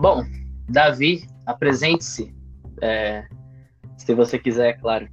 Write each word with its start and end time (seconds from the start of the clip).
Bom, 0.00 0.24
Davi, 0.66 1.26
apresente-se. 1.44 2.34
É, 2.80 3.26
se 3.98 4.14
você 4.14 4.38
quiser, 4.38 4.70
é 4.70 4.72
claro. 4.72 5.06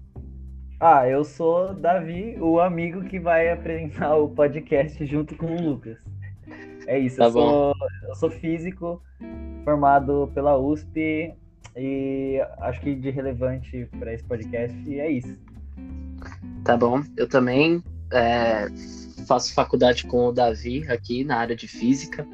Ah, 0.80 1.06
eu 1.06 1.26
sou 1.26 1.74
Davi, 1.74 2.38
o 2.40 2.58
amigo 2.62 3.04
que 3.04 3.20
vai 3.20 3.52
apresentar 3.52 4.16
o 4.16 4.30
podcast 4.30 5.06
junto 5.06 5.36
com 5.36 5.48
o 5.48 5.62
Lucas. 5.62 5.98
É 6.88 6.98
isso, 6.98 7.18
tá 7.18 7.26
eu, 7.26 7.32
sou, 7.32 7.74
eu 8.08 8.16
sou 8.16 8.32
físico, 8.32 9.04
formado 9.66 10.32
pela 10.34 10.58
USP 10.58 11.34
e 11.76 12.42
acho 12.60 12.80
que 12.80 12.96
de 12.96 13.10
relevante 13.10 13.90
para 14.00 14.14
esse 14.14 14.24
podcast 14.24 15.00
é 15.00 15.12
isso. 15.12 15.38
Tá 16.64 16.78
bom, 16.78 17.04
eu 17.18 17.28
também 17.28 17.84
é, 18.14 18.68
faço 19.28 19.54
faculdade 19.54 20.06
com 20.06 20.28
o 20.28 20.32
Davi 20.32 20.90
aqui 20.90 21.26
na 21.26 21.40
área 21.40 21.58
de 21.58 21.68
física. 21.68 22.26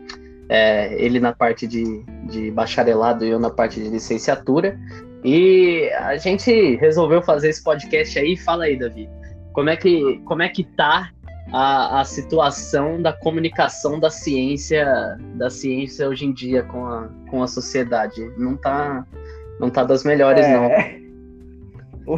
É, 0.50 0.94
ele 1.02 1.20
na 1.20 1.34
parte 1.34 1.66
de, 1.66 2.04
de 2.30 2.52
bacharelado 2.52 3.26
e 3.26 3.30
eu 3.30 3.40
na 3.40 3.50
parte 3.50 3.82
de 3.82 3.90
licenciatura. 3.90 4.78
E 5.24 5.90
a 6.00 6.18
gente 6.18 6.76
resolveu 6.76 7.22
fazer 7.22 7.50
esse 7.50 7.64
podcast 7.64 8.20
aí. 8.20 8.36
Fala 8.36 8.66
aí, 8.66 8.78
Davi. 8.78 9.10
Como 9.54 9.70
é 9.70 9.78
que, 9.78 10.20
como 10.26 10.42
é 10.42 10.50
que 10.50 10.64
tá 10.64 11.12
a, 11.52 12.02
a 12.02 12.04
situação 12.04 13.02
da 13.02 13.14
comunicação 13.14 14.00
da 14.00 14.10
ciência, 14.10 15.18
da 15.36 15.50
ciência 15.50 16.10
hoje 16.10 16.26
em 16.26 16.34
dia 16.34 16.64
com 16.64 16.86
a, 16.86 17.10
com 17.30 17.42
a 17.42 17.48
sociedade? 17.48 18.22
Não 18.38 18.58
tá, 18.58 19.06
não 19.60 19.70
tá 19.70 19.84
das 19.84 20.04
melhores, 20.04 20.46
é... 20.46 20.54
não. 20.54 21.04
O, 22.06 22.18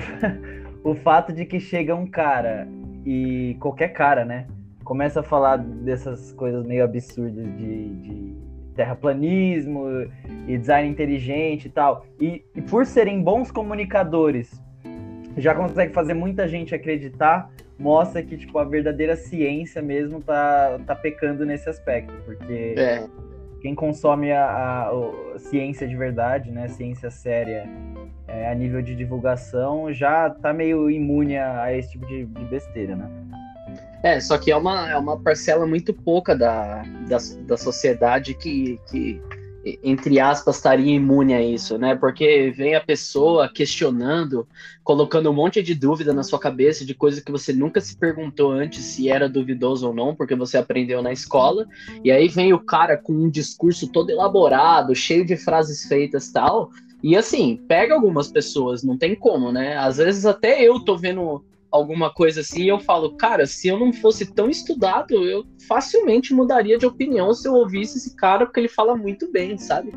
o 0.84 0.96
fato 0.96 1.32
de 1.32 1.46
que 1.46 1.60
chega 1.60 1.96
um 1.96 2.08
cara 2.08 2.68
e 3.06 3.56
qualquer 3.60 3.90
cara, 3.90 4.26
né? 4.26 4.48
Começa 4.86 5.20
a 5.20 5.24
falar 5.24 5.58
dessas 5.58 6.32
coisas 6.32 6.66
meio 6.66 6.84
absurdas 6.84 7.46
de, 7.58 7.90
de 7.96 8.36
terraplanismo 8.76 9.88
e 10.48 10.58
design 10.58 10.88
inteligente 10.88 11.66
e 11.66 11.70
tal. 11.70 12.06
E, 12.22 12.46
e 12.56 12.62
por 12.62 12.86
serem 12.86 13.22
bons 13.22 13.52
comunicadores, 13.52 14.62
já 15.38 15.54
consegue 15.56 15.94
fazer 15.94 16.14
muita 16.14 16.48
gente 16.48 16.74
acreditar, 16.74 17.52
mostra 17.78 18.22
que 18.22 18.38
tipo 18.38 18.58
a 18.60 18.64
verdadeira 18.64 19.16
ciência 19.16 19.82
mesmo 19.82 20.22
tá, 20.22 20.80
tá 20.86 20.96
pecando 20.96 21.46
nesse 21.46 21.70
aspecto, 21.70 22.14
porque 22.24 22.76
é. 22.78 23.08
quem 23.62 23.76
consome 23.76 24.32
a, 24.32 24.46
a, 24.46 24.90
a, 24.90 25.40
ciência 25.40 25.88
de 25.88 25.96
verdade, 25.96 26.52
né, 26.52 26.68
ciência 26.68 27.10
séria, 27.10 27.68
é, 28.28 28.50
a 28.50 28.56
nível 28.56 28.82
de 28.82 28.96
divulgação, 28.96 29.92
já 29.92 30.30
tá 30.30 30.54
meio 30.54 30.90
imune 30.90 31.38
a, 31.38 31.64
a 31.64 31.74
esse 31.76 31.92
tipo 31.92 32.06
de, 32.06 32.26
de 32.26 32.46
besteira, 32.46 32.96
né? 32.96 33.10
É, 34.06 34.20
só 34.20 34.38
que 34.38 34.52
é 34.52 34.56
uma, 34.56 34.88
é 34.88 34.96
uma 34.96 35.20
parcela 35.20 35.66
muito 35.66 35.92
pouca 35.92 36.36
da, 36.36 36.84
da, 37.10 37.18
da 37.48 37.58
sociedade 37.58 38.36
que, 38.36 38.80
que, 38.88 39.20
entre 39.84 40.20
aspas, 40.20 40.58
estaria 40.58 40.94
imune 40.94 41.34
a 41.34 41.42
isso, 41.42 41.76
né? 41.80 41.96
Porque 41.96 42.54
vem 42.56 42.76
a 42.76 42.82
pessoa 42.82 43.50
questionando, 43.52 44.48
colocando 44.84 45.32
um 45.32 45.34
monte 45.34 45.64
de 45.64 45.74
dúvida 45.74 46.14
na 46.14 46.22
sua 46.22 46.38
cabeça 46.38 46.86
de 46.86 46.94
coisas 46.94 47.20
que 47.20 47.32
você 47.32 47.52
nunca 47.52 47.82
se 47.82 47.98
perguntou 47.98 48.52
antes 48.52 48.84
se 48.84 49.10
era 49.10 49.28
duvidoso 49.28 49.88
ou 49.88 49.94
não, 49.96 50.14
porque 50.14 50.36
você 50.36 50.56
aprendeu 50.56 51.02
na 51.02 51.12
escola, 51.12 51.66
e 52.04 52.12
aí 52.12 52.28
vem 52.28 52.54
o 52.54 52.60
cara 52.60 52.96
com 52.96 53.12
um 53.12 53.28
discurso 53.28 53.92
todo 53.92 54.12
elaborado, 54.12 54.94
cheio 54.94 55.26
de 55.26 55.36
frases 55.36 55.88
feitas 55.88 56.32
tal. 56.32 56.70
E 57.02 57.18
assim, 57.18 57.60
pega 57.68 57.96
algumas 57.96 58.28
pessoas, 58.28 58.84
não 58.84 59.00
tem 59.00 59.16
como, 59.16 59.52
né? 59.52 59.76
Às 59.78 59.98
vezes 59.98 60.28
até 60.28 60.62
eu 60.62 60.80
tô 60.80 60.96
vendo 60.96 61.44
alguma 61.76 62.10
coisa 62.12 62.42
assim, 62.42 62.64
eu 62.64 62.80
falo, 62.80 63.16
cara, 63.18 63.46
se 63.46 63.68
eu 63.68 63.78
não 63.78 63.92
fosse 63.92 64.34
tão 64.34 64.50
estudado, 64.50 65.14
eu 65.14 65.46
facilmente 65.68 66.34
mudaria 66.34 66.78
de 66.78 66.86
opinião 66.86 67.34
se 67.34 67.48
eu 67.48 67.54
ouvisse 67.54 67.98
esse 67.98 68.16
cara, 68.16 68.46
porque 68.46 68.60
ele 68.60 68.70
fala 68.70 68.96
muito 68.96 69.32
bem, 69.32 69.58
sabe? 69.58 69.92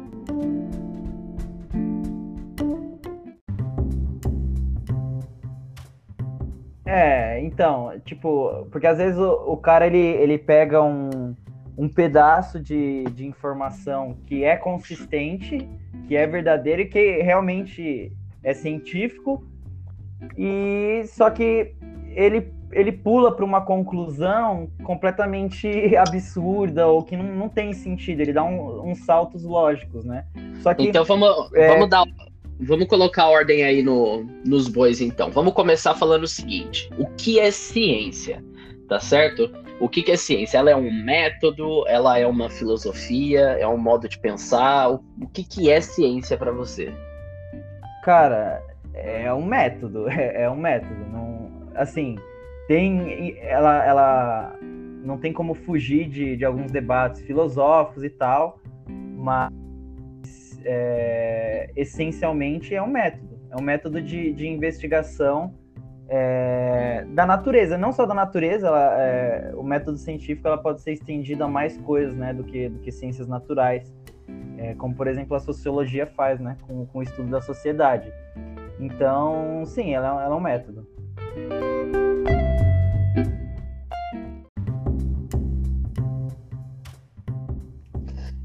É, 6.84 7.40
então, 7.40 7.92
tipo, 8.04 8.66
porque 8.72 8.86
às 8.86 8.98
vezes 8.98 9.18
o, 9.18 9.52
o 9.52 9.56
cara 9.56 9.86
ele, 9.86 9.98
ele 9.98 10.38
pega 10.38 10.82
um, 10.82 11.34
um 11.76 11.88
pedaço 11.88 12.58
de, 12.58 13.04
de 13.14 13.26
informação 13.26 14.16
que 14.26 14.42
é 14.42 14.56
consistente, 14.56 15.68
que 16.08 16.16
é 16.16 16.26
verdadeiro 16.26 16.82
e 16.82 16.86
que 16.86 17.22
realmente 17.22 18.10
é 18.42 18.54
científico, 18.54 19.46
e 20.36 21.04
só 21.06 21.30
que 21.30 21.74
ele, 22.10 22.52
ele 22.72 22.92
pula 22.92 23.34
para 23.34 23.44
uma 23.44 23.60
conclusão 23.60 24.68
completamente 24.82 25.68
absurda 25.96 26.86
ou 26.86 27.02
que 27.02 27.16
não, 27.16 27.24
não 27.24 27.48
tem 27.48 27.72
sentido. 27.72 28.20
Ele 28.20 28.32
dá 28.32 28.44
um, 28.44 28.90
uns 28.90 28.98
saltos 29.04 29.44
lógicos, 29.44 30.04
né? 30.04 30.24
Só 30.62 30.74
que, 30.74 30.84
então 30.84 31.04
vamos, 31.04 31.52
é... 31.54 31.68
vamos 31.68 31.88
dar. 31.88 32.04
Vamos 32.60 32.88
colocar 32.88 33.22
a 33.22 33.28
ordem 33.28 33.62
aí 33.62 33.84
no, 33.84 34.24
nos 34.44 34.66
bois, 34.66 35.00
então. 35.00 35.30
Vamos 35.30 35.52
começar 35.52 35.94
falando 35.94 36.24
o 36.24 36.28
seguinte: 36.28 36.90
o 36.98 37.06
que 37.16 37.38
é 37.38 37.52
ciência? 37.52 38.44
Tá 38.88 38.98
certo? 38.98 39.48
O 39.80 39.88
que, 39.88 40.02
que 40.02 40.10
é 40.10 40.16
ciência? 40.16 40.58
Ela 40.58 40.72
é 40.72 40.76
um 40.76 40.90
método, 40.90 41.86
ela 41.86 42.18
é 42.18 42.26
uma 42.26 42.50
filosofia, 42.50 43.40
é 43.60 43.68
um 43.68 43.78
modo 43.78 44.08
de 44.08 44.18
pensar. 44.18 44.90
O, 44.90 45.04
o 45.22 45.28
que, 45.28 45.44
que 45.44 45.70
é 45.70 45.80
ciência 45.80 46.36
para 46.36 46.50
você? 46.50 46.92
Cara, 48.02 48.60
é 48.98 49.32
um 49.32 49.44
método, 49.44 50.08
é, 50.10 50.42
é 50.42 50.50
um 50.50 50.56
método. 50.56 51.04
Não, 51.10 51.50
assim, 51.74 52.16
tem, 52.66 53.38
ela, 53.40 53.84
ela 53.84 54.58
não 55.02 55.18
tem 55.18 55.32
como 55.32 55.54
fugir 55.54 56.08
de, 56.08 56.36
de 56.36 56.44
alguns 56.44 56.70
debates 56.70 57.22
filosóficos 57.22 58.04
e 58.04 58.10
tal, 58.10 58.60
mas 59.16 59.50
é, 60.64 61.70
essencialmente 61.74 62.74
é 62.74 62.82
um 62.82 62.88
método, 62.88 63.38
é 63.50 63.56
um 63.56 63.62
método 63.62 64.02
de, 64.02 64.32
de 64.32 64.46
investigação 64.46 65.54
é, 66.08 67.04
da 67.10 67.26
natureza, 67.26 67.76
não 67.76 67.92
só 67.92 68.06
da 68.06 68.14
natureza, 68.14 68.66
ela, 68.66 69.02
é, 69.02 69.52
o 69.54 69.62
método 69.62 69.98
científico 69.98 70.48
ela 70.48 70.58
pode 70.58 70.80
ser 70.80 70.92
estendido 70.92 71.44
a 71.44 71.48
mais 71.48 71.76
coisas, 71.78 72.14
né, 72.14 72.32
do 72.32 72.44
que, 72.44 72.68
do 72.68 72.78
que 72.78 72.90
ciências 72.90 73.28
naturais, 73.28 73.94
é, 74.56 74.74
como 74.74 74.94
por 74.94 75.06
exemplo 75.06 75.36
a 75.36 75.40
sociologia 75.40 76.06
faz, 76.06 76.40
né, 76.40 76.56
com, 76.62 76.86
com 76.86 76.98
o 76.98 77.02
estudo 77.02 77.30
da 77.30 77.40
sociedade. 77.40 78.10
Então, 78.80 79.64
sim, 79.66 79.92
ela, 79.92 80.22
ela 80.22 80.34
é 80.34 80.36
um 80.36 80.40
método. 80.40 80.86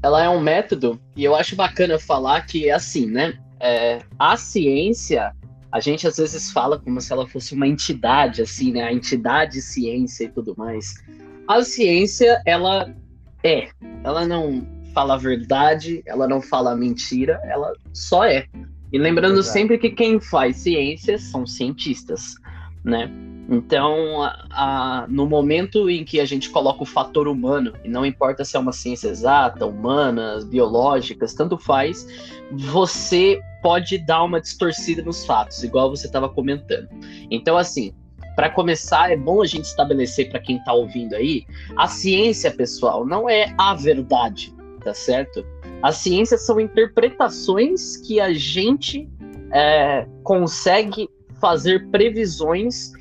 Ela 0.02 0.24
é 0.24 0.28
um 0.28 0.40
método, 0.40 1.00
e 1.16 1.24
eu 1.24 1.34
acho 1.34 1.56
bacana 1.56 1.98
falar 1.98 2.42
que 2.42 2.68
é 2.68 2.72
assim, 2.72 3.06
né? 3.06 3.38
É, 3.58 4.00
a 4.18 4.36
ciência, 4.36 5.34
a 5.72 5.80
gente 5.80 6.06
às 6.06 6.18
vezes 6.18 6.52
fala 6.52 6.78
como 6.78 7.00
se 7.00 7.10
ela 7.10 7.26
fosse 7.26 7.54
uma 7.54 7.66
entidade, 7.66 8.42
assim, 8.42 8.72
né? 8.72 8.82
A 8.82 8.92
entidade 8.92 9.62
ciência 9.62 10.24
e 10.24 10.28
tudo 10.28 10.54
mais. 10.58 11.02
A 11.48 11.62
ciência, 11.62 12.42
ela 12.44 12.94
é. 13.42 13.68
Ela 14.02 14.26
não 14.26 14.66
fala 14.92 15.14
a 15.14 15.18
verdade, 15.18 16.02
ela 16.06 16.28
não 16.28 16.42
fala 16.42 16.72
a 16.72 16.76
mentira, 16.76 17.40
ela 17.44 17.72
só 17.92 18.24
é. 18.24 18.46
E 18.94 18.98
lembrando 18.98 19.40
Exato. 19.40 19.52
sempre 19.52 19.76
que 19.76 19.90
quem 19.90 20.20
faz 20.20 20.58
ciências 20.58 21.24
são 21.24 21.44
cientistas, 21.44 22.36
né? 22.84 23.10
Então, 23.50 24.22
a, 24.22 24.46
a, 24.52 25.06
no 25.08 25.26
momento 25.26 25.90
em 25.90 26.04
que 26.04 26.20
a 26.20 26.24
gente 26.24 26.48
coloca 26.48 26.84
o 26.84 26.86
fator 26.86 27.26
humano, 27.26 27.72
e 27.82 27.88
não 27.88 28.06
importa 28.06 28.44
se 28.44 28.56
é 28.56 28.60
uma 28.60 28.70
ciência 28.70 29.08
exata, 29.08 29.66
humanas, 29.66 30.44
biológicas, 30.44 31.34
tanto 31.34 31.58
faz, 31.58 32.06
você 32.52 33.40
pode 33.60 33.98
dar 33.98 34.22
uma 34.22 34.40
distorcida 34.40 35.02
nos 35.02 35.26
fatos, 35.26 35.64
igual 35.64 35.90
você 35.90 36.06
estava 36.06 36.28
comentando. 36.28 36.88
Então, 37.32 37.56
assim, 37.56 37.92
para 38.36 38.48
começar, 38.48 39.10
é 39.10 39.16
bom 39.16 39.42
a 39.42 39.46
gente 39.46 39.64
estabelecer 39.64 40.30
para 40.30 40.38
quem 40.38 40.58
está 40.58 40.72
ouvindo 40.72 41.16
aí, 41.16 41.44
a 41.76 41.88
ciência, 41.88 42.48
pessoal, 42.52 43.04
não 43.04 43.28
é 43.28 43.52
a 43.58 43.74
verdade, 43.74 44.54
tá 44.84 44.94
certo? 44.94 45.44
As 45.82 45.96
ciências 45.96 46.46
são 46.46 46.58
interpretações 46.58 47.96
que 47.98 48.20
a 48.20 48.32
gente 48.32 49.08
é, 49.52 50.06
consegue 50.22 51.08
fazer 51.40 51.88
previsões 51.90 52.92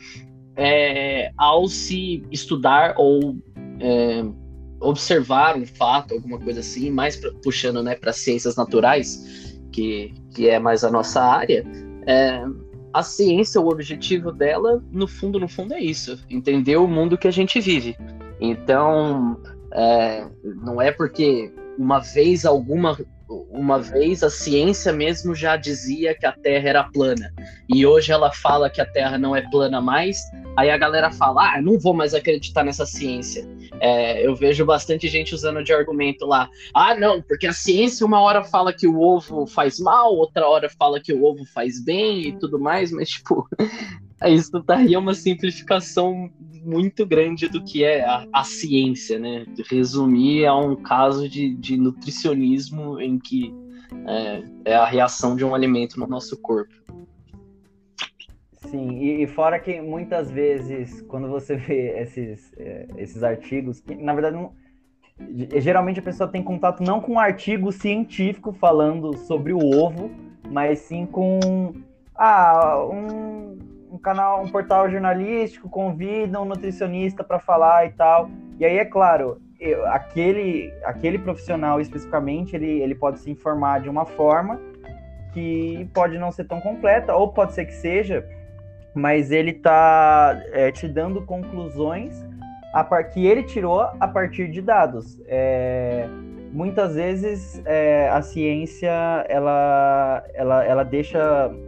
é, 0.56 1.32
ao 1.38 1.68
se 1.68 2.24
estudar 2.32 2.96
ou 2.98 3.38
é, 3.80 4.24
observar 4.80 5.58
um 5.58 5.66
fato, 5.66 6.14
alguma 6.14 6.38
coisa 6.40 6.60
assim, 6.60 6.92
mais 6.92 7.16
pra, 7.16 7.32
puxando 7.42 7.82
né, 7.82 7.96
para 7.96 8.14
ciências 8.14 8.56
naturais, 8.56 9.58
que, 9.72 10.14
que 10.36 10.50
é 10.50 10.60
mais 10.60 10.84
a 10.84 10.92
nossa 10.92 11.22
área. 11.22 11.66
É, 12.06 12.44
a 12.94 13.02
ciência, 13.02 13.60
o 13.60 13.70
objetivo 13.70 14.32
dela, 14.32 14.84
no 14.92 15.08
fundo, 15.08 15.40
no 15.40 15.48
fundo, 15.48 15.74
é 15.74 15.80
isso: 15.80 16.20
entender 16.30 16.78
o 16.78 16.88
mundo 16.88 17.18
que 17.18 17.28
a 17.28 17.32
gente 17.32 17.60
vive. 17.60 17.98
Então, 18.40 19.40
é, 19.72 20.28
não 20.44 20.82
é 20.82 20.92
porque 20.92 21.52
uma 21.78 22.00
vez 22.00 22.46
alguma 22.46 22.98
uma 23.50 23.80
vez 23.80 24.22
a 24.22 24.30
ciência 24.30 24.92
mesmo 24.94 25.34
já 25.34 25.56
dizia 25.56 26.14
que 26.14 26.26
a 26.26 26.32
Terra 26.32 26.70
era 26.70 26.84
plana. 26.84 27.34
E 27.68 27.86
hoje 27.86 28.12
ela 28.12 28.32
fala 28.32 28.70
que 28.70 28.82
a 28.82 28.86
Terra 28.86 29.18
não 29.18 29.36
é 29.36 29.42
plana 29.50 29.82
mais. 29.82 30.20
Aí 30.56 30.70
a 30.70 30.78
galera 30.78 31.12
fala 31.12 31.56
ah 31.56 31.62
não 31.62 31.80
vou 31.80 31.94
mais 31.94 32.14
acreditar 32.14 32.64
nessa 32.64 32.86
ciência. 32.86 33.48
É, 33.80 34.26
eu 34.26 34.36
vejo 34.36 34.66
bastante 34.66 35.08
gente 35.08 35.34
usando 35.34 35.64
de 35.64 35.74
argumento 35.74 36.26
lá. 36.26 36.50
Ah, 36.74 36.96
não, 36.96 37.22
porque 37.22 37.48
a 37.48 37.54
ciência 37.54 38.06
uma 38.06 38.22
hora 38.22 38.44
fala 38.44 38.74
que 38.74 38.88
o 38.88 39.00
ovo 39.00 39.48
faz 39.48 39.80
mal, 39.80 40.14
outra 40.14 40.48
hora 40.48 40.70
fala 40.70 41.00
que 41.00 41.14
o 41.14 41.24
ovo 41.24 41.44
faz 41.46 41.84
bem 41.84 42.28
e 42.28 42.38
tudo 42.38 42.60
mais, 42.60 42.92
mas, 42.92 43.10
tipo, 43.10 43.48
isso 44.28 44.64
daí 44.66 44.94
é 44.94 45.00
uma 45.00 45.14
simplificação 45.14 46.30
muito 46.64 47.06
grande 47.06 47.48
do 47.48 47.64
que 47.64 47.84
é 47.84 48.04
a, 48.04 48.26
a 48.32 48.44
ciência, 48.44 49.20
né? 49.20 49.46
Resumir 49.70 50.46
a 50.46 50.56
um 50.56 50.76
caso 50.76 51.28
de, 51.28 51.56
de 51.56 51.78
nutricionismo 51.78 53.00
em 53.00 53.20
que 53.20 53.54
é, 54.08 54.44
é 54.66 54.76
a 54.76 54.86
reação 54.86 55.36
de 55.36 55.46
um 55.46 55.54
alimento 55.54 56.00
no 56.00 56.08
nosso 56.08 56.40
corpo. 56.42 56.74
Sim, 58.54 58.98
e, 58.98 59.24
e, 59.24 59.28
fora 59.28 59.60
que 59.60 59.82
muitas 59.82 60.32
vezes, 60.32 61.02
quando 61.04 61.28
você 61.28 61.56
vê 61.56 62.00
esses, 62.00 62.52
é, 62.58 62.88
esses 62.98 63.24
artigos, 63.24 63.80
que 63.80 63.94
na 63.94 64.14
verdade 64.14 64.36
não, 64.36 64.54
geralmente 65.60 66.00
a 66.00 66.04
pessoa 66.04 66.28
tem 66.28 66.42
contato 66.42 66.82
não 66.82 67.00
com 67.00 67.14
um 67.14 67.20
artigo 67.20 67.72
científico 67.72 68.52
falando 68.54 69.16
sobre 69.18 69.54
o 69.54 69.60
ovo, 69.60 70.10
mas 70.50 70.80
sim 70.80 71.06
com 71.06 71.74
ah, 72.16 72.86
um, 72.92 73.58
um 73.94 73.98
canal, 74.00 74.42
um 74.42 74.50
portal 74.50 74.90
jornalístico 74.90 75.70
convida 75.70 76.42
um 76.42 76.46
nutricionista 76.46 77.24
para 77.24 77.38
falar 77.38 77.86
e 77.86 77.92
tal. 77.92 78.28
E 78.60 78.66
aí, 78.66 78.80
é 78.80 78.86
claro, 78.86 79.40
eu, 79.60 79.86
aquele, 79.86 80.74
aquele 80.84 81.20
profissional 81.20 81.80
especificamente, 81.80 82.56
ele, 82.56 82.82
ele 82.82 82.96
pode 82.96 83.20
se 83.20 83.30
informar 83.30 83.82
de 83.82 83.90
uma 83.90 84.04
forma 84.04 84.60
que 85.32 85.88
pode 85.94 86.18
não 86.18 86.32
ser 86.32 86.46
tão 86.46 86.60
completa, 86.60 87.16
ou 87.16 87.32
pode 87.32 87.54
ser 87.54 87.66
que 87.66 87.74
seja, 87.74 88.28
mas 88.96 89.32
ele 89.32 89.52
está 89.52 90.42
é, 90.52 90.72
te 90.72 90.88
dando 90.88 91.24
conclusões 91.24 92.24
a 92.74 92.84
par 92.84 93.10
que 93.10 93.26
ele 93.26 93.44
tirou 93.44 93.82
a 93.82 94.08
partir 94.08 94.50
de 94.50 94.62
dados. 94.62 95.20
É, 95.28 96.08
muitas 96.54 96.94
vezes 96.94 97.62
é, 97.66 98.08
a 98.10 98.22
ciência 98.22 98.92
ela, 99.28 100.24
ela, 100.36 100.64
ela 100.64 100.84
deixa, 100.84 101.20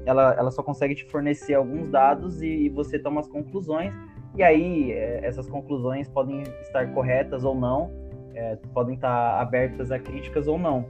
ela, 0.06 0.36
ela 0.38 0.52
só 0.52 0.62
consegue 0.62 0.94
te 0.94 1.04
fornecer 1.06 1.56
alguns 1.56 1.90
dados 1.90 2.42
e, 2.42 2.48
e 2.48 2.70
você 2.70 3.00
toma 3.00 3.20
as 3.20 3.28
conclusões. 3.28 3.92
E 4.38 4.44
aí 4.44 4.92
é, 4.92 5.22
essas 5.24 5.50
conclusões 5.50 6.08
podem 6.08 6.44
estar 6.62 6.94
corretas 6.94 7.44
ou 7.44 7.56
não, 7.56 7.92
é, 8.36 8.58
podem 8.74 8.94
estar 8.94 9.42
abertas 9.42 9.92
a 9.92 9.98
críticas 9.98 10.48
ou 10.48 10.60
não. 10.60 10.86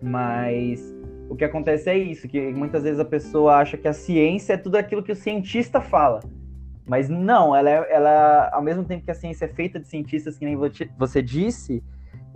Mas 0.00 0.96
o 1.28 1.36
que 1.36 1.44
acontece 1.44 1.90
é 1.90 1.98
isso, 1.98 2.26
que 2.26 2.40
muitas 2.52 2.84
vezes 2.84 2.98
a 2.98 3.04
pessoa 3.04 3.56
acha 3.56 3.76
que 3.76 3.86
a 3.86 3.92
ciência 3.92 4.54
é 4.54 4.56
tudo 4.56 4.76
aquilo 4.76 5.02
que 5.02 5.12
o 5.12 5.16
cientista 5.16 5.78
fala. 5.80 6.20
Mas 6.86 7.10
não, 7.10 7.54
ela, 7.54 7.68
é, 7.68 7.94
ela 7.94 8.50
ao 8.50 8.62
mesmo 8.62 8.82
tempo 8.82 9.04
que 9.04 9.10
a 9.10 9.14
ciência 9.14 9.44
é 9.44 9.48
feita 9.48 9.78
de 9.78 9.86
cientistas, 9.86 10.38
que 10.38 10.44
nem 10.46 10.56
você 10.96 11.20
disse, 11.20 11.84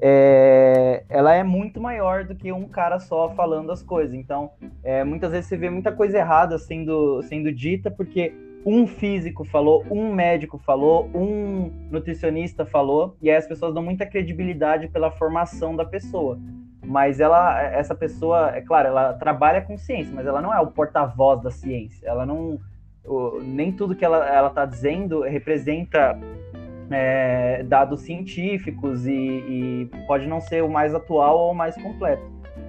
é, 0.00 1.04
ela 1.08 1.34
é 1.34 1.42
muito 1.42 1.80
maior 1.80 2.24
do 2.24 2.34
que 2.34 2.52
um 2.52 2.68
cara 2.68 2.98
só 2.98 3.30
falando 3.30 3.70
as 3.70 3.82
coisas. 3.82 4.14
Então, 4.14 4.50
é, 4.82 5.04
muitas 5.04 5.32
vezes 5.32 5.46
você 5.46 5.56
vê 5.56 5.70
muita 5.70 5.92
coisa 5.92 6.18
errada 6.18 6.58
sendo, 6.58 7.22
sendo 7.22 7.52
dita, 7.52 7.90
porque 7.90 8.34
um 8.66 8.86
físico 8.86 9.44
falou, 9.44 9.84
um 9.90 10.12
médico 10.12 10.58
falou, 10.58 11.10
um 11.14 11.70
nutricionista 11.90 12.64
falou, 12.64 13.16
e 13.20 13.30
aí 13.30 13.36
as 13.36 13.46
pessoas 13.46 13.74
dão 13.74 13.82
muita 13.82 14.06
credibilidade 14.06 14.88
pela 14.88 15.10
formação 15.10 15.76
da 15.76 15.84
pessoa 15.84 16.38
mas 16.86 17.18
ela, 17.18 17.60
essa 17.62 17.94
pessoa, 17.94 18.50
é 18.54 18.60
claro, 18.60 18.88
ela 18.88 19.14
trabalha 19.14 19.62
com 19.62 19.76
ciência, 19.76 20.12
mas 20.14 20.26
ela 20.26 20.40
não 20.40 20.52
é 20.52 20.60
o 20.60 20.66
porta-voz 20.66 21.42
da 21.42 21.50
ciência. 21.50 22.06
Ela 22.06 22.26
não, 22.26 22.60
o, 23.04 23.40
nem 23.40 23.72
tudo 23.72 23.94
que 23.94 24.04
ela 24.04 24.28
ela 24.28 24.48
está 24.48 24.64
dizendo 24.64 25.22
representa 25.22 26.18
é, 26.90 27.62
dados 27.64 28.02
científicos 28.02 29.06
e, 29.06 29.12
e, 29.12 29.90
pode 30.06 30.26
não 30.26 30.40
ser 30.40 30.62
o 30.62 30.68
mais 30.68 30.94
atual 30.94 31.38
ou 31.38 31.52
o 31.52 31.54
mais 31.54 31.74
completo. 31.76 32.22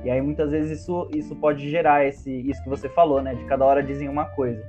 E 0.03 0.09
aí 0.09 0.21
muitas 0.21 0.51
vezes 0.51 0.81
isso, 0.81 1.09
isso 1.13 1.35
pode 1.35 1.69
gerar 1.69 2.05
esse, 2.05 2.31
isso 2.49 2.61
que 2.63 2.69
você 2.69 2.87
falou, 2.89 3.21
né? 3.21 3.33
De 3.35 3.43
cada 3.45 3.65
hora 3.65 3.81
dizem 3.81 4.07
uma 4.07 4.25
coisa. 4.25 4.63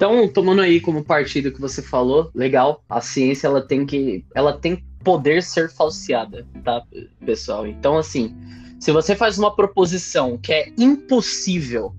Então, 0.00 0.26
tomando 0.26 0.62
aí 0.62 0.80
como 0.80 1.04
partido 1.04 1.52
que 1.52 1.60
você 1.60 1.82
falou, 1.82 2.30
legal, 2.34 2.82
a 2.88 3.02
ciência 3.02 3.46
ela 3.46 3.60
tem 3.60 3.84
que 3.84 4.24
ela 4.34 4.54
tem 4.54 4.82
poder 5.04 5.42
ser 5.42 5.70
falseada, 5.70 6.46
tá, 6.64 6.82
pessoal? 7.22 7.66
Então, 7.66 7.98
assim, 7.98 8.34
se 8.78 8.92
você 8.92 9.14
faz 9.14 9.38
uma 9.38 9.54
proposição 9.54 10.38
que 10.38 10.54
é 10.54 10.72
impossível 10.78 11.94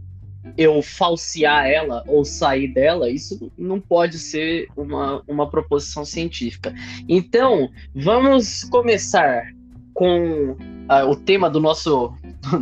eu 0.57 0.81
falsear 0.81 1.68
ela 1.68 2.03
ou 2.07 2.25
sair 2.25 2.69
dela, 2.69 3.07
isso 3.07 3.51
não 3.56 3.80
pode 3.80 4.18
ser 4.18 4.68
uma, 4.75 5.21
uma 5.27 5.47
proposição 5.47 6.04
científica. 6.04 6.74
Então, 7.07 7.69
vamos 7.94 8.63
começar 8.63 9.54
com 9.94 10.54
uh, 10.54 11.07
o 11.07 11.15
tema 11.15 11.51
do 11.51 11.59
nosso 11.59 12.12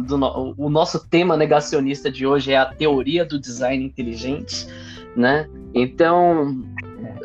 do, 0.06 0.18
o 0.58 0.70
nosso 0.70 1.08
tema 1.08 1.38
negacionista 1.38 2.12
de 2.12 2.28
hoje 2.28 2.52
é 2.52 2.58
a 2.58 2.66
teoria 2.66 3.24
do 3.24 3.40
design 3.40 3.82
inteligente 3.86 4.68
né? 5.16 5.48
Então, 5.74 6.56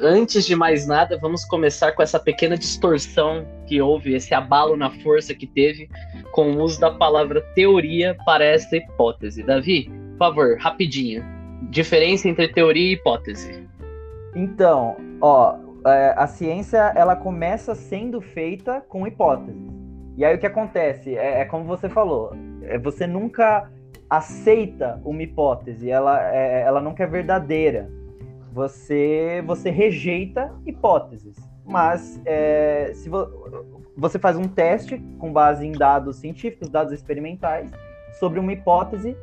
antes 0.01 0.47
de 0.47 0.55
mais 0.55 0.87
nada, 0.87 1.19
vamos 1.19 1.45
começar 1.45 1.93
com 1.93 2.03
essa 2.03 2.19
pequena 2.19 2.57
distorção 2.57 3.47
que 3.67 3.81
houve, 3.81 4.15
esse 4.15 4.35
abalo 4.35 4.77
na 4.77 4.91
força 4.91 5.35
que 5.35 5.47
teve 5.47 5.89
com 6.33 6.53
o 6.53 6.63
uso 6.63 6.81
da 6.81 6.91
palavra 6.91 7.41
teoria 7.55 8.17
para 8.25 8.45
essa 8.45 8.77
hipótese. 8.77 9.43
Davi, 9.43 9.91
por 10.13 10.19
favor, 10.19 10.59
rapidinho. 10.59 11.25
Diferença 11.71 12.29
entre 12.29 12.49
teoria 12.49 12.91
e 12.91 12.93
hipótese. 12.93 13.67
Então, 14.35 14.97
ó, 15.21 15.57
é, 15.87 16.15
a 16.17 16.27
ciência 16.27 16.93
ela 16.97 17.17
começa 17.17 17.75
sendo 17.75 18.21
feita 18.21 18.81
com 18.81 19.07
hipóteses. 19.07 19.73
E 20.17 20.25
aí 20.25 20.35
o 20.35 20.39
que 20.39 20.47
acontece? 20.47 21.17
É, 21.17 21.41
é 21.41 21.45
como 21.45 21.65
você 21.65 21.89
falou, 21.89 22.33
é, 22.63 22.79
você 22.79 23.07
nunca 23.07 23.71
aceita 24.17 25.01
uma 25.05 25.23
hipótese, 25.23 25.91
ela, 25.91 26.33
é, 26.35 26.63
ela 26.63 26.81
nunca 26.81 27.05
é 27.05 27.07
verdadeira. 27.07 27.91
Você, 28.53 29.43
você 29.47 29.71
rejeita 29.71 30.53
hipóteses. 30.65 31.37
Mas 31.65 32.21
é, 32.25 32.93
se 32.95 33.09
vo, 33.09 33.27
você 33.97 34.19
faz 34.19 34.37
um 34.37 34.47
teste 34.47 34.99
com 35.19 35.33
base 35.33 35.67
em 35.67 35.73
dados 35.73 36.17
científicos, 36.17 36.69
dados 36.69 36.93
experimentais, 36.93 37.71
sobre 38.19 38.39
uma 38.39 38.53
hipótese 38.53 39.17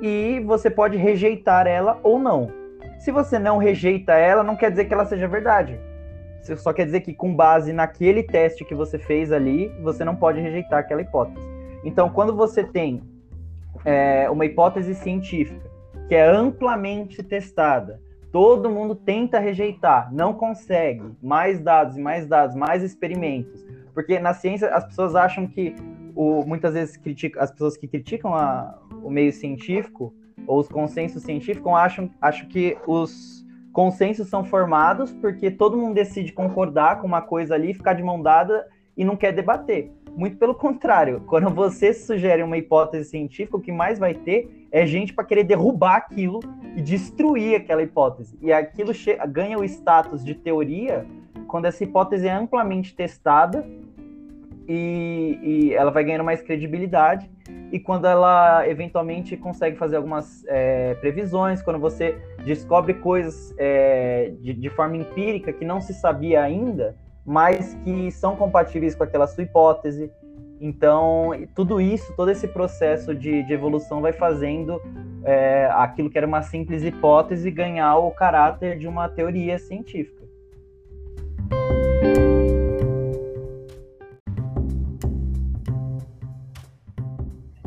e 0.00 0.40
você 0.40 0.70
pode 0.70 0.96
rejeitar 0.96 1.66
ela 1.66 1.98
ou 2.02 2.18
não. 2.18 2.50
Se 2.98 3.10
você 3.10 3.38
não 3.38 3.58
rejeita 3.58 4.12
ela, 4.12 4.42
não 4.42 4.56
quer 4.56 4.70
dizer 4.70 4.84
que 4.84 4.94
ela 4.94 5.04
seja 5.04 5.26
verdade. 5.26 5.78
Só 6.56 6.72
quer 6.72 6.86
dizer 6.86 7.00
que, 7.00 7.14
com 7.14 7.34
base 7.34 7.72
naquele 7.72 8.22
teste 8.22 8.64
que 8.64 8.74
você 8.74 8.98
fez 8.98 9.30
ali, 9.30 9.68
você 9.80 10.04
não 10.04 10.16
pode 10.16 10.40
rejeitar 10.40 10.80
aquela 10.80 11.00
hipótese. 11.00 11.46
Então, 11.84 12.10
quando 12.10 12.34
você 12.34 12.64
tem 12.64 13.00
é, 13.84 14.28
uma 14.30 14.44
hipótese 14.44 14.94
científica 14.94 15.70
que 16.08 16.14
é 16.14 16.26
amplamente 16.26 17.22
testada, 17.22 18.00
todo 18.30 18.70
mundo 18.70 18.94
tenta 18.94 19.38
rejeitar, 19.38 20.12
não 20.12 20.34
consegue, 20.34 21.04
mais 21.22 21.60
dados 21.60 21.96
e 21.96 22.00
mais 22.00 22.26
dados, 22.26 22.54
mais 22.56 22.82
experimentos, 22.82 23.64
porque 23.94 24.18
na 24.18 24.34
ciência 24.34 24.68
as 24.74 24.84
pessoas 24.84 25.14
acham 25.14 25.46
que 25.46 25.74
o, 26.14 26.44
muitas 26.44 26.74
vezes 26.74 26.96
critica, 26.96 27.42
as 27.42 27.50
pessoas 27.50 27.76
que 27.76 27.88
criticam 27.88 28.34
a, 28.34 28.78
o 29.02 29.10
meio 29.10 29.32
científico 29.32 30.14
ou 30.46 30.58
os 30.58 30.68
consensos 30.68 31.22
científicos 31.22 31.72
acham, 31.72 32.10
acham 32.20 32.48
que 32.48 32.76
os 32.86 33.42
consensos 33.72 34.28
são 34.28 34.44
formados 34.44 35.12
porque 35.12 35.50
todo 35.50 35.78
mundo 35.78 35.94
decide 35.94 36.32
concordar 36.32 37.00
com 37.00 37.06
uma 37.06 37.22
coisa 37.22 37.54
ali, 37.54 37.72
ficar 37.72 37.94
de 37.94 38.02
mão 38.02 38.20
dada 38.20 38.66
e 38.96 39.04
não 39.04 39.16
quer 39.16 39.32
debater. 39.32 39.90
Muito 40.14 40.36
pelo 40.36 40.54
contrário, 40.54 41.22
quando 41.26 41.48
você 41.50 41.94
sugere 41.94 42.42
uma 42.42 42.58
hipótese 42.58 43.08
científica, 43.08 43.56
o 43.56 43.60
que 43.60 43.72
mais 43.72 43.98
vai 43.98 44.12
ter 44.12 44.66
é 44.70 44.86
gente 44.86 45.12
para 45.12 45.24
querer 45.24 45.44
derrubar 45.44 45.96
aquilo 45.96 46.40
e 46.76 46.82
destruir 46.82 47.56
aquela 47.56 47.82
hipótese. 47.82 48.36
E 48.40 48.52
aquilo 48.52 48.92
ganha 49.28 49.58
o 49.58 49.64
status 49.64 50.22
de 50.24 50.34
teoria 50.34 51.06
quando 51.46 51.64
essa 51.64 51.82
hipótese 51.82 52.26
é 52.26 52.32
amplamente 52.32 52.94
testada 52.94 53.66
e, 54.68 55.38
e 55.42 55.74
ela 55.74 55.90
vai 55.90 56.04
ganhando 56.04 56.24
mais 56.24 56.42
credibilidade. 56.42 57.30
E 57.70 57.78
quando 57.78 58.06
ela 58.06 58.68
eventualmente 58.68 59.36
consegue 59.36 59.76
fazer 59.76 59.96
algumas 59.96 60.44
é, 60.46 60.94
previsões, 60.94 61.62
quando 61.62 61.78
você 61.78 62.16
descobre 62.44 62.94
coisas 62.94 63.54
é, 63.58 64.32
de, 64.40 64.52
de 64.52 64.70
forma 64.70 64.96
empírica 64.96 65.52
que 65.52 65.64
não 65.64 65.80
se 65.80 65.94
sabia 65.94 66.42
ainda, 66.42 66.96
mas 67.24 67.74
que 67.84 68.10
são 68.10 68.36
compatíveis 68.36 68.94
com 68.94 69.04
aquela 69.04 69.26
sua 69.26 69.44
hipótese. 69.44 70.10
Então, 70.60 71.30
tudo 71.54 71.80
isso, 71.80 72.12
todo 72.16 72.30
esse 72.30 72.46
processo 72.46 73.14
de, 73.14 73.42
de 73.42 73.52
evolução 73.52 74.00
vai 74.00 74.12
fazendo 74.12 74.80
é, 75.24 75.68
aquilo 75.72 76.08
que 76.08 76.16
era 76.16 76.26
uma 76.26 76.42
simples 76.42 76.84
hipótese 76.84 77.50
ganhar 77.50 77.96
o 77.96 78.10
caráter 78.12 78.78
de 78.78 78.86
uma 78.86 79.08
teoria 79.08 79.58
científica. 79.58 80.21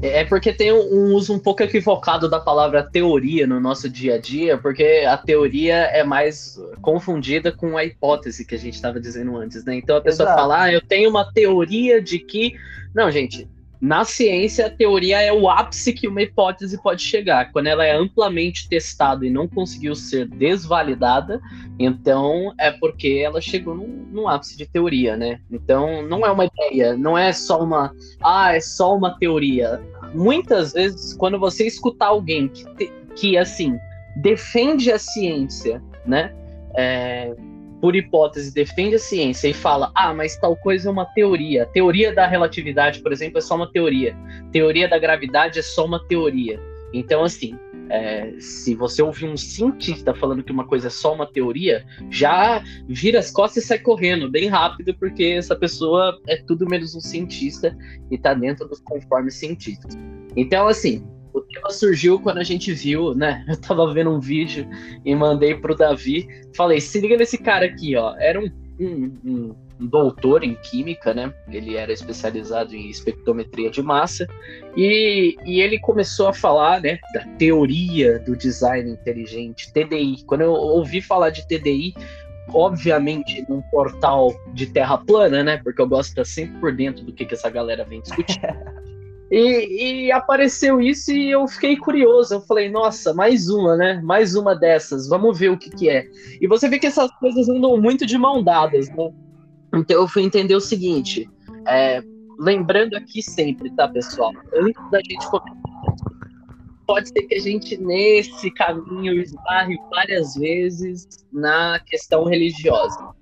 É, 0.06 0.20
é 0.20 0.26
porque 0.26 0.54
tem 0.54 0.72
um 0.72 1.14
uso 1.14 1.34
um 1.34 1.40
pouco 1.40 1.64
equivocado 1.64 2.30
da 2.30 2.40
palavra 2.40 2.84
teoria 2.84 3.48
no 3.48 3.60
nosso 3.60 3.90
dia 3.90 4.16
a 4.16 4.18
dia, 4.18 4.58
porque 4.58 5.04
a 5.08 5.18
teoria 5.18 5.76
é 5.76 6.04
mais 6.04 6.60
confundida 6.82 7.52
com 7.52 7.78
a 7.78 7.84
hipótese 7.84 8.46
que 8.46 8.56
a 8.56 8.60
gente 8.60 8.76
estava 8.76 9.00
dizendo 9.00 9.36
antes, 9.38 9.66
né? 9.66 9.76
Então 9.76 9.98
a 9.98 10.02
pessoa 10.02 10.28
Exato. 10.28 10.40
fala, 10.40 10.64
ah, 10.64 10.74
eu 10.74 10.82
tenho 10.82 11.10
uma 11.10 11.32
teoria 11.32 12.02
de 12.02 12.20
que. 12.20 12.56
Não, 12.94 13.10
gente, 13.12 13.48
na 13.86 14.04
ciência, 14.04 14.68
a 14.68 14.70
teoria 14.70 15.22
é 15.22 15.32
o 15.32 15.50
ápice 15.50 15.94
que 15.94 16.08
uma 16.08 16.22
hipótese 16.22 16.82
pode 16.82 17.02
chegar. 17.04 17.52
Quando 17.52 17.68
ela 17.68 17.86
é 17.86 17.96
amplamente 17.96 18.68
testada 18.70 19.26
e 19.26 19.30
não 19.30 19.48
conseguiu 19.48 19.96
ser 19.96 20.28
desvalidada, 20.28 21.42
então 21.78 22.54
é 22.58 22.72
porque 22.72 23.22
ela 23.24 23.42
chegou 23.42 23.76
num, 23.76 24.08
num, 24.12 24.28
ápice 24.28 24.58
de 24.58 24.66
teoria, 24.66 25.16
né? 25.18 25.40
Então 25.52 26.02
não 26.02 26.26
é 26.26 26.32
uma 26.32 26.46
ideia, 26.46 26.96
não 26.98 27.18
é 27.18 27.34
só 27.34 27.62
uma. 27.62 27.94
Ah, 28.24 28.56
é 28.56 28.60
só 28.60 28.96
uma 28.96 29.18
teoria. 29.20 29.82
Muitas 30.16 30.74
vezes, 30.74 31.14
quando 31.14 31.40
você 31.40 31.66
escutar 31.68 32.08
alguém 32.08 32.48
que, 32.48 32.66
te, 32.76 32.94
que 33.16 33.38
assim, 33.38 33.78
defende 34.16 34.92
a 34.92 34.98
ciência, 34.98 35.82
né? 36.06 36.34
É, 36.78 37.34
por 37.82 37.96
hipótese, 37.96 38.54
defende 38.54 38.96
a 38.96 39.00
ciência 39.00 39.48
e 39.48 39.54
fala: 39.54 39.92
ah, 39.94 40.14
mas 40.14 40.38
tal 40.38 40.56
coisa 40.56 40.90
é 40.90 40.92
uma 40.92 41.06
teoria. 41.06 41.66
Teoria 41.68 42.14
da 42.14 42.26
relatividade, 42.26 43.02
por 43.02 43.12
exemplo, 43.12 43.38
é 43.38 43.42
só 43.42 43.56
uma 43.56 43.72
teoria. 43.72 44.16
Teoria 44.52 44.88
da 44.88 44.98
gravidade 44.98 45.60
é 45.60 45.62
só 45.62 45.86
uma 45.86 46.04
teoria. 46.08 46.60
Então, 46.94 47.24
assim, 47.24 47.58
é, 47.90 48.34
se 48.40 48.76
você 48.76 49.02
ouvir 49.02 49.26
um 49.26 49.38
cientista 49.38 50.14
falando 50.14 50.44
que 50.44 50.52
uma 50.52 50.66
coisa 50.66 50.88
é 50.88 50.90
só 50.90 51.14
uma 51.14 51.26
teoria, 51.26 51.86
já 52.10 52.64
vira 52.88 53.20
as 53.20 53.32
costas 53.32 53.64
e 53.64 53.68
sai 53.68 53.80
correndo 53.80 54.30
bem 54.30 54.48
rápido, 54.48 54.94
porque 54.96 55.24
essa 55.24 55.56
pessoa 55.56 56.20
é 56.28 56.38
tudo 56.38 56.68
menos 56.68 56.96
um 56.96 57.00
cientista 57.00 57.78
e 58.12 58.16
está 58.16 58.34
dentro 58.34 58.68
dos 58.68 58.80
conformes 58.80 59.36
científicos. 59.36 59.96
Então, 60.36 60.68
assim, 60.68 61.06
o 61.34 61.42
tema 61.42 61.70
surgiu 61.70 62.20
quando 62.20 62.38
a 62.38 62.44
gente 62.44 62.72
viu, 62.74 63.14
né? 63.14 63.46
Eu 63.50 63.58
tava 63.58 63.94
vendo 63.94 64.10
um 64.10 64.20
vídeo 64.20 64.68
e 65.04 65.14
mandei 65.14 65.56
pro 65.56 65.76
Davi. 65.76 66.28
Falei, 66.56 66.80
se 66.80 67.00
liga 67.00 67.18
nesse 67.18 67.38
cara 67.38 67.66
aqui, 67.66 67.96
ó. 67.96 68.16
Era 68.18 68.40
um, 68.40 68.50
um, 68.80 69.18
um 69.26 69.56
doutor 69.80 70.44
em 70.44 70.56
química, 70.56 71.14
né? 71.14 71.34
Ele 71.50 71.76
era 71.76 71.92
especializado 71.92 72.76
em 72.76 72.90
espectrometria 72.90 73.70
de 73.70 73.82
massa. 73.82 74.28
E, 74.76 75.36
e 75.46 75.62
ele 75.62 75.80
começou 75.80 76.28
a 76.28 76.34
falar, 76.34 76.82
né? 76.82 77.00
Da 77.14 77.24
teoria 77.38 78.20
do 78.20 78.36
design 78.36 78.92
inteligente, 78.92 79.72
TDI. 79.74 80.24
Quando 80.26 80.42
eu 80.42 80.52
ouvi 80.52 81.02
falar 81.02 81.30
de 81.30 81.48
TDI, 81.48 81.94
obviamente 82.50 83.46
num 83.50 83.62
portal 83.64 84.34
de 84.54 84.68
terra 84.68 84.98
plana, 84.98 85.44
né? 85.44 85.58
Porque 85.64 85.82
eu 85.82 85.88
gosto 85.88 86.14
de 86.14 86.22
estar 86.22 86.26
sempre 86.26 86.60
por 86.60 86.76
dentro 86.76 87.04
do 87.04 87.14
que, 87.14 87.26
que 87.26 87.34
essa 87.34 87.50
galera 87.50 87.84
vem 87.84 88.02
discutir. 88.02 88.40
E, 89.32 90.06
e, 90.06 90.12
apareceu 90.12 90.80
isso 90.80 91.12
e 91.12 91.32
eu 91.32 91.48
fiquei 91.48 91.76
curioso. 91.76 92.36
Eu 92.36 92.42
falei, 92.42 92.70
nossa, 92.70 93.14
mais 93.14 93.50
uma, 93.50 93.76
né? 93.76 94.00
Mais 94.04 94.36
uma 94.36 94.56
dessas. 94.56 95.08
Vamos 95.08 95.38
ver 95.38 95.50
o 95.50 95.58
que, 95.58 95.70
que 95.72 95.90
é. 95.90 96.06
E 96.40 96.48
você 96.48 96.70
vê 96.70 96.78
que 96.78 96.88
essas 96.88 97.12
coisas 97.18 97.50
andam 97.50 97.76
muito 97.82 98.06
de 98.06 98.18
mão 98.18 98.44
dadas, 98.44 98.88
né? 98.90 99.12
Então 99.76 99.98
eu 99.98 100.08
fui 100.08 100.24
entender 100.24 100.56
o 100.56 100.62
seguinte. 100.62 101.30
É, 101.68 102.02
lembrando 102.40 102.96
aqui 102.96 103.22
sempre, 103.22 103.70
tá, 103.76 103.88
pessoal? 103.88 104.32
Antes 104.54 104.92
da 104.92 105.00
gente 105.00 105.28
começar, 105.30 105.56
pode 106.88 107.10
ser 107.10 107.24
que 107.24 107.36
a 107.36 107.40
gente, 107.40 107.78
nesse 107.78 108.52
caminho, 108.52 109.14
esbarre 109.14 109.78
várias 109.90 110.36
vezes 110.36 111.08
na 111.32 111.80
questão 111.86 112.26
religiosa. 112.26 113.14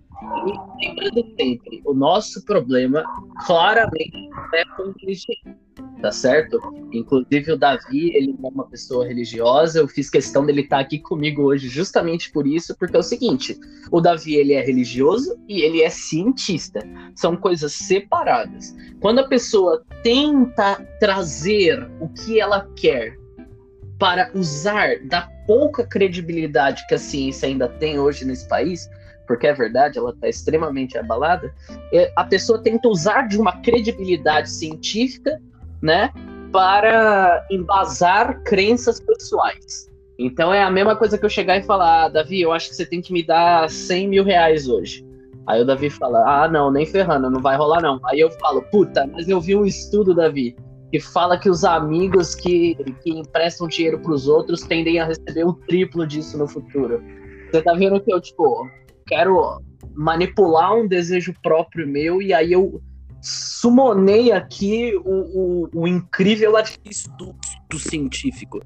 Lembrando 0.82 1.36
sempre, 1.39 1.82
o 1.86 1.94
nosso 1.94 2.44
problema 2.46 3.03
claramente 3.46 4.30
é 4.53 4.65
com 4.75 4.89
o 4.89 4.94
cristianismo 4.94 5.63
tá 6.03 6.12
certo? 6.12 6.60
Inclusive 6.92 7.53
o 7.53 7.58
Davi, 7.58 8.13
ele 8.13 8.32
é 8.32 8.48
uma 8.48 8.68
pessoa 8.68 9.08
religiosa, 9.08 9.80
eu 9.80 9.88
fiz 9.88 10.10
questão 10.10 10.46
dele 10.46 10.60
estar 10.60 10.75
tá 10.75 10.82
aqui 10.82 11.00
comigo 11.00 11.44
hoje 11.44 11.70
justamente 11.70 12.30
por 12.30 12.46
isso, 12.46 12.75
porque 12.77 12.98
é 12.98 13.00
o 13.00 13.03
seguinte, 13.03 13.58
o 13.89 14.01
Davi, 14.01 14.36
ele 14.36 14.51
é 14.51 14.62
religioso 14.62 15.39
e 15.48 15.62
ele 15.62 15.82
é 15.82 15.89
cientista, 15.89 16.82
são 17.15 17.38
coisas 17.38 17.72
separadas. 17.72 18.75
Quando 19.00 19.20
a 19.20 19.27
pessoa 19.30 19.82
tenta 20.03 20.75
trazer 21.00 21.89
o 22.01 22.10
que 22.10 22.38
ela 22.38 22.70
quer 22.75 23.18
para 23.98 24.30
usar 24.36 25.00
da 25.06 25.22
pouca 25.48 25.88
credibilidade 25.88 26.86
que 26.88 26.96
a 26.96 27.00
ciência 27.00 27.48
ainda 27.48 27.70
tem 27.70 27.98
hoje 27.98 28.25
nesse 28.25 28.46
país, 28.50 28.89
porque 29.27 29.48
é 29.48 29.53
verdade, 29.53 29.98
ela 29.98 30.12
está 30.12 30.27
extremamente 30.27 30.98
abalada, 30.98 31.53
é, 31.92 32.12
a 32.15 32.24
pessoa 32.24 32.62
tenta 32.62 32.88
usar 32.88 33.27
de 33.27 33.38
uma 33.38 33.62
credibilidade 33.62 34.50
científica 34.50 35.42
né, 35.82 36.12
para 36.51 37.46
embasar 37.50 38.42
crenças 38.44 39.00
pessoais. 39.00 39.92
Então 40.18 40.53
é 40.53 40.62
a 40.62 40.70
mesma 40.70 40.96
coisa 40.96 41.18
que 41.18 41.25
eu 41.25 41.30
chegar 41.30 41.58
e 41.58 41.63
falar, 41.63 42.06
ah, 42.06 42.10
Davi, 42.10 42.42
eu 42.42 42.51
acho 42.51 42.70
que 42.70 42.75
você 42.75 42.86
tem 42.86 43.01
que 43.01 43.12
me 43.12 43.25
dar 43.25 43.70
100 43.70 44.08
mil 44.08 44.24
reais 44.24 44.68
hoje. 44.68 45.06
Aí 45.48 45.62
o 45.62 45.65
Davi 45.65 45.89
fala, 45.89 46.44
ah, 46.44 46.48
não, 46.48 46.72
nem 46.72 46.86
ferrando, 46.86 47.30
não 47.30 47.42
vai 47.42 47.58
rolar 47.58 47.82
não. 47.82 48.00
Aí 48.06 48.20
eu 48.20 48.32
falo, 48.32 48.62
puta, 48.72 49.08
mas 49.12 49.27
eu 49.27 49.42
vi 49.42 49.56
um 49.56 49.65
estudo, 49.65 50.13
Davi, 50.13 50.56
que 50.92 51.00
fala 51.00 51.38
que 51.38 51.50
os 51.50 51.65
amigos 51.65 52.36
que, 52.36 52.75
que 53.03 53.10
emprestam 53.10 53.68
dinheiro 53.68 54.00
para 54.00 54.13
os 54.13 54.27
outros 54.27 54.62
tendem 54.62 55.00
a 55.00 55.06
receber 55.06 55.44
o 55.44 55.53
triplo 55.53 56.06
disso 56.08 56.38
no 56.38 56.48
futuro. 56.48 57.03
Você 57.51 57.62
tá 57.62 57.74
vendo 57.74 58.00
que 58.00 58.13
eu, 58.13 58.22
tipo, 58.22 58.70
quero 59.05 59.62
manipular 59.93 60.74
um 60.74 60.88
desejo 60.88 61.33
próprio 61.41 61.88
meu 61.88 62.22
e 62.22 62.33
aí 62.33 62.53
eu 62.53 62.81
sumonei 63.22 64.31
aqui 64.31 64.93
o, 65.05 65.69
o, 65.74 65.81
o 65.81 65.88
incrível 65.88 66.57
artifício 66.57 67.12
do, 67.17 67.36
do 67.69 67.79
científico. 67.79 68.60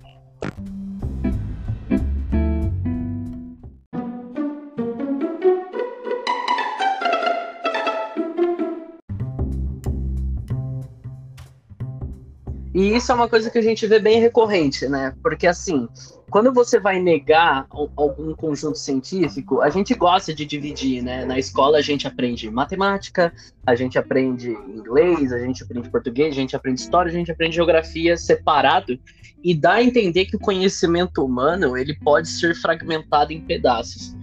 E 12.78 12.96
isso 12.96 13.12
é 13.12 13.16
uma 13.16 13.28
coisa 13.28 13.50
que 13.50 13.58
a 13.58 13.62
gente 13.62 13.88
vê 13.88 13.98
bem 13.98 14.20
recorrente, 14.20 14.88
né? 14.88 15.12
Porque 15.24 15.48
assim, 15.48 15.88
quando 16.30 16.54
você 16.54 16.80
vai 16.80 17.00
negar 17.00 17.66
algum 17.70 18.34
conjunto 18.34 18.78
científico, 18.78 19.62
a 19.62 19.70
gente 19.70 19.94
gosta 19.94 20.34
de 20.34 20.46
dividir, 20.46 21.02
né? 21.02 21.24
Na 21.24 21.40
escola 21.40 21.78
a 21.78 21.82
gente 21.82 22.06
aprende 22.06 22.50
matemática, 22.50 23.34
a 23.66 23.76
gente 23.76 23.98
aprende 23.98 24.50
inglês, 24.50 25.32
a 25.32 25.40
gente 25.40 25.64
aprende 25.64 25.90
português, 25.90 26.34
a 26.34 26.36
gente 26.36 26.56
aprende 26.56 26.82
história, 26.82 27.10
a 27.10 27.14
gente 27.14 27.32
aprende 27.32 27.56
geografia 27.56 28.18
separado 28.18 29.00
e 29.42 29.56
dá 29.56 29.74
a 29.74 29.84
entender 29.84 30.26
que 30.26 30.36
o 30.36 30.40
conhecimento 30.40 31.24
humano 31.24 31.78
ele 31.78 31.96
pode 31.96 32.28
ser 32.28 32.56
fragmentado 32.56 33.32
em 33.32 33.40
pedaços. 33.40 34.14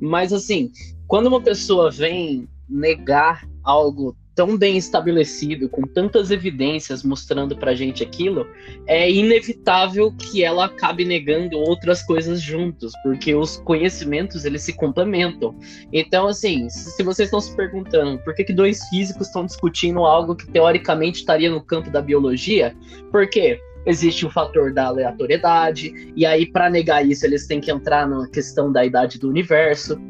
Mas 0.00 0.34
assim, 0.34 0.70
quando 1.06 1.28
uma 1.28 1.40
pessoa 1.40 1.90
vem 1.90 2.46
negar 2.68 3.48
algo 3.62 4.14
tão 4.34 4.58
bem 4.58 4.76
estabelecido, 4.76 5.68
com 5.68 5.82
tantas 5.82 6.30
evidências 6.30 7.02
mostrando 7.02 7.56
pra 7.56 7.74
gente 7.74 8.02
aquilo, 8.02 8.46
é 8.86 9.10
inevitável 9.10 10.12
que 10.12 10.42
ela 10.42 10.66
acabe 10.66 11.04
negando 11.04 11.58
outras 11.58 12.02
coisas 12.02 12.40
juntos, 12.40 12.92
porque 13.02 13.34
os 13.34 13.56
conhecimentos 13.58 14.44
eles 14.44 14.62
se 14.62 14.72
complementam. 14.72 15.54
Então, 15.92 16.26
assim, 16.26 16.68
se 16.68 17.02
vocês 17.02 17.28
estão 17.28 17.40
se 17.40 17.54
perguntando 17.54 18.18
por 18.18 18.34
que, 18.34 18.44
que 18.44 18.52
dois 18.52 18.82
físicos 18.88 19.28
estão 19.28 19.46
discutindo 19.46 20.00
algo 20.00 20.34
que 20.34 20.46
teoricamente 20.50 21.20
estaria 21.20 21.50
no 21.50 21.62
campo 21.62 21.90
da 21.90 22.02
biologia, 22.02 22.76
por 23.10 23.28
quê? 23.28 23.60
existe 23.86 24.24
o 24.24 24.30
fator 24.30 24.72
da 24.72 24.86
aleatoriedade, 24.86 26.10
e 26.16 26.24
aí 26.24 26.46
para 26.46 26.70
negar 26.70 27.06
isso 27.06 27.26
eles 27.26 27.46
têm 27.46 27.60
que 27.60 27.70
entrar 27.70 28.08
na 28.08 28.26
questão 28.28 28.72
da 28.72 28.84
idade 28.84 29.18
do 29.18 29.28
universo, 29.28 30.00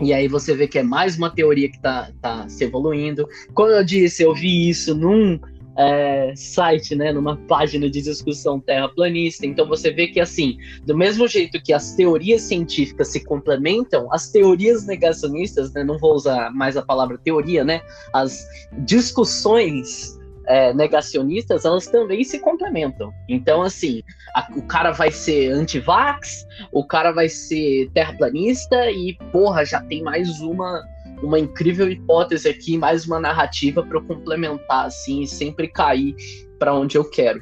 e 0.00 0.12
aí 0.12 0.28
você 0.28 0.54
vê 0.54 0.66
que 0.66 0.78
é 0.78 0.82
mais 0.82 1.16
uma 1.16 1.30
teoria 1.30 1.68
que 1.68 1.76
está 1.76 2.10
tá 2.20 2.48
se 2.48 2.64
evoluindo. 2.64 3.28
Como 3.54 3.70
eu 3.70 3.84
disse, 3.84 4.22
eu 4.22 4.34
vi 4.34 4.68
isso 4.68 4.94
num 4.94 5.38
é, 5.76 6.32
site, 6.36 6.94
né, 6.94 7.12
numa 7.12 7.36
página 7.36 7.88
de 7.88 8.02
discussão 8.02 8.60
terraplanista. 8.60 9.46
Então 9.46 9.66
você 9.66 9.90
vê 9.90 10.08
que 10.08 10.20
assim, 10.20 10.56
do 10.84 10.96
mesmo 10.96 11.26
jeito 11.26 11.62
que 11.62 11.72
as 11.72 11.94
teorias 11.94 12.42
científicas 12.42 13.08
se 13.08 13.24
complementam, 13.24 14.12
as 14.12 14.30
teorias 14.30 14.86
negacionistas, 14.86 15.72
né, 15.72 15.84
não 15.84 15.98
vou 15.98 16.14
usar 16.14 16.50
mais 16.52 16.76
a 16.76 16.82
palavra 16.82 17.18
teoria, 17.18 17.64
né, 17.64 17.80
as 18.12 18.46
discussões 18.84 20.18
é, 20.46 20.72
negacionistas, 20.74 21.64
elas 21.64 21.86
também 21.86 22.24
se 22.24 22.38
complementam. 22.38 23.12
Então, 23.28 23.62
assim, 23.62 24.02
a, 24.34 24.48
o 24.56 24.62
cara 24.62 24.90
vai 24.90 25.10
ser 25.10 25.52
anti-vax, 25.52 26.46
o 26.72 26.84
cara 26.84 27.12
vai 27.12 27.28
ser 27.28 27.90
terraplanista 27.92 28.90
e, 28.90 29.16
porra, 29.30 29.64
já 29.64 29.80
tem 29.80 30.02
mais 30.02 30.40
uma 30.40 30.82
uma 31.22 31.38
incrível 31.38 31.88
hipótese 31.88 32.48
aqui, 32.48 32.76
mais 32.76 33.06
uma 33.06 33.20
narrativa 33.20 33.80
para 33.80 33.96
eu 33.96 34.04
complementar, 34.04 34.86
assim, 34.86 35.22
e 35.22 35.28
sempre 35.28 35.68
cair 35.68 36.16
para 36.58 36.74
onde 36.74 36.98
eu 36.98 37.08
quero. 37.08 37.40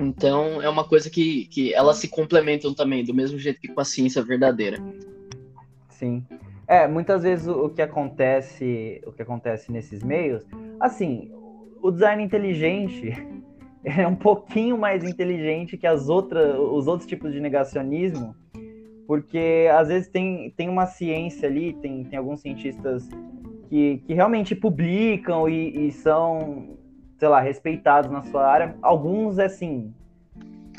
Então, 0.00 0.62
é 0.62 0.68
uma 0.68 0.84
coisa 0.84 1.10
que, 1.10 1.46
que 1.46 1.74
elas 1.74 1.96
se 1.96 2.08
complementam 2.08 2.72
também, 2.72 3.04
do 3.04 3.12
mesmo 3.12 3.38
jeito 3.38 3.60
que 3.60 3.68
com 3.68 3.80
a 3.80 3.84
ciência 3.84 4.22
verdadeira. 4.22 4.78
Sim. 5.90 6.24
É, 6.66 6.86
muitas 6.86 7.22
vezes 7.22 7.46
o, 7.46 7.66
o 7.66 7.70
que 7.70 7.82
acontece, 7.82 9.02
o 9.06 9.12
que 9.12 9.22
acontece 9.22 9.70
nesses 9.70 10.02
meios, 10.02 10.44
assim, 10.80 11.30
o 11.82 11.90
design 11.90 12.22
inteligente, 12.22 13.12
é 13.84 14.06
um 14.06 14.14
pouquinho 14.14 14.78
mais 14.78 15.04
inteligente 15.04 15.76
que 15.76 15.86
as 15.86 16.08
outras, 16.08 16.56
os 16.56 16.86
outros 16.86 17.08
tipos 17.08 17.32
de 17.32 17.40
negacionismo, 17.40 18.34
porque 19.06 19.68
às 19.76 19.88
vezes 19.88 20.08
tem, 20.08 20.50
tem 20.56 20.68
uma 20.68 20.86
ciência 20.86 21.48
ali, 21.48 21.74
tem, 21.74 22.04
tem 22.04 22.18
alguns 22.18 22.40
cientistas 22.40 23.08
que, 23.68 24.02
que 24.06 24.14
realmente 24.14 24.54
publicam 24.54 25.48
e, 25.48 25.88
e 25.88 25.92
são, 25.92 26.78
sei 27.18 27.28
lá, 27.28 27.40
respeitados 27.40 28.10
na 28.10 28.22
sua 28.22 28.46
área. 28.46 28.76
Alguns, 28.80 29.38
assim, 29.38 29.92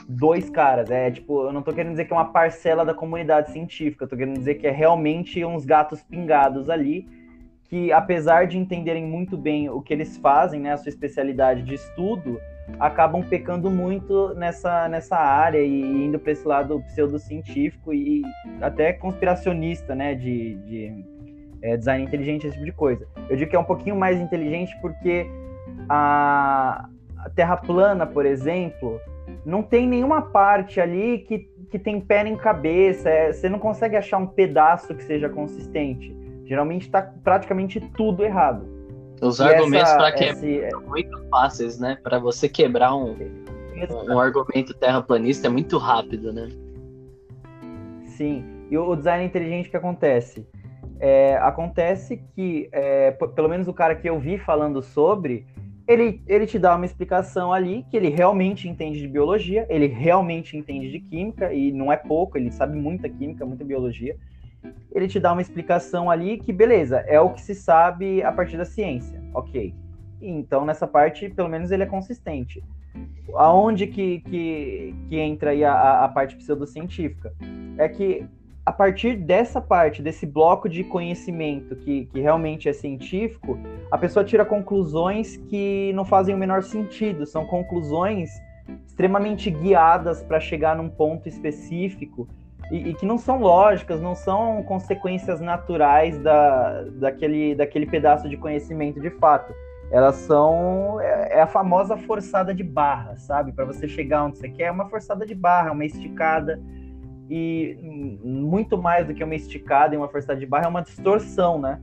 dois 0.07 0.49
caras. 0.49 0.89
É 0.89 1.11
tipo, 1.11 1.43
eu 1.43 1.51
não 1.51 1.61
tô 1.61 1.73
querendo 1.73 1.91
dizer 1.91 2.05
que 2.05 2.13
é 2.13 2.15
uma 2.15 2.31
parcela 2.31 2.85
da 2.85 2.93
comunidade 2.93 3.51
científica, 3.51 4.05
eu 4.05 4.07
tô 4.07 4.15
querendo 4.15 4.37
dizer 4.37 4.55
que 4.55 4.67
é 4.67 4.71
realmente 4.71 5.43
uns 5.43 5.65
gatos 5.65 6.01
pingados 6.01 6.69
ali, 6.69 7.07
que 7.73 7.91
apesar 7.91 8.45
de 8.45 8.55
entenderem 8.55 9.03
muito 9.03 9.35
bem 9.35 9.67
o 9.67 9.81
que 9.81 9.91
eles 9.91 10.15
fazem, 10.17 10.59
né, 10.59 10.73
a 10.73 10.77
sua 10.77 10.89
especialidade 10.89 11.63
de 11.63 11.73
estudo, 11.73 12.39
acabam 12.79 13.23
pecando 13.23 13.67
muito 13.67 14.31
nessa, 14.35 14.87
nessa 14.87 15.17
área 15.17 15.57
e 15.57 16.05
indo 16.05 16.19
para 16.19 16.33
esse 16.33 16.47
lado 16.47 16.79
pseudocientífico 16.83 17.91
e 17.91 18.21
até 18.61 18.93
conspiracionista, 18.93 19.95
né, 19.95 20.13
de, 20.13 20.53
de 20.65 21.03
é, 21.63 21.75
design 21.75 22.05
inteligente, 22.05 22.45
esse 22.45 22.53
tipo 22.53 22.65
de 22.65 22.73
coisa. 22.73 23.07
Eu 23.27 23.35
digo 23.35 23.49
que 23.49 23.55
é 23.55 23.59
um 23.59 23.63
pouquinho 23.63 23.95
mais 23.95 24.21
inteligente 24.21 24.71
porque 24.79 25.25
a, 25.89 26.87
a 27.17 27.29
Terra 27.31 27.57
plana, 27.57 28.05
por 28.05 28.23
exemplo, 28.23 29.01
não 29.43 29.63
tem 29.63 29.87
nenhuma 29.87 30.21
parte 30.21 30.79
ali 30.79 31.25
que, 31.27 31.39
que 31.71 31.79
tem 31.79 31.99
pé 31.99 32.23
em 32.27 32.37
cabeça, 32.37 33.09
é, 33.09 33.33
você 33.33 33.49
não 33.49 33.57
consegue 33.57 33.95
achar 33.95 34.19
um 34.19 34.27
pedaço 34.27 34.93
que 34.93 35.03
seja 35.03 35.27
consistente. 35.27 36.22
Geralmente 36.53 36.83
está 36.83 37.01
praticamente 37.01 37.79
tudo 37.79 38.23
errado. 38.23 38.67
Os 39.19 39.39
e 39.39 39.43
argumentos 39.43 39.91
para 39.93 40.11
quebrar 40.11 40.69
são 40.69 40.81
muito 40.81 41.27
fáceis, 41.27 41.79
né? 41.79 41.97
Para 42.03 42.19
você 42.19 42.47
quebrar 42.47 42.95
um, 42.95 43.17
um 44.07 44.19
argumento 44.19 44.71
terraplanista 44.75 45.47
é 45.47 45.49
muito 45.49 45.79
rápido, 45.79 46.31
né? 46.31 46.49
Sim. 48.05 48.45
E 48.69 48.77
o 48.77 48.95
design 48.95 49.25
inteligente 49.25 49.67
que 49.67 49.75
acontece? 49.75 50.47
É, 50.99 51.37
acontece 51.37 52.21
que, 52.35 52.69
é, 52.71 53.09
pelo 53.09 53.49
menos 53.49 53.67
o 53.67 53.73
cara 53.73 53.95
que 53.95 54.07
eu 54.07 54.19
vi 54.19 54.37
falando 54.37 54.79
sobre, 54.83 55.47
ele, 55.87 56.21
ele 56.27 56.45
te 56.45 56.59
dá 56.59 56.75
uma 56.75 56.85
explicação 56.85 57.51
ali 57.51 57.83
que 57.89 57.97
ele 57.97 58.09
realmente 58.09 58.69
entende 58.69 58.99
de 58.99 59.07
biologia, 59.07 59.65
ele 59.71 59.87
realmente 59.87 60.55
entende 60.55 60.91
de 60.91 60.99
química, 60.99 61.51
e 61.51 61.71
não 61.71 61.91
é 61.91 61.97
pouco, 61.97 62.37
ele 62.37 62.51
sabe 62.51 62.77
muita 62.77 63.09
química, 63.09 63.43
muita 63.43 63.65
biologia. 63.65 64.15
Ele 64.93 65.07
te 65.07 65.19
dá 65.19 65.33
uma 65.33 65.41
explicação 65.41 66.09
ali 66.09 66.37
que, 66.37 66.53
beleza, 66.53 66.99
é 67.07 67.19
o 67.19 67.31
que 67.31 67.41
se 67.41 67.55
sabe 67.55 68.21
a 68.21 68.31
partir 68.31 68.57
da 68.57 68.65
ciência, 68.65 69.21
ok. 69.33 69.73
Então, 70.21 70.65
nessa 70.65 70.87
parte, 70.87 71.29
pelo 71.29 71.49
menos 71.49 71.71
ele 71.71 71.83
é 71.83 71.87
consistente. 71.87 72.63
Aonde 73.35 73.87
que, 73.87 74.19
que, 74.21 74.95
que 75.09 75.19
entra 75.19 75.49
aí 75.51 75.63
a, 75.65 76.03
a 76.03 76.07
parte 76.07 76.35
pseudocientífica? 76.35 77.33
É 77.77 77.89
que 77.89 78.25
a 78.65 78.71
partir 78.71 79.17
dessa 79.17 79.59
parte, 79.59 80.01
desse 80.01 80.25
bloco 80.25 80.69
de 80.69 80.83
conhecimento 80.85 81.75
que, 81.75 82.05
que 82.05 82.21
realmente 82.21 82.69
é 82.69 82.73
científico, 82.73 83.57
a 83.91 83.97
pessoa 83.97 84.23
tira 84.23 84.45
conclusões 84.45 85.35
que 85.35 85.91
não 85.93 86.05
fazem 86.05 86.33
o 86.33 86.37
menor 86.37 86.63
sentido, 86.63 87.25
são 87.25 87.45
conclusões 87.45 88.29
extremamente 88.87 89.51
guiadas 89.51 90.23
para 90.23 90.39
chegar 90.39 90.77
num 90.77 90.87
ponto 90.87 91.27
específico 91.27 92.27
e, 92.71 92.89
e, 92.89 92.93
que 92.93 93.05
não 93.05 93.17
são 93.17 93.39
lógicas, 93.39 94.01
não 94.01 94.15
são 94.15 94.63
consequências 94.63 95.39
naturais 95.39 96.17
da, 96.19 96.83
daquele, 96.93 97.55
daquele 97.55 97.85
pedaço 97.85 98.29
de 98.29 98.37
conhecimento 98.37 98.99
de 98.99 99.09
fato. 99.11 99.53
Elas 99.91 100.15
são. 100.15 100.99
É, 101.01 101.37
é 101.37 101.41
a 101.41 101.47
famosa 101.47 101.95
forçada 101.97 102.53
de 102.53 102.63
barra, 102.63 103.15
sabe? 103.17 103.51
Para 103.51 103.65
você 103.65 103.87
chegar 103.87 104.23
onde 104.23 104.37
você 104.37 104.49
quer, 104.49 104.65
é 104.65 104.71
uma 104.71 104.89
forçada 104.89 105.25
de 105.25 105.35
barra, 105.35 105.71
uma 105.71 105.85
esticada 105.85 106.59
e 107.29 107.77
muito 108.23 108.77
mais 108.77 109.07
do 109.07 109.13
que 109.13 109.23
uma 109.23 109.35
esticada 109.35 109.93
e 109.93 109.97
uma 109.97 110.09
forçada 110.09 110.39
de 110.39 110.45
barra 110.45 110.65
é 110.65 110.67
uma 110.67 110.81
distorção, 110.81 111.59
né? 111.59 111.79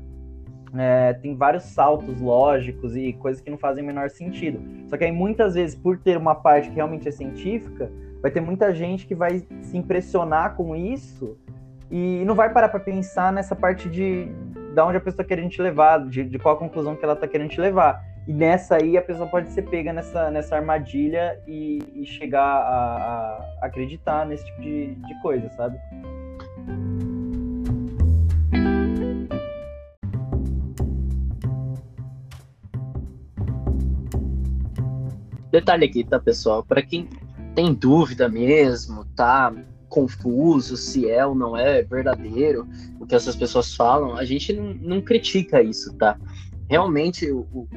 É, 0.76 1.14
tem 1.14 1.34
vários 1.34 1.64
saltos 1.64 2.20
lógicos 2.20 2.94
e 2.94 3.12
coisas 3.14 3.42
que 3.42 3.50
não 3.50 3.58
fazem 3.58 3.82
o 3.82 3.86
menor 3.86 4.08
sentido. 4.10 4.60
Só 4.88 4.96
que 4.96 5.04
aí 5.04 5.12
muitas 5.12 5.54
vezes, 5.54 5.74
por 5.74 5.98
ter 5.98 6.16
uma 6.16 6.34
parte 6.34 6.68
que 6.68 6.76
realmente 6.76 7.08
é 7.08 7.10
científica, 7.10 7.90
vai 8.20 8.30
ter 8.30 8.40
muita 8.40 8.74
gente 8.74 9.06
que 9.06 9.14
vai 9.14 9.42
se 9.62 9.76
impressionar 9.76 10.54
com 10.54 10.76
isso 10.76 11.38
e 11.90 12.22
não 12.24 12.34
vai 12.34 12.52
parar 12.52 12.68
para 12.68 12.80
pensar 12.80 13.32
nessa 13.32 13.56
parte 13.56 13.88
de 13.88 14.28
da 14.74 14.86
onde 14.86 14.98
a 14.98 15.00
pessoa 15.00 15.24
quer 15.24 15.48
te 15.48 15.60
levar, 15.60 16.06
de, 16.06 16.22
de 16.22 16.38
qual 16.38 16.56
conclusão 16.56 16.94
que 16.94 17.04
ela 17.04 17.14
está 17.14 17.26
querendo 17.26 17.50
te 17.50 17.60
levar. 17.60 18.00
E 18.28 18.32
nessa 18.32 18.76
aí 18.76 18.96
a 18.96 19.02
pessoa 19.02 19.28
pode 19.28 19.50
ser 19.50 19.62
pega 19.62 19.92
nessa, 19.92 20.30
nessa 20.30 20.54
armadilha 20.54 21.40
e, 21.48 21.82
e 21.94 22.06
chegar 22.06 22.40
a, 22.40 23.48
a, 23.60 23.66
acreditar 23.66 24.24
nesse 24.26 24.44
tipo 24.44 24.60
de, 24.60 24.94
de 24.94 25.22
coisa, 25.22 25.48
sabe? 25.50 25.76
Detalhe 35.50 35.84
aqui, 35.84 36.04
tá, 36.04 36.20
pessoal? 36.20 36.62
Para 36.62 36.80
quem 36.80 37.08
tem 37.54 37.74
dúvida 37.74 38.28
mesmo, 38.28 39.04
tá 39.16 39.52
confuso 39.88 40.76
se 40.76 41.10
é 41.10 41.26
ou 41.26 41.34
não 41.34 41.56
é 41.56 41.82
verdadeiro 41.82 42.66
o 43.00 43.06
que 43.06 43.14
essas 43.14 43.34
pessoas 43.34 43.74
falam, 43.74 44.16
a 44.16 44.24
gente 44.24 44.52
não, 44.52 44.72
não 44.74 45.00
critica 45.00 45.60
isso, 45.60 45.92
tá? 45.94 46.16
Realmente 46.68 47.30
o, 47.30 47.40
o, 47.52 47.68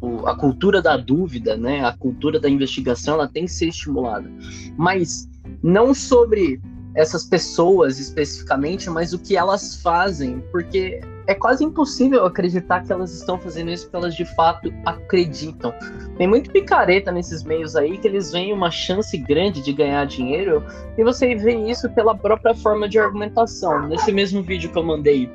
o, 0.00 0.26
a 0.26 0.34
cultura 0.34 0.80
da 0.80 0.96
dúvida, 0.96 1.56
né, 1.56 1.84
a 1.84 1.92
cultura 1.92 2.40
da 2.40 2.48
investigação, 2.48 3.14
ela 3.14 3.28
tem 3.28 3.44
que 3.44 3.52
ser 3.52 3.68
estimulada. 3.68 4.30
Mas 4.76 5.28
não 5.62 5.92
sobre 5.92 6.60
essas 6.94 7.24
pessoas 7.24 8.00
especificamente, 8.00 8.88
mas 8.88 9.12
o 9.12 9.18
que 9.18 9.36
elas 9.36 9.76
fazem, 9.82 10.42
porque 10.50 11.00
é 11.30 11.34
quase 11.34 11.64
impossível 11.64 12.26
acreditar 12.26 12.82
que 12.82 12.92
elas 12.92 13.14
estão 13.14 13.38
fazendo 13.38 13.70
isso 13.70 13.84
porque 13.84 13.96
elas 13.98 14.16
de 14.16 14.24
fato 14.24 14.74
acreditam. 14.84 15.72
Tem 16.18 16.26
muito 16.26 16.50
picareta 16.50 17.12
nesses 17.12 17.44
meios 17.44 17.76
aí 17.76 17.98
que 17.98 18.08
eles 18.08 18.32
veem 18.32 18.52
uma 18.52 18.68
chance 18.68 19.16
grande 19.16 19.62
de 19.62 19.72
ganhar 19.72 20.04
dinheiro 20.06 20.64
e 20.98 21.04
você 21.04 21.36
vê 21.36 21.54
isso 21.54 21.88
pela 21.90 22.16
própria 22.16 22.52
forma 22.52 22.88
de 22.88 22.98
argumentação. 22.98 23.86
Nesse 23.86 24.10
mesmo 24.10 24.42
vídeo 24.42 24.72
que 24.72 24.78
eu 24.78 24.82
mandei 24.82 25.30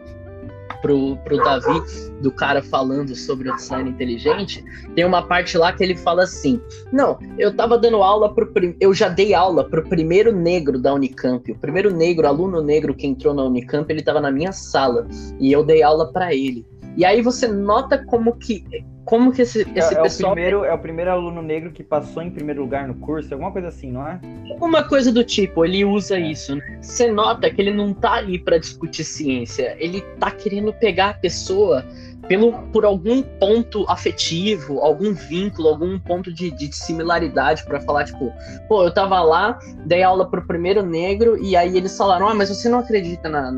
pro, 0.81 1.17
pro 1.17 1.37
Davi, 1.37 1.81
do 2.21 2.31
cara 2.31 2.61
falando 2.61 3.15
sobre 3.15 3.49
o 3.49 3.55
design 3.55 3.89
inteligente, 3.89 4.63
tem 4.95 5.05
uma 5.05 5.21
parte 5.21 5.57
lá 5.57 5.71
que 5.73 5.83
ele 5.83 5.95
fala 5.95 6.23
assim: 6.23 6.59
Não, 6.91 7.19
eu 7.37 7.55
tava 7.55 7.77
dando 7.77 8.01
aula 8.03 8.33
pro. 8.33 8.51
Eu 8.79 8.93
já 8.93 9.09
dei 9.09 9.33
aula 9.33 9.63
pro 9.63 9.83
primeiro 9.83 10.31
negro 10.35 10.79
da 10.79 10.93
Unicamp. 10.93 11.51
O 11.51 11.59
primeiro 11.59 11.95
negro, 11.95 12.27
aluno 12.27 12.61
negro 12.61 12.93
que 12.93 13.07
entrou 13.07 13.33
na 13.33 13.43
Unicamp, 13.43 13.91
ele 13.91 14.01
tava 14.01 14.21
na 14.21 14.31
minha 14.31 14.51
sala. 14.51 15.07
E 15.39 15.51
eu 15.51 15.63
dei 15.63 15.83
aula 15.83 16.11
para 16.11 16.33
ele. 16.33 16.65
E 16.95 17.03
aí 17.03 17.21
você 17.21 17.47
nota 17.47 17.97
como 17.97 18.35
que 18.37 18.65
como 19.05 19.31
que 19.31 19.43
esse, 19.43 19.61
esse 19.75 19.93
é, 19.93 19.97
é 19.99 20.01
pessoal. 20.01 20.31
O 20.31 20.33
primeiro, 20.33 20.65
é 20.65 20.73
o 20.73 20.79
primeiro 20.79 21.11
aluno 21.11 21.41
negro 21.41 21.71
que 21.71 21.83
passou 21.83 22.23
em 22.23 22.31
primeiro 22.31 22.61
lugar 22.61 22.87
no 22.87 22.95
curso, 22.95 23.31
alguma 23.33 23.51
coisa 23.51 23.67
assim, 23.67 23.91
não 23.91 24.05
é? 24.05 24.19
Alguma 24.49 24.83
coisa 24.83 25.11
do 25.11 25.23
tipo, 25.23 25.63
ele 25.63 25.85
usa 25.85 26.17
isso. 26.17 26.55
Né? 26.55 26.79
Você 26.81 27.11
nota 27.11 27.49
que 27.49 27.61
ele 27.61 27.71
não 27.71 27.93
tá 27.93 28.13
ali 28.13 28.39
para 28.39 28.57
discutir 28.57 29.03
ciência, 29.03 29.77
ele 29.79 30.01
tá 30.19 30.31
querendo 30.31 30.73
pegar 30.73 31.09
a 31.09 31.13
pessoa 31.13 31.85
pelo, 32.27 32.53
por 32.69 32.83
algum 32.83 33.21
ponto 33.21 33.85
afetivo, 33.87 34.79
algum 34.79 35.13
vínculo, 35.13 35.69
algum 35.69 35.99
ponto 35.99 36.33
de, 36.33 36.49
de 36.49 36.75
similaridade 36.75 37.63
para 37.63 37.79
falar, 37.81 38.05
tipo, 38.05 38.33
pô, 38.67 38.83
eu 38.83 38.91
tava 38.91 39.21
lá, 39.21 39.59
dei 39.85 40.01
aula 40.01 40.27
pro 40.27 40.45
primeiro 40.47 40.83
negro, 40.83 41.37
e 41.39 41.55
aí 41.55 41.77
eles 41.77 41.95
falaram, 41.95 42.27
ah, 42.27 42.33
mas 42.33 42.49
você 42.49 42.67
não 42.67 42.79
acredita 42.79 43.29
na 43.29 43.51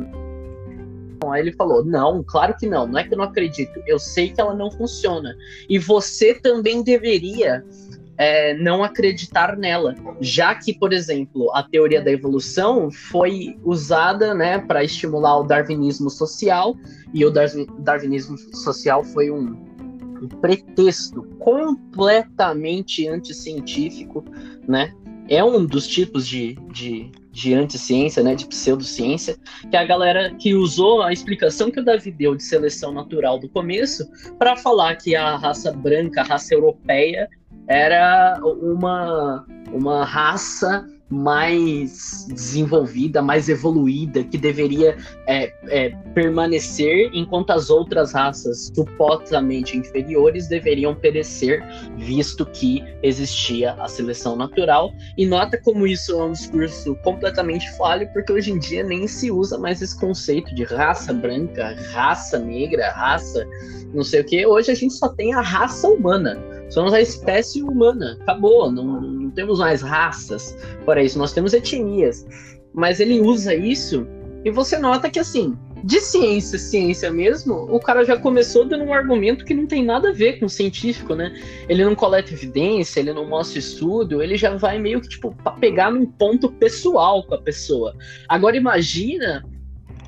Aí 1.32 1.42
ele 1.42 1.54
falou: 1.54 1.84
Não, 1.84 2.24
claro 2.24 2.56
que 2.58 2.68
não, 2.68 2.88
não 2.88 3.00
é 3.00 3.04
que 3.04 3.14
eu 3.14 3.18
não 3.18 3.26
acredito, 3.26 3.82
eu 3.86 4.00
sei 4.00 4.30
que 4.30 4.40
ela 4.40 4.54
não 4.54 4.72
funciona. 4.72 5.36
E 5.70 5.80
você 5.80 6.34
também 6.34 6.84
deveria 6.84 7.64
é, 8.18 8.56
não 8.56 8.84
acreditar 8.84 9.56
nela, 9.56 9.96
já 10.20 10.56
que, 10.56 10.74
por 10.74 10.92
exemplo, 10.92 11.52
a 11.54 11.62
teoria 11.62 12.02
da 12.02 12.12
evolução 12.12 12.90
foi 12.90 13.58
usada 13.64 14.34
né, 14.34 14.58
para 14.60 14.84
estimular 14.84 15.40
o 15.40 15.44
darwinismo 15.44 16.10
social, 16.10 16.76
e 17.14 17.24
o 17.24 17.32
darwinismo 17.32 18.38
social 18.56 19.04
foi 19.04 19.30
um, 19.30 19.56
um 20.22 20.28
pretexto 20.42 21.24
completamente 21.40 23.08
anticientífico, 23.08 24.26
né? 24.68 24.94
É 25.30 25.44
um 25.44 25.66
dos 25.66 25.88
tipos 25.88 26.28
de, 26.28 26.56
de 26.72 27.12
de 27.38 27.54
anticiência, 27.54 28.24
né, 28.24 28.34
de 28.34 28.48
pseudociência, 28.48 29.38
que 29.70 29.78
é 29.78 29.80
a 29.80 29.86
galera 29.86 30.34
que 30.34 30.56
usou 30.56 31.04
a 31.04 31.14
explicação 31.14 31.70
que 31.70 31.80
o 31.80 31.86
Davi 31.86 32.12
deu 32.12 32.34
de 32.34 32.42
seleção 32.42 32.92
natural 32.92 33.38
do 33.38 33.48
começo 33.48 34.10
para 34.40 34.56
falar 34.56 34.96
que 34.96 35.16
a 35.16 35.38
raça 35.38 35.72
branca, 35.72 36.22
a 36.22 36.24
raça 36.24 36.56
europeia, 36.56 37.30
era 37.68 38.40
uma, 38.44 39.46
uma 39.72 40.04
raça 40.04 40.84
mais 41.10 42.26
desenvolvida, 42.28 43.22
mais 43.22 43.48
evoluída, 43.48 44.24
que 44.24 44.38
deveria 44.38 44.98
é, 45.26 45.54
é, 45.70 45.90
permanecer, 46.14 47.10
enquanto 47.14 47.52
as 47.52 47.70
outras 47.70 48.14
raças 48.14 48.72
supostamente 48.76 49.78
inferiores 49.78 50.48
deveriam 50.48 50.94
perecer, 50.94 51.64
visto 51.98 52.46
que 52.46 52.84
existia 53.02 53.74
a 53.74 53.88
seleção 53.88 54.36
natural. 54.36 54.92
E 55.18 55.26
nota 55.26 55.58
como 55.64 55.88
isso 55.88 56.12
é 56.12 56.24
um 56.24 56.32
discurso 56.34 56.96
completamente 57.04 57.72
falho, 57.78 58.10
porque 58.12 58.34
hoje 58.34 58.52
em 58.52 58.60
dia 58.60 58.84
nem 58.84 59.08
se 59.08 59.32
usa 59.32 59.58
mais 59.58 59.82
esse 59.82 59.98
conceito 59.98 60.54
de 60.54 60.64
raça 60.64 61.14
branca, 61.14 61.76
raça 61.92 62.38
negra, 62.38 62.92
raça 62.92 63.48
não 63.94 64.04
sei 64.04 64.22
o 64.22 64.26
que. 64.26 64.46
Hoje 64.46 64.72
a 64.72 64.76
gente 64.76 64.94
só 64.94 65.08
tem 65.10 65.34
a 65.34 65.42
raça 65.42 65.88
humana 65.88 66.38
Somos 66.70 66.94
a 66.94 67.00
espécie 67.00 67.64
humana, 67.64 68.18
acabou, 68.22 68.70
não, 68.70 69.00
temos 69.38 69.60
mais 69.60 69.82
raças. 69.84 70.58
Para 70.84 71.04
isso, 71.04 71.18
nós 71.18 71.32
temos 71.32 71.54
etnias. 71.54 72.26
Mas 72.74 73.00
ele 73.00 73.22
usa 73.22 73.54
isso 73.54 74.06
e 74.44 74.50
você 74.50 74.78
nota 74.80 75.10
que, 75.10 75.20
assim, 75.20 75.56
de 75.84 76.02
ciência, 76.02 76.58
ciência 76.58 77.12
mesmo, 77.12 77.68
o 77.70 77.80
cara 77.80 78.04
já 78.04 78.18
começou 78.18 78.66
dando 78.66 78.84
um 78.84 78.94
argumento 78.94 79.46
que 79.46 79.54
não 79.54 79.68
tem 79.68 79.86
nada 79.86 80.10
a 80.10 80.14
ver 80.14 80.40
com 80.40 80.50
científico, 80.50 81.14
né? 81.14 81.34
Ele 81.70 81.86
não 81.86 81.94
coleta 81.94 82.34
evidência, 82.34 83.00
ele 83.00 83.14
não 83.14 83.28
mostra 83.28 83.60
estudo, 83.60 84.24
ele 84.24 84.38
já 84.38 84.56
vai 84.58 84.80
meio 84.80 85.00
que, 85.02 85.10
tipo, 85.10 85.36
pegar 85.60 85.92
num 85.92 86.06
ponto 86.06 86.52
pessoal 86.52 87.24
com 87.24 87.36
a 87.36 87.42
pessoa. 87.42 87.96
Agora, 88.28 88.58
imagina 88.58 89.46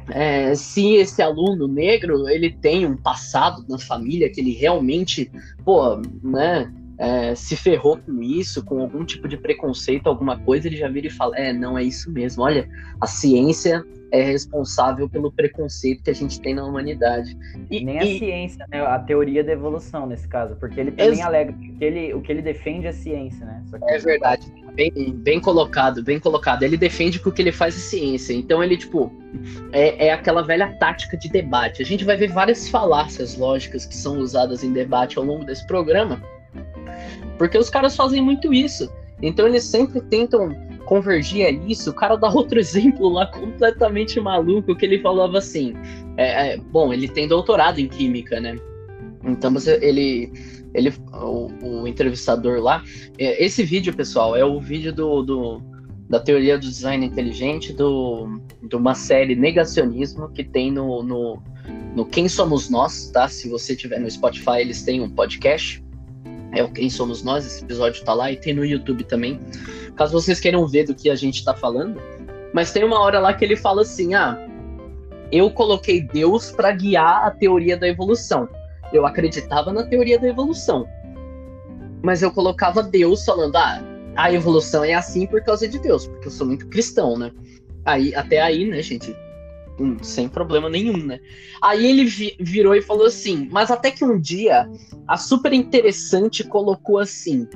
é, 0.10 0.56
se 0.56 0.96
esse 0.96 1.22
aluno 1.22 1.68
negro 1.68 2.28
ele 2.28 2.52
tem 2.52 2.86
um 2.86 2.98
passado 2.98 3.64
na 3.70 3.78
família 3.78 4.30
que 4.30 4.42
ele 4.42 4.54
realmente, 4.54 5.32
pô, 5.64 5.98
né, 6.24 6.72
é, 7.00 7.34
se 7.34 7.56
ferrou 7.56 7.98
com 7.98 8.22
isso, 8.22 8.64
com 8.64 8.82
algum 8.82 9.06
tipo 9.06 9.26
de 9.28 9.38
preconceito, 9.38 10.08
alguma 10.08 10.38
coisa, 10.38 10.68
ele 10.68 10.76
já 10.76 10.90
vira 10.90 11.08
e 11.08 11.10
fala: 11.10 11.38
é, 11.38 11.54
não 11.54 11.78
é 11.78 11.84
isso 11.84 12.12
mesmo. 12.12 12.44
Olha, 12.44 12.68
a 13.00 13.08
ciência 13.08 13.86
é 14.12 14.22
responsável 14.22 15.08
pelo 15.08 15.32
preconceito 15.32 16.04
que 16.04 16.10
a 16.10 16.14
gente 16.14 16.42
tem 16.42 16.54
na 16.54 16.66
humanidade. 16.66 17.38
E, 17.70 17.86
Nem 17.86 18.00
a 18.00 18.02
ciência, 18.02 18.66
né? 18.70 18.82
A 18.82 19.00
teoria 19.00 19.44
da 19.44 19.54
evolução, 19.54 20.08
nesse 20.08 20.28
caso, 20.28 20.58
porque 20.58 20.80
ele 20.80 20.92
também 20.92 21.08
ex... 21.08 21.22
alega 21.22 21.54
que 21.54 21.78
ele, 21.80 22.14
o 22.14 22.22
que 22.22 22.32
ele 22.32 22.42
defende 22.42 22.88
é 22.88 22.92
ciência, 22.92 23.46
né? 23.46 23.64
é 23.88 23.98
verdade. 23.98 24.52
Bem, 24.74 24.92
bem 25.14 25.40
colocado, 25.40 26.04
bem 26.04 26.20
colocado. 26.20 26.64
Ele 26.64 26.76
defende 26.76 27.20
que 27.20 27.30
o 27.30 27.32
que 27.32 27.42
ele 27.42 27.52
faz 27.52 27.76
é 27.76 27.80
ciência. 27.80 28.34
Então 28.34 28.64
ele, 28.64 28.76
tipo, 28.76 29.12
é, 29.72 30.08
é 30.08 30.12
aquela 30.12 30.42
velha 30.42 30.76
tática 30.80 31.16
de 31.16 31.30
debate. 31.30 31.82
A 31.82 31.86
gente 31.86 32.04
vai 32.04 32.18
ver 32.18 32.32
várias 32.32 32.68
falácias 32.68 33.38
lógicas 33.38 33.86
que 33.86 33.96
são 33.96 34.18
usadas 34.20 34.64
em 34.64 34.74
debate 34.74 35.18
ao 35.18 35.24
longo 35.24 35.46
desse 35.46 35.66
programa, 35.68 36.22
porque 37.40 37.58
os 37.58 37.70
caras 37.70 37.96
fazem 37.96 38.22
muito 38.22 38.54
isso. 38.54 38.92
Então 39.22 39.48
eles 39.48 39.64
sempre 39.64 40.02
tentam 40.02 40.56
convergir 40.86 41.48
a 41.48 41.50
isso. 41.50 41.90
O 41.90 41.94
cara 41.94 42.16
dá 42.16 42.30
outro 42.30 42.60
exemplo 42.62 43.10
lá 43.10 43.26
completamente 43.26 44.20
maluco 44.20 44.76
que 44.76 44.86
ele 44.86 45.00
falava 45.00 45.40
assim. 45.40 45.74
É, 46.18 46.54
é, 46.54 46.58
bom, 46.58 46.94
ele 46.94 47.08
tem 47.08 47.28
doutorado 47.28 47.80
em 47.80 47.88
química, 47.88 48.40
né? 48.40 48.58
Então 49.24 49.52
você, 49.52 49.80
ele 49.82 50.32
ele, 50.74 50.94
o, 51.14 51.48
o 51.64 51.88
entrevistador 51.88 52.62
lá. 52.62 52.84
É, 53.18 53.44
esse 53.44 53.64
vídeo, 53.64 53.96
pessoal, 53.96 54.36
é 54.36 54.46
o 54.46 54.60
vídeo 54.60 54.94
do, 54.94 55.24
do 55.24 55.62
da 56.08 56.20
teoria 56.20 56.58
do 56.58 56.68
design 56.68 57.06
inteligente 57.06 57.72
do, 57.72 58.42
de 58.64 58.76
uma 58.76 58.96
série 58.96 59.36
Negacionismo 59.36 60.30
que 60.30 60.44
tem 60.44 60.72
no, 60.72 61.04
no, 61.04 61.42
no 61.96 62.06
Quem 62.06 62.28
Somos 62.28 62.68
Nós, 62.70 63.12
tá? 63.12 63.28
Se 63.28 63.48
você 63.48 63.76
tiver 63.76 64.00
no 64.00 64.10
Spotify, 64.10 64.60
eles 64.60 64.82
têm 64.82 65.02
um 65.02 65.10
podcast. 65.10 65.84
É 66.52 66.64
o 66.64 66.72
Quem 66.72 66.90
Somos 66.90 67.24
Nós, 67.24 67.46
esse 67.46 67.64
episódio 67.64 68.04
tá 68.04 68.14
lá 68.14 68.32
e 68.32 68.36
tem 68.36 68.54
no 68.54 68.66
YouTube 68.66 69.04
também. 69.04 69.40
Caso 69.96 70.14
vocês 70.14 70.40
queiram 70.40 70.68
ver 70.68 70.86
do 70.86 70.96
que 70.96 71.10
a 71.10 71.16
gente 71.16 71.44
tá 71.44 71.54
falando. 71.54 72.02
Mas 72.54 72.72
tem 72.72 72.84
uma 72.84 73.00
hora 73.00 73.20
lá 73.20 73.34
que 73.34 73.46
ele 73.46 73.56
fala 73.56 73.84
assim: 73.84 74.16
ah, 74.16 74.38
eu 75.32 75.52
coloquei 75.52 76.02
Deus 76.02 76.52
para 76.52 76.72
guiar 76.72 77.26
a 77.26 77.32
teoria 77.32 77.78
da 77.78 77.88
evolução 77.88 78.50
eu 78.92 79.06
acreditava 79.06 79.72
na 79.72 79.84
teoria 79.84 80.20
da 80.20 80.28
evolução. 80.28 80.88
Mas 82.02 82.22
eu 82.22 82.32
colocava 82.32 82.82
Deus 82.82 83.26
falando, 83.26 83.56
ah, 83.56 83.82
a 84.16 84.32
evolução 84.34 84.84
é 84.84 84.94
assim 84.94 85.28
por 85.28 85.44
causa 85.44 85.68
de 85.68 85.80
Deus, 85.80 86.08
porque 86.08 86.28
eu 86.28 86.32
sou 86.32 86.48
muito 86.48 86.68
cristão, 86.68 87.18
né? 87.18 87.32
Aí, 87.86 88.14
até 88.16 88.42
aí, 88.42 88.66
né, 88.66 88.82
gente, 88.82 89.16
hum, 89.80 89.98
sem 90.02 90.28
problema 90.28 90.70
nenhum, 90.70 90.98
né? 90.98 91.20
Aí 91.62 91.86
ele 91.86 92.06
vi 92.06 92.36
virou 92.40 92.76
e 92.76 92.82
falou 92.82 93.08
assim, 93.08 93.48
mas 93.52 93.72
até 93.72 93.92
que 93.92 94.04
um 94.04 94.20
dia 94.20 94.70
a 95.08 95.18
super 95.18 95.54
interessante 95.54 96.44
colocou 96.44 97.00
assim, 97.00 97.48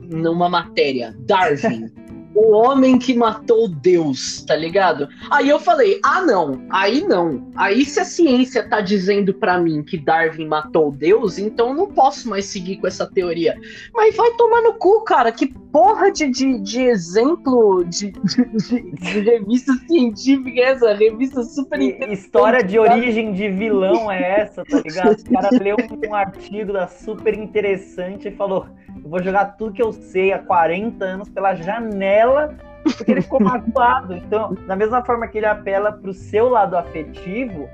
numa 0.00 0.48
matéria, 0.48 1.16
Darwin 1.20 1.90
o 2.34 2.52
homem 2.52 2.98
que 2.98 3.14
matou 3.14 3.68
Deus, 3.68 4.42
tá 4.42 4.56
ligado? 4.56 5.08
Aí 5.30 5.48
eu 5.48 5.58
falei, 5.58 6.00
ah 6.02 6.22
não, 6.22 6.64
aí 6.70 7.02
não. 7.02 7.50
Aí 7.56 7.84
se 7.84 8.00
a 8.00 8.04
ciência 8.04 8.66
tá 8.68 8.80
dizendo 8.80 9.34
para 9.34 9.58
mim 9.58 9.82
que 9.82 9.98
Darwin 9.98 10.46
matou 10.46 10.90
Deus, 10.90 11.38
então 11.38 11.68
eu 11.68 11.74
não 11.74 11.86
posso 11.88 12.28
mais 12.28 12.46
seguir 12.46 12.76
com 12.78 12.86
essa 12.86 13.06
teoria. 13.06 13.58
Mas 13.92 14.16
vai 14.16 14.30
tomar 14.32 14.62
no 14.62 14.74
cu, 14.74 15.02
cara, 15.02 15.30
que 15.30 15.54
porra 15.72 16.12
de, 16.12 16.28
de, 16.28 16.60
de 16.60 16.82
exemplo 16.82 17.84
de, 17.84 18.12
de, 18.12 18.92
de, 18.92 19.20
revista 19.20 19.72
científica 19.88 20.60
é 20.60 20.64
essa? 20.64 20.92
Revista 20.92 21.42
super 21.42 21.80
História 22.10 22.62
de 22.62 22.78
origem 22.78 23.32
de 23.32 23.48
vilão 23.48 24.12
é 24.12 24.40
essa, 24.40 24.64
tá 24.64 24.80
ligado? 24.80 25.12
O 25.12 25.32
cara 25.32 25.48
leu 25.50 25.76
um 26.08 26.14
artigo 26.14 26.72
da 26.72 26.86
super 26.86 27.34
interessante 27.34 28.28
e 28.28 28.30
falou 28.30 28.66
eu 29.02 29.10
vou 29.10 29.22
jogar 29.22 29.56
tudo 29.56 29.72
que 29.72 29.82
eu 29.82 29.92
sei 29.92 30.32
há 30.32 30.38
40 30.38 31.04
anos 31.04 31.28
pela 31.28 31.54
janela, 31.54 32.54
porque 32.84 33.10
ele 33.10 33.22
ficou 33.22 33.40
magoado. 33.40 34.14
Então, 34.14 34.54
da 34.66 34.76
mesma 34.76 35.04
forma 35.04 35.26
que 35.26 35.38
ele 35.38 35.46
apela 35.46 35.92
pro 35.92 36.12
seu 36.12 36.48
lado 36.48 36.76
afetivo, 36.76 37.68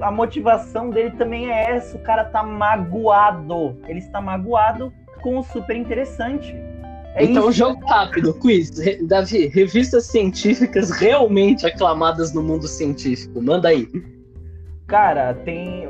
a 0.00 0.10
motivação 0.10 0.90
dele 0.90 1.10
também 1.12 1.50
é 1.50 1.72
essa. 1.72 1.96
O 1.96 2.00
cara 2.00 2.24
tá 2.24 2.42
magoado. 2.42 3.78
Ele 3.86 3.98
está 3.98 4.20
magoado 4.20 4.92
com 5.22 5.38
o 5.38 5.42
super 5.42 5.76
interessante. 5.76 6.56
É 7.14 7.24
então, 7.24 7.50
isso. 7.50 7.58
jogo 7.58 7.84
rápido, 7.86 8.32
quiz. 8.34 8.70
Davi, 9.06 9.48
revistas 9.48 10.06
científicas 10.06 10.90
realmente 10.90 11.66
aclamadas 11.66 12.32
no 12.32 12.42
mundo 12.42 12.68
científico. 12.68 13.42
Manda 13.42 13.68
aí. 13.68 13.88
Cara, 14.86 15.34
tem 15.34 15.88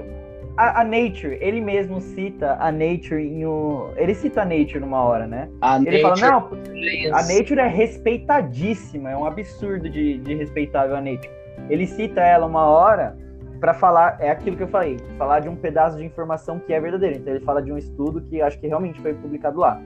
a, 0.57 0.81
a, 0.81 0.85
Nature, 0.85 1.39
ele 1.41 1.61
mesmo 1.61 2.01
cita 2.01 2.57
a 2.61 2.71
Nature 2.71 3.23
em 3.23 3.47
um. 3.47 3.91
Ele 3.97 4.15
cita 4.15 4.43
a 4.43 4.45
Nature 4.45 4.81
numa 4.81 5.03
hora, 5.03 5.27
né? 5.27 5.49
A 5.61 5.77
ele 5.77 6.03
Nature, 6.03 6.21
fala, 6.21 6.33
não, 6.33 7.17
a 7.17 7.23
Nature 7.23 7.61
é 7.61 7.67
respeitadíssima, 7.67 9.11
é 9.11 9.17
um 9.17 9.25
absurdo 9.25 9.89
de, 9.89 10.19
de 10.19 10.35
respeitável 10.35 10.97
a 10.97 11.01
Nature. 11.01 11.31
Ele 11.69 11.87
cita 11.87 12.21
ela 12.21 12.47
uma 12.47 12.67
hora 12.67 13.17
para 13.61 13.75
falar, 13.75 14.17
é 14.21 14.31
aquilo 14.31 14.57
que 14.57 14.63
eu 14.63 14.69
falei, 14.69 14.97
falar 15.19 15.41
de 15.41 15.49
um 15.49 15.55
pedaço 15.55 15.99
de 15.99 16.05
informação 16.05 16.59
que 16.59 16.73
é 16.73 16.81
verdadeiro. 16.81 17.17
Então 17.17 17.35
ele 17.35 17.45
fala 17.45 17.63
de 17.63 17.71
um 17.71 17.79
estudo 17.79 18.23
que 18.23 18.41
acho 18.41 18.59
que 18.59 18.67
realmente 18.67 19.01
foi 19.01 19.15
publicado 19.15 19.61
lá. 19.61 19.81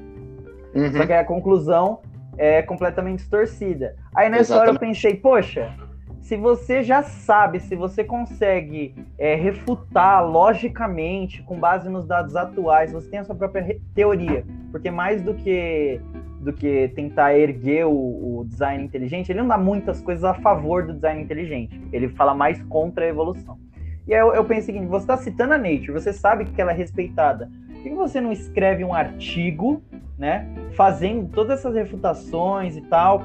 Uhum. 0.75 0.93
Só 0.93 1.07
que 1.07 1.13
a 1.13 1.25
conclusão 1.25 2.01
é 2.37 2.63
completamente 2.63 3.21
distorcida. 3.21 3.95
Aí 4.15 4.29
nessa 4.29 4.55
Exatamente. 4.55 4.69
hora 4.69 4.77
eu 4.77 4.81
pensei, 4.81 5.15
poxa, 5.17 5.73
se 6.25 6.37
você 6.37 6.83
já 6.83 7.03
sabe, 7.03 7.61
se 7.61 7.77
você 7.77 8.03
consegue 8.03 8.95
é, 9.19 9.35
refutar 9.35 10.27
logicamente, 10.27 11.43
com 11.43 11.59
base 11.59 11.89
nos 11.91 12.07
dados 12.07 12.35
atuais, 12.35 12.93
você 12.93 13.11
tem 13.11 13.19
a 13.21 13.25
sua 13.25 13.35
própria 13.35 13.79
teoria. 13.95 14.43
Porque 14.71 14.91
mais 14.91 15.21
do 15.21 15.35
que 15.35 16.01
do 16.41 16.53
que 16.53 16.89
tentar 16.89 17.35
erguer 17.39 17.87
o, 17.87 17.91
o, 17.91 18.45
design 18.47 18.85
inteligente, 18.85 19.33
ele 19.33 19.41
não 19.41 19.49
dá 19.49 19.57
muitas 19.57 20.03
coisas 20.03 20.25
a 20.25 20.35
favor 20.35 20.87
do 20.87 20.93
design 20.93 21.23
inteligente. 21.23 21.81
Ele 21.91 22.09
fala 22.09 22.35
mais 22.35 22.63
contra 22.65 23.07
a 23.07 23.09
evolução. 23.09 23.59
E 24.07 24.13
aí 24.13 24.21
eu, 24.21 24.35
eu 24.35 24.45
penso 24.45 24.63
o 24.63 24.67
seguinte: 24.67 24.87
você 24.87 25.05
está 25.05 25.17
citando 25.17 25.55
a 25.55 25.59
Nature, 25.59 25.93
você 25.93 26.13
sabe 26.13 26.45
que 26.45 26.61
ela 26.61 26.73
é 26.73 26.75
respeitada. 26.75 27.51
Por 27.67 27.83
que 27.83 27.91
você 27.91 28.21
não 28.21 28.33
escreve 28.33 28.85
um 28.85 28.95
artigo, 28.95 29.83
né, 30.19 30.49
fazendo 30.75 31.29
todas 31.29 31.59
essas 31.59 31.75
refutações 31.75 32.77
e 32.77 32.81
tal, 32.83 33.23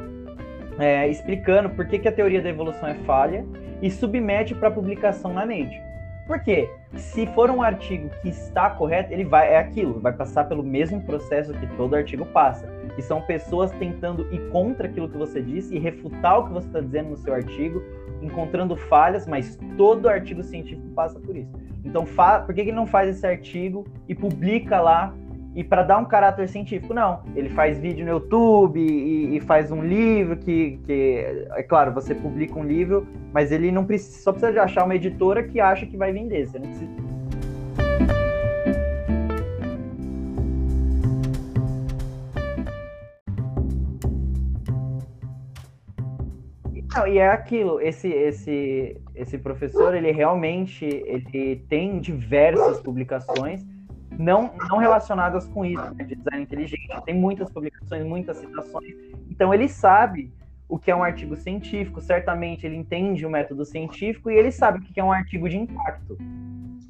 é, 0.77 1.07
explicando 1.07 1.69
por 1.69 1.87
que, 1.87 1.99
que 1.99 2.07
a 2.07 2.11
teoria 2.11 2.41
da 2.41 2.49
evolução 2.49 2.87
é 2.87 2.95
falha 3.05 3.45
e 3.81 3.89
submete 3.91 4.55
para 4.55 4.71
publicação 4.71 5.33
na 5.33 5.45
Nature. 5.45 5.89
Por 6.29 6.39
quê? 6.41 6.69
Se 6.95 7.25
for 7.27 7.49
um 7.49 7.61
artigo 7.61 8.07
que 8.21 8.29
está 8.29 8.69
correto, 8.69 9.11
ele 9.11 9.25
vai 9.25 9.51
é 9.51 9.57
aquilo, 9.57 9.99
vai 9.99 10.13
passar 10.13 10.43
pelo 10.43 10.61
mesmo 10.61 11.01
processo 11.01 11.53
que 11.53 11.65
todo 11.75 11.95
artigo 11.95 12.23
passa, 12.23 12.67
que 12.95 13.01
são 13.01 13.21
pessoas 13.23 13.71
tentando 13.71 14.31
ir 14.31 14.47
contra 14.49 14.87
aquilo 14.87 15.09
que 15.09 15.17
você 15.17 15.41
disse 15.41 15.75
e 15.75 15.79
refutar 15.79 16.39
o 16.39 16.45
que 16.45 16.53
você 16.53 16.67
está 16.67 16.81
dizendo 16.81 17.09
no 17.09 17.17
seu 17.17 17.33
artigo, 17.33 17.81
encontrando 18.21 18.75
falhas, 18.75 19.25
mas 19.25 19.57
todo 19.75 20.07
artigo 20.07 20.43
científico 20.43 20.87
passa 20.89 21.19
por 21.19 21.35
isso. 21.35 21.51
Então, 21.83 22.05
por 22.45 22.53
que 22.53 22.61
ele 22.61 22.71
não 22.71 22.85
faz 22.85 23.09
esse 23.09 23.25
artigo 23.25 23.87
e 24.07 24.13
publica 24.13 24.79
lá 24.79 25.15
e 25.59 25.63
para 25.63 25.83
dar 25.83 25.97
um 25.97 26.05
caráter 26.05 26.47
científico, 26.47 26.93
não. 26.93 27.21
Ele 27.35 27.49
faz 27.49 27.77
vídeo 27.77 28.05
no 28.05 28.11
YouTube 28.11 28.79
e, 28.79 29.35
e, 29.35 29.41
faz 29.41 29.69
um 29.69 29.83
livro 29.83 30.37
que, 30.37 30.79
que, 30.85 31.45
é 31.51 31.63
claro, 31.63 31.93
você 31.93 32.15
publica 32.15 32.57
um 32.57 32.63
livro, 32.63 33.05
mas 33.33 33.51
ele 33.51 33.69
não 33.69 33.83
precisa, 33.83 34.23
só 34.23 34.31
precisa 34.31 34.53
de 34.53 34.59
achar 34.59 34.85
uma 34.85 34.95
editora 34.95 35.43
que 35.43 35.59
acha 35.59 35.85
que 35.85 35.97
vai 35.97 36.13
vender. 36.13 36.47
Você 36.47 36.59
não 36.59 36.65
precisa 36.65 36.89
Não, 46.95 47.05
e 47.05 47.17
é 47.17 47.27
aquilo, 47.27 47.81
esse, 47.81 48.07
esse, 48.07 48.95
esse 49.13 49.37
professor, 49.37 49.93
ele 49.93 50.11
realmente 50.11 50.85
ele 50.85 51.57
tem 51.67 51.99
diversas 51.99 52.79
publicações 52.79 53.65
não, 54.19 54.51
não 54.69 54.77
relacionadas 54.77 55.47
com 55.47 55.63
isso, 55.63 55.95
né, 55.95 56.03
de 56.03 56.13
design 56.13 56.43
inteligente. 56.43 56.89
Tem 57.05 57.15
muitas 57.15 57.49
publicações, 57.49 58.05
muitas 58.05 58.37
citações. 58.37 58.93
Então 59.31 59.53
ele 59.53 59.69
sabe 59.69 60.29
o 60.67 60.77
que 60.77 60.91
é 60.91 60.95
um 60.95 61.01
artigo 61.01 61.37
científico, 61.37 62.01
certamente 62.01 62.65
ele 62.65 62.75
entende 62.75 63.25
o 63.25 63.29
método 63.29 63.63
científico 63.65 64.29
e 64.29 64.35
ele 64.35 64.51
sabe 64.51 64.79
o 64.79 64.81
que 64.81 64.99
é 64.99 65.03
um 65.03 65.11
artigo 65.11 65.47
de 65.47 65.57
impacto. 65.57 66.17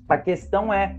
A 0.10 0.18
questão 0.18 0.74
é 0.74 0.98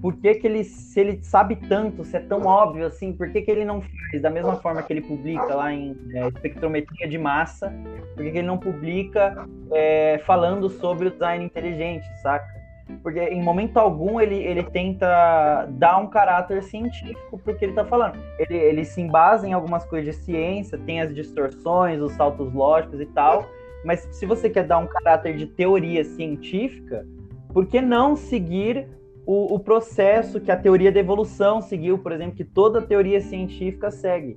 por 0.00 0.14
que, 0.14 0.34
que 0.34 0.46
ele, 0.46 0.62
se 0.62 1.00
ele 1.00 1.18
sabe 1.24 1.56
tanto, 1.56 2.04
se 2.04 2.16
é 2.16 2.20
tão 2.20 2.46
óbvio 2.46 2.86
assim, 2.86 3.12
por 3.12 3.28
que, 3.30 3.42
que 3.42 3.50
ele 3.50 3.64
não 3.64 3.82
faz 3.82 4.22
da 4.22 4.30
mesma 4.30 4.54
forma 4.56 4.80
que 4.82 4.92
ele 4.92 5.00
publica 5.00 5.52
lá 5.52 5.72
em 5.72 5.96
é, 6.14 6.28
espectrometria 6.28 7.08
de 7.08 7.18
massa, 7.18 7.74
por 8.14 8.22
que, 8.22 8.30
que 8.30 8.38
ele 8.38 8.46
não 8.46 8.56
publica 8.56 9.46
é, 9.72 10.22
falando 10.24 10.70
sobre 10.70 11.08
o 11.08 11.10
design 11.10 11.44
inteligente, 11.44 12.06
saca? 12.22 12.55
Porque 13.02 13.20
em 13.20 13.42
momento 13.42 13.78
algum 13.78 14.20
ele, 14.20 14.36
ele 14.36 14.62
tenta 14.62 15.66
dar 15.70 15.98
um 15.98 16.06
caráter 16.06 16.62
científico 16.62 17.38
porque 17.44 17.64
ele 17.64 17.72
está 17.72 17.84
falando. 17.84 18.18
Ele, 18.38 18.56
ele 18.56 18.84
se 18.84 19.00
embasa 19.00 19.46
em 19.46 19.52
algumas 19.52 19.84
coisas 19.84 20.14
de 20.14 20.22
ciência, 20.22 20.78
tem 20.78 21.00
as 21.00 21.14
distorções, 21.14 22.00
os 22.00 22.12
saltos 22.12 22.52
lógicos 22.52 23.00
e 23.00 23.06
tal, 23.06 23.46
mas 23.84 24.00
se 24.12 24.26
você 24.26 24.50
quer 24.50 24.64
dar 24.64 24.78
um 24.78 24.86
caráter 24.86 25.36
de 25.36 25.46
teoria 25.46 26.04
científica, 26.04 27.06
por 27.52 27.66
que 27.66 27.80
não 27.80 28.16
seguir 28.16 28.88
o, 29.24 29.54
o, 29.54 29.58
processo 29.58 30.40
que 30.40 30.52
a 30.52 30.56
teoria 30.56 30.92
da 30.92 31.00
evolução 31.00 31.60
seguiu, 31.60 31.98
por 31.98 32.12
exemplo, 32.12 32.36
que 32.36 32.44
toda 32.44 32.80
teoria 32.80 33.20
científica 33.20 33.90
segue. 33.90 34.36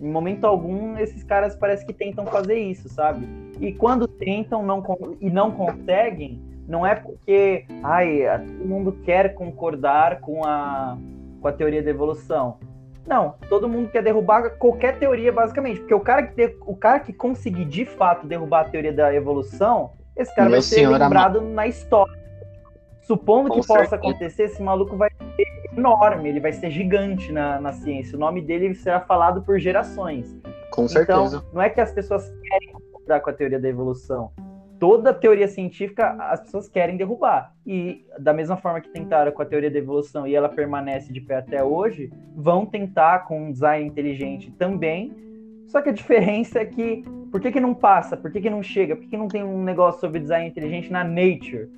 Em 0.00 0.10
momento 0.10 0.44
algum, 0.44 0.98
esses 0.98 1.24
caras 1.24 1.56
parece 1.56 1.86
que 1.86 1.92
tentam 1.92 2.26
fazer 2.26 2.58
isso, 2.58 2.88
sabe? 2.88 3.26
E 3.60 3.72
quando 3.72 4.06
tentam 4.06 4.62
não, 4.62 4.82
e 5.20 5.30
não 5.30 5.50
conseguem, 5.50 6.42
não 6.66 6.86
é 6.86 6.94
porque 6.94 7.64
ai, 7.82 8.22
todo 8.38 8.68
mundo 8.68 8.92
quer 9.04 9.34
concordar 9.34 10.20
com 10.20 10.44
a, 10.44 10.96
com 11.40 11.48
a 11.48 11.52
teoria 11.52 11.82
da 11.82 11.90
evolução. 11.90 12.58
Não, 13.06 13.34
todo 13.48 13.68
mundo 13.68 13.88
quer 13.88 14.02
derrubar 14.02 14.50
qualquer 14.58 14.98
teoria, 14.98 15.32
basicamente. 15.32 15.78
Porque 15.78 15.94
o 15.94 16.00
cara 16.00 16.24
que, 16.24 16.56
o 16.66 16.74
cara 16.74 16.98
que 16.98 17.12
conseguir 17.12 17.64
de 17.64 17.84
fato 17.84 18.26
derrubar 18.26 18.62
a 18.62 18.68
teoria 18.68 18.92
da 18.92 19.14
evolução, 19.14 19.92
esse 20.16 20.34
cara 20.34 20.48
Meu 20.48 20.58
vai 20.58 20.62
ser 20.62 20.88
lembrado 20.88 21.40
na 21.40 21.68
história 21.68 22.26
Supondo 23.06 23.48
Com 23.50 23.60
que 23.60 23.62
certeza. 23.62 23.84
possa 23.84 23.96
acontecer, 23.96 24.42
esse 24.44 24.60
maluco 24.60 24.96
vai 24.96 25.08
ser 25.36 25.46
enorme, 25.78 26.28
ele 26.28 26.40
vai 26.40 26.52
ser 26.52 26.70
gigante 26.70 27.30
na, 27.30 27.60
na 27.60 27.72
ciência. 27.72 28.16
O 28.16 28.18
nome 28.18 28.42
dele 28.42 28.74
será 28.74 29.00
falado 29.00 29.42
por 29.42 29.60
gerações. 29.60 30.36
Com 30.72 30.88
certeza. 30.88 31.36
Então, 31.36 31.44
não 31.52 31.62
é 31.62 31.70
que 31.70 31.80
as 31.80 31.92
pessoas 31.92 32.28
querem 32.42 32.72
concordar 32.72 33.20
com 33.20 33.30
a 33.30 33.32
teoria 33.32 33.60
da 33.60 33.68
evolução. 33.68 34.32
Toda 34.78 35.14
teoria 35.14 35.48
científica 35.48 36.16
as 36.20 36.40
pessoas 36.40 36.68
querem 36.68 36.96
derrubar. 36.96 37.54
E 37.66 38.04
da 38.18 38.32
mesma 38.32 38.56
forma 38.56 38.80
que 38.80 38.88
tentaram 38.88 39.32
com 39.32 39.42
a 39.42 39.46
teoria 39.46 39.70
da 39.70 39.78
evolução 39.78 40.26
e 40.26 40.34
ela 40.34 40.48
permanece 40.48 41.12
de 41.12 41.20
pé 41.20 41.36
até 41.36 41.64
hoje, 41.64 42.12
vão 42.34 42.66
tentar 42.66 43.20
com 43.20 43.46
um 43.46 43.52
design 43.52 43.86
inteligente 43.86 44.50
também. 44.52 45.14
Só 45.66 45.80
que 45.80 45.88
a 45.88 45.92
diferença 45.92 46.60
é 46.60 46.64
que 46.64 47.04
por 47.30 47.40
que, 47.40 47.52
que 47.52 47.60
não 47.60 47.74
passa? 47.74 48.16
Por 48.16 48.30
que, 48.30 48.40
que 48.40 48.50
não 48.50 48.62
chega? 48.62 48.94
Por 48.94 49.02
que, 49.02 49.10
que 49.10 49.16
não 49.16 49.28
tem 49.28 49.42
um 49.42 49.62
negócio 49.62 50.00
sobre 50.00 50.20
design 50.20 50.48
inteligente 50.48 50.90
na 50.90 51.04
Nature? 51.04 51.68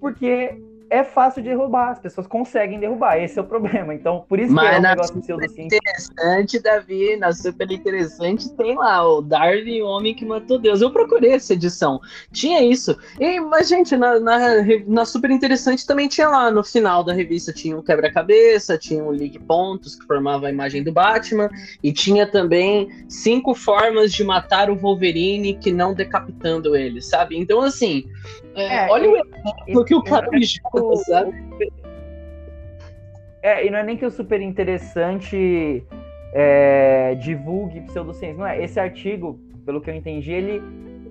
Porque 0.00 0.58
é 0.92 1.02
fácil 1.02 1.42
de 1.42 1.48
derrubar, 1.48 1.92
as 1.92 1.98
pessoas 1.98 2.26
conseguem 2.26 2.78
derrubar, 2.78 3.16
esse 3.16 3.38
é 3.38 3.42
o 3.42 3.46
problema. 3.46 3.94
Então, 3.94 4.26
por 4.28 4.38
isso 4.38 4.52
Mas 4.52 4.68
que 4.68 4.74
é 4.74 4.78
um 4.78 4.82
negócio 4.82 5.20
pseudocientífico. 5.20 5.82
interessante, 5.82 6.58
Davi, 6.60 7.16
na 7.16 7.32
super 7.32 7.70
interessante, 7.72 8.50
tem 8.50 8.76
lá 8.76 9.02
o 9.08 9.22
Darwin, 9.22 9.80
o 9.80 9.86
homem 9.86 10.14
que 10.14 10.22
matou 10.26 10.58
Deus. 10.58 10.82
Eu 10.82 10.90
procurei 10.90 11.32
essa 11.32 11.54
edição, 11.54 11.98
tinha 12.30 12.62
isso. 12.62 12.94
E, 13.18 13.40
mas, 13.40 13.68
gente, 13.68 13.96
na, 13.96 14.20
na, 14.20 14.38
na 14.86 15.04
super 15.06 15.30
interessante 15.30 15.86
também 15.86 16.08
tinha 16.08 16.28
lá, 16.28 16.50
no 16.50 16.62
final 16.62 17.02
da 17.02 17.14
revista, 17.14 17.54
tinha 17.54 17.74
um 17.74 17.80
quebra-cabeça, 17.80 18.76
tinha 18.76 19.02
um 19.02 19.12
ligue 19.12 19.38
pontos 19.38 19.94
que 19.96 20.04
formava 20.04 20.48
a 20.48 20.50
imagem 20.50 20.82
do 20.82 20.92
Batman, 20.92 21.48
e 21.82 21.90
tinha 21.90 22.26
também 22.26 22.90
cinco 23.08 23.54
formas 23.54 24.12
de 24.12 24.22
matar 24.22 24.68
o 24.68 24.76
Wolverine 24.76 25.54
que 25.54 25.72
não 25.72 25.94
decapitando 25.94 26.76
ele, 26.76 27.00
sabe? 27.00 27.38
Então, 27.38 27.62
assim, 27.62 28.04
é, 28.54 28.86
é, 28.86 28.90
olha 28.90 29.10
o 29.10 29.16
exemplo 29.16 29.84
que 29.84 29.94
o 29.94 30.02
cara 30.02 30.28
me 30.30 30.42
joga, 30.44 30.96
sabe? 30.96 31.32
É, 33.42 33.66
e 33.66 33.70
não 33.70 33.78
é 33.78 33.82
nem 33.82 33.96
que 33.96 34.06
o 34.06 34.10
super 34.10 34.40
interessante 34.40 35.84
é, 36.32 37.14
divulgue 37.16 37.80
pseudociência. 37.82 38.38
Não 38.38 38.46
é. 38.46 38.62
Esse 38.62 38.78
artigo, 38.78 39.38
pelo 39.64 39.80
que 39.80 39.90
eu 39.90 39.94
entendi, 39.94 40.32
ele 40.32 40.62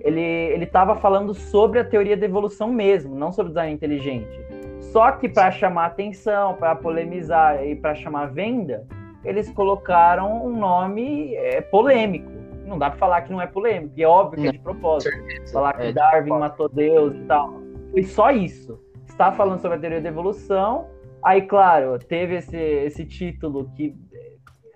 ele 0.04 0.20
ele 0.20 0.64
estava 0.64 0.96
falando 0.96 1.34
sobre 1.34 1.78
a 1.78 1.84
teoria 1.84 2.16
da 2.16 2.26
evolução 2.26 2.72
mesmo, 2.72 3.14
não 3.14 3.30
sobre 3.30 3.50
design 3.50 3.72
inteligente. 3.72 4.40
Só 4.80 5.12
que 5.12 5.28
para 5.28 5.50
chamar 5.50 5.86
atenção, 5.86 6.54
para 6.54 6.74
polemizar 6.74 7.64
e 7.66 7.76
para 7.76 7.94
chamar 7.94 8.26
venda, 8.26 8.86
eles 9.24 9.50
colocaram 9.50 10.44
um 10.44 10.56
nome 10.56 11.34
é, 11.34 11.60
polêmico 11.60 12.31
não 12.72 12.78
dá 12.78 12.88
pra 12.88 12.98
falar 12.98 13.22
que 13.22 13.30
não 13.30 13.40
é 13.40 13.46
polêmico, 13.46 13.92
e 13.96 14.02
é 14.02 14.08
óbvio 14.08 14.42
que 14.42 14.48
é 14.48 14.52
de 14.52 14.58
propósito. 14.58 15.14
Falar 15.52 15.74
que 15.74 15.82
é 15.82 15.92
Darwin 15.92 16.30
matou 16.30 16.68
Deus 16.68 17.14
e 17.14 17.20
tal. 17.24 17.60
Foi 17.90 18.02
só 18.02 18.30
isso. 18.30 18.80
Está 19.06 19.30
falando 19.30 19.60
sobre 19.60 19.76
a 19.76 19.80
teoria 19.80 20.00
da 20.00 20.08
evolução, 20.08 20.88
aí, 21.22 21.42
claro, 21.42 21.98
teve 21.98 22.36
esse, 22.36 22.56
esse 22.56 23.04
título 23.04 23.70
que 23.76 23.94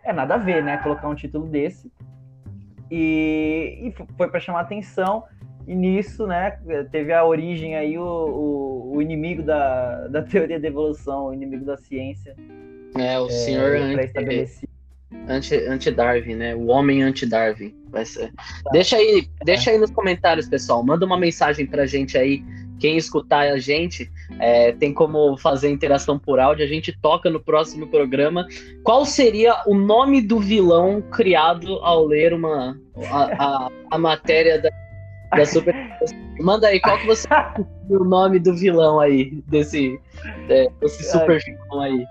é 0.05 0.13
nada 0.13 0.35
a 0.35 0.39
ver, 0.39 0.63
né? 0.63 0.77
Colocar 0.79 1.09
um 1.09 1.15
título 1.15 1.47
desse. 1.47 1.91
E, 2.91 3.79
e 3.83 3.95
foi 4.17 4.29
para 4.29 4.39
chamar 4.41 4.61
atenção. 4.61 5.25
E 5.67 5.75
nisso, 5.75 6.29
né, 6.29 6.61
teve 6.93 7.13
a 7.13 7.25
origem 7.25 7.75
aí 7.75 7.99
o, 7.99 8.05
o, 8.05 8.97
o, 8.97 9.03
inimigo 9.03 9.43
da, 9.43 10.07
da 10.07 10.23
teoria 10.23 10.61
da 10.61 10.69
evolução, 10.69 11.27
o 11.27 11.35
inimigo 11.35 11.65
da 11.65 11.77
ciência. 11.77 12.37
É, 12.97 13.19
o 13.19 13.27
é, 13.27 13.31
senhor 13.31 13.75
estabelecido 13.99 14.76
anti-Darwin, 15.29 16.35
né? 16.35 16.55
O 16.55 16.67
homem 16.67 17.03
anti-Darwin. 17.03 17.75
Vai 17.91 18.05
ser. 18.05 18.33
Tá. 18.33 18.71
Deixa 18.73 18.97
aí, 18.97 19.29
deixa 19.45 19.71
aí 19.71 19.79
nos 19.79 19.91
comentários, 19.91 20.49
pessoal. 20.49 20.85
Manda 20.85 21.07
uma 21.07 21.19
mensagem 21.19 21.67
pra 21.67 21.87
gente 21.87 22.17
aí. 22.19 22.45
Quem 22.79 22.99
escutar 22.99 23.51
a 23.53 23.59
gente 23.59 24.11
é, 24.39 24.71
tem 24.73 24.93
como 24.93 25.37
fazer 25.39 25.71
interação 25.71 26.19
por 26.19 26.39
áudio. 26.39 26.65
A 26.65 26.69
gente 26.69 26.93
toca 27.01 27.31
no 27.31 27.41
próximo 27.41 27.87
programa. 27.87 28.47
Qual 28.83 29.07
seria 29.07 29.63
o 29.67 29.75
nome 29.75 30.21
do 30.21 30.39
vilão 30.39 31.01
criado 31.01 31.77
ao 31.77 32.05
ler 32.05 32.35
uma 32.35 32.79
a, 33.11 33.45
a, 33.45 33.71
a 33.93 33.99
matéria 33.99 34.61
da, 34.61 34.69
da 35.35 35.47
Super? 35.47 35.75
Manda 36.39 36.69
aí, 36.69 36.79
qual 36.81 36.99
que 36.99 37.07
você 37.07 37.27
o 37.89 38.05
nome 38.05 38.39
do 38.39 38.55
vilão 38.55 39.01
aí 39.01 39.43
desse, 39.47 39.99
é, 40.51 40.69
desse 40.81 41.11
super 41.11 41.43
vilão 41.43 41.81
aí? 41.81 42.05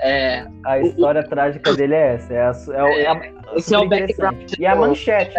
É, 0.00 0.46
a 0.64 0.78
história 0.78 1.22
o, 1.22 1.28
trágica 1.28 1.74
dele 1.74 1.94
é 1.94 2.14
essa. 2.14 2.32
É, 2.32 2.80
a, 2.80 2.88
é, 2.88 3.02
é, 3.02 3.08
a, 3.08 3.56
esse 3.56 3.74
é 3.74 3.78
o 3.78 3.88
background. 3.88 4.52
E 4.58 4.66
a 4.66 4.76
manchete. 4.76 5.34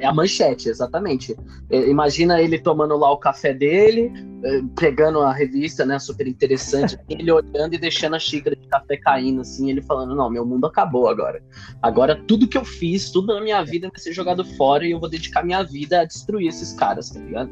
É 0.00 0.06
a 0.06 0.12
manchete, 0.12 0.68
exatamente. 0.68 1.36
Imagina 1.70 2.40
ele 2.40 2.58
tomando 2.58 2.96
lá 2.96 3.12
o 3.12 3.16
café 3.16 3.54
dele, 3.54 4.12
eh, 4.42 4.60
pegando 4.78 5.20
a 5.20 5.32
revista, 5.32 5.86
né? 5.86 5.98
Super 5.98 6.26
interessante, 6.26 6.98
ele 7.08 7.30
olhando 7.30 7.74
e 7.74 7.78
deixando 7.78 8.16
a 8.16 8.18
xícara 8.18 8.56
de 8.56 8.66
café 8.66 8.96
caindo, 8.96 9.42
assim, 9.42 9.70
ele 9.70 9.82
falando: 9.82 10.16
Não, 10.16 10.28
meu 10.30 10.44
mundo 10.44 10.66
acabou 10.66 11.08
agora. 11.08 11.40
Agora 11.80 12.16
tudo 12.26 12.48
que 12.48 12.58
eu 12.58 12.64
fiz, 12.64 13.10
tudo 13.10 13.34
na 13.34 13.40
minha 13.40 13.62
vida 13.62 13.88
vai 13.88 14.00
ser 14.00 14.12
jogado 14.12 14.44
fora 14.56 14.84
e 14.84 14.90
eu 14.90 14.98
vou 14.98 15.08
dedicar 15.08 15.44
minha 15.44 15.62
vida 15.62 16.00
a 16.00 16.04
destruir 16.04 16.48
esses 16.48 16.72
caras, 16.72 17.10
tá 17.10 17.20
ligado? 17.20 17.50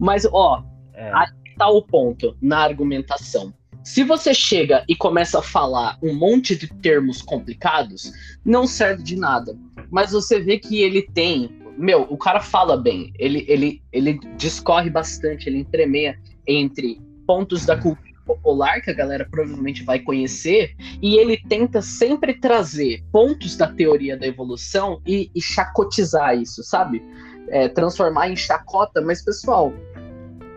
Mas, 0.00 0.26
ó, 0.32 0.64
é. 0.94 1.10
aí 1.14 1.28
tá 1.56 1.68
o 1.68 1.82
ponto 1.82 2.34
na 2.40 2.58
argumentação. 2.58 3.52
Se 3.84 4.02
você 4.02 4.32
chega 4.34 4.84
e 4.88 4.96
começa 4.96 5.38
a 5.38 5.42
falar 5.42 5.98
um 6.02 6.14
monte 6.14 6.56
de 6.56 6.68
termos 6.68 7.22
complicados, 7.22 8.12
não 8.44 8.66
serve 8.66 9.02
de 9.02 9.16
nada. 9.16 9.56
Mas 9.90 10.12
você 10.12 10.40
vê 10.40 10.58
que 10.58 10.82
ele 10.82 11.02
tem. 11.02 11.50
Meu, 11.76 12.02
o 12.02 12.16
cara 12.16 12.40
fala 12.40 12.76
bem, 12.76 13.12
ele, 13.18 13.44
ele, 13.48 13.82
ele 13.92 14.18
discorre 14.36 14.90
bastante, 14.90 15.48
ele 15.48 15.58
entremeia 15.58 16.18
entre 16.46 17.00
pontos 17.26 17.64
da 17.64 17.76
cultura 17.76 18.10
popular, 18.26 18.80
que 18.80 18.90
a 18.90 18.94
galera 18.94 19.26
provavelmente 19.28 19.82
vai 19.82 19.98
conhecer, 19.98 20.74
e 21.02 21.16
ele 21.16 21.36
tenta 21.48 21.82
sempre 21.82 22.34
trazer 22.34 23.02
pontos 23.10 23.56
da 23.56 23.66
teoria 23.66 24.16
da 24.16 24.26
evolução 24.26 25.00
e, 25.06 25.30
e 25.34 25.40
chacotizar 25.40 26.36
isso, 26.36 26.62
sabe? 26.62 27.02
É, 27.48 27.68
transformar 27.68 28.28
em 28.28 28.36
chacota, 28.36 29.00
mas 29.00 29.24
pessoal, 29.24 29.72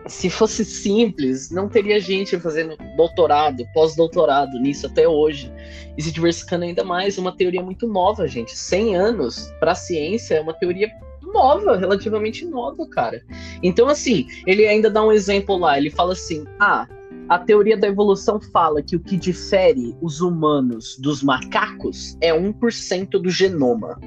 se 0.06 0.28
fosse 0.28 0.64
simples, 0.64 1.50
não 1.50 1.68
teria 1.68 1.98
gente 1.98 2.38
fazendo 2.38 2.76
doutorado, 2.96 3.64
pós-doutorado 3.72 4.58
nisso 4.58 4.86
até 4.86 5.08
hoje. 5.08 5.52
E 5.96 6.02
se 6.02 6.12
diversificando 6.12 6.64
ainda 6.64 6.84
mais, 6.84 7.16
uma 7.16 7.34
teoria 7.34 7.62
muito 7.62 7.86
nova, 7.86 8.26
gente. 8.26 8.56
100 8.56 8.96
anos 8.96 9.52
para 9.58 9.72
a 9.72 9.76
ciência 9.76 10.34
é 10.34 10.40
uma 10.40 10.52
teoria 10.52 10.90
nova, 11.22 11.76
relativamente 11.76 12.44
nova, 12.44 12.86
cara. 12.88 13.22
Então, 13.62 13.88
assim, 13.88 14.26
ele 14.46 14.66
ainda 14.66 14.90
dá 14.90 15.02
um 15.02 15.12
exemplo 15.12 15.56
lá. 15.56 15.78
Ele 15.78 15.90
fala 15.90 16.12
assim: 16.12 16.44
ah, 16.60 16.86
a 17.28 17.38
teoria 17.38 17.76
da 17.76 17.88
evolução 17.88 18.40
fala 18.40 18.82
que 18.82 18.96
o 18.96 19.00
que 19.00 19.16
difere 19.16 19.96
os 20.02 20.20
humanos 20.20 20.98
dos 20.98 21.22
macacos 21.22 22.16
é 22.20 22.32
1% 22.32 23.10
do 23.12 23.30
genoma. 23.30 23.98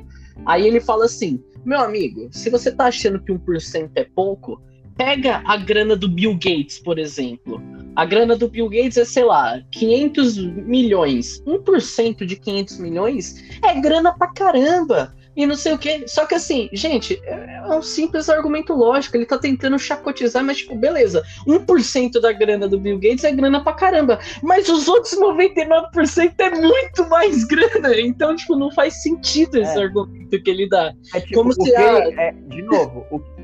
Aí 0.46 0.68
ele 0.68 0.80
fala 0.80 1.06
assim: 1.06 1.44
meu 1.66 1.80
amigo, 1.80 2.30
se 2.32 2.50
você 2.50 2.72
tá 2.72 2.86
achando 2.86 3.20
que 3.20 3.34
1% 3.34 3.92
é 3.96 4.04
pouco, 4.04 4.62
pega 4.98 5.42
a 5.46 5.56
grana 5.58 5.96
do 5.96 6.10
Bill 6.10 6.34
Gates, 6.34 6.80
por 6.80 6.98
exemplo. 6.98 7.62
A 7.96 8.06
grana 8.06 8.36
do 8.36 8.48
Bill 8.48 8.70
Gates 8.70 8.98
é, 8.98 9.06
sei 9.06 9.24
lá, 9.24 9.62
500 9.72 10.38
milhões. 10.38 11.42
1% 11.46 12.26
de 12.26 12.36
500 12.36 12.80
milhões 12.80 13.44
é 13.64 13.80
grana 13.80 14.14
pra 14.18 14.28
caramba 14.28 15.16
e 15.38 15.46
não 15.46 15.56
sei 15.56 15.74
o 15.74 15.78
que. 15.78 16.08
Só 16.08 16.26
que 16.26 16.34
assim, 16.34 16.68
gente, 16.74 17.22
é 17.24 17.62
um 17.70 17.82
simples 17.82 18.28
argumento 18.28 18.74
lógico. 18.74 19.16
Ele 19.16 19.26
tá 19.26 19.38
tentando 19.38 19.78
chacotizar, 19.78 20.44
mas 20.44 20.58
tipo, 20.58 20.76
beleza, 20.76 21.24
1% 21.48 22.20
da 22.20 22.32
grana 22.32 22.68
do 22.68 22.80
Bill 22.80 22.98
Gates 22.98 23.24
é 23.24 23.32
grana 23.32 23.64
pra 23.64 23.74
caramba. 23.74 24.20
Mas 24.42 24.68
os 24.68 24.88
outros 24.88 25.14
99% 25.14 26.34
é 26.40 26.50
muito 26.50 27.08
mais 27.08 27.44
grana. 27.44 28.00
Então, 28.00 28.36
tipo, 28.36 28.56
não 28.56 28.72
faz 28.72 29.04
sentido 29.04 29.58
esse 29.58 29.78
é. 29.78 29.84
argumento 29.84 30.42
que 30.42 30.50
ele 30.50 30.68
dá. 30.68 30.92
É, 31.14 31.22
tipo, 31.22 31.36
Como 31.36 31.54
se 31.54 31.76
a... 31.76 32.00
é, 32.20 32.32
de 32.32 32.64
novo, 32.64 33.06
o... 33.12 33.37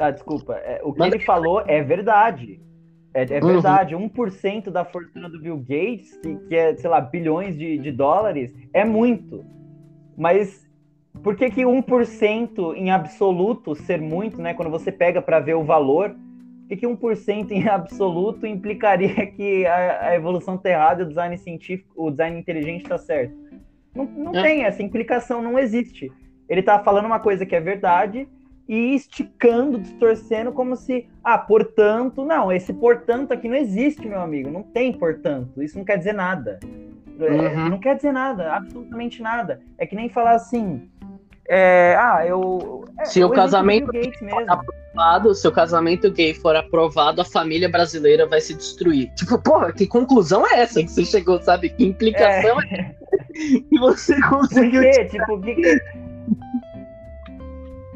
ah, 0.00 0.10
desculpa. 0.10 0.54
É, 0.54 0.80
o 0.82 0.92
que 0.92 0.98
mas... 0.98 1.12
ele 1.12 1.24
falou 1.24 1.62
é 1.66 1.82
verdade. 1.82 2.60
É, 3.14 3.22
é 3.22 3.42
uhum. 3.42 3.52
verdade, 3.52 3.96
1% 3.96 4.70
da 4.70 4.84
fortuna 4.84 5.28
do 5.28 5.40
Bill 5.40 5.58
Gates, 5.58 6.16
que, 6.18 6.36
que 6.48 6.54
é, 6.54 6.76
sei 6.76 6.90
lá, 6.90 7.00
bilhões 7.00 7.56
de, 7.56 7.78
de 7.78 7.90
dólares, 7.90 8.54
é 8.72 8.84
muito. 8.84 9.44
Mas 10.16 10.68
por 11.22 11.34
que, 11.36 11.50
que 11.50 11.62
1% 11.62 12.74
em 12.76 12.90
absoluto 12.90 13.74
ser 13.74 14.00
muito, 14.00 14.40
né? 14.40 14.54
Quando 14.54 14.70
você 14.70 14.92
pega 14.92 15.20
para 15.20 15.40
ver 15.40 15.54
o 15.54 15.64
valor, 15.64 16.10
por 16.10 16.68
que, 16.68 16.76
que 16.76 16.86
1% 16.86 17.50
em 17.50 17.66
absoluto 17.68 18.46
implicaria 18.46 19.26
que 19.32 19.66
a, 19.66 20.08
a 20.08 20.14
evolução 20.14 20.56
está 20.56 20.70
errada 20.70 21.02
e 21.02 21.04
o 21.06 21.08
design 21.08 21.36
científico, 21.38 21.90
o 21.96 22.10
design 22.10 22.38
inteligente 22.38 22.82
está 22.82 22.98
certo? 22.98 23.34
Não, 23.94 24.04
não 24.04 24.36
é. 24.36 24.42
tem, 24.42 24.64
essa 24.64 24.82
implicação 24.82 25.42
não 25.42 25.58
existe. 25.58 26.12
Ele 26.48 26.60
está 26.60 26.78
falando 26.78 27.06
uma 27.06 27.20
coisa 27.20 27.44
que 27.44 27.56
é 27.56 27.60
verdade 27.60 28.28
e 28.68 28.94
esticando, 28.94 29.78
distorcendo 29.78 30.52
como 30.52 30.76
se, 30.76 31.08
ah, 31.24 31.38
portanto, 31.38 32.24
não, 32.24 32.52
esse 32.52 32.72
portanto 32.72 33.32
aqui 33.32 33.48
não 33.48 33.56
existe, 33.56 34.06
meu 34.06 34.20
amigo, 34.20 34.50
não 34.50 34.62
tem 34.62 34.92
portanto, 34.92 35.62
isso 35.62 35.78
não 35.78 35.84
quer 35.84 35.96
dizer 35.96 36.12
nada. 36.12 36.60
É, 37.20 37.30
uhum. 37.30 37.68
Não 37.70 37.78
quer 37.80 37.96
dizer 37.96 38.12
nada, 38.12 38.54
absolutamente 38.54 39.20
nada. 39.20 39.60
É 39.76 39.86
que 39.86 39.96
nem 39.96 40.08
falar 40.08 40.32
assim. 40.32 40.88
É, 41.48 41.96
ah, 41.98 42.24
eu. 42.24 42.84
É, 43.00 43.06
se 43.06 43.24
o 43.24 43.30
casamento 43.30 43.90
gay 43.90 44.12
for 44.12 44.44
aprovado, 44.48 45.34
se 45.34 45.48
o 45.48 45.52
casamento 45.52 46.10
gay 46.12 46.34
for 46.34 46.54
aprovado, 46.54 47.20
a 47.20 47.24
família 47.24 47.68
brasileira 47.68 48.26
vai 48.26 48.40
se 48.40 48.54
destruir. 48.54 49.10
Tipo, 49.14 49.38
porra, 49.38 49.72
que 49.72 49.86
conclusão 49.86 50.46
é 50.46 50.60
essa 50.60 50.80
que 50.80 50.88
você 50.88 51.04
chegou, 51.04 51.42
sabe? 51.42 51.70
Que 51.70 51.86
implicação 51.86 52.60
é, 52.60 52.74
é 52.74 52.94
que 53.68 53.78
você 53.80 54.20
conseguiu. 54.28 54.82
Por 54.82 54.90
quê? 54.90 55.04
Tipo, 55.06 55.34
o 55.34 55.40
que, 55.40 55.54
que 55.54 55.80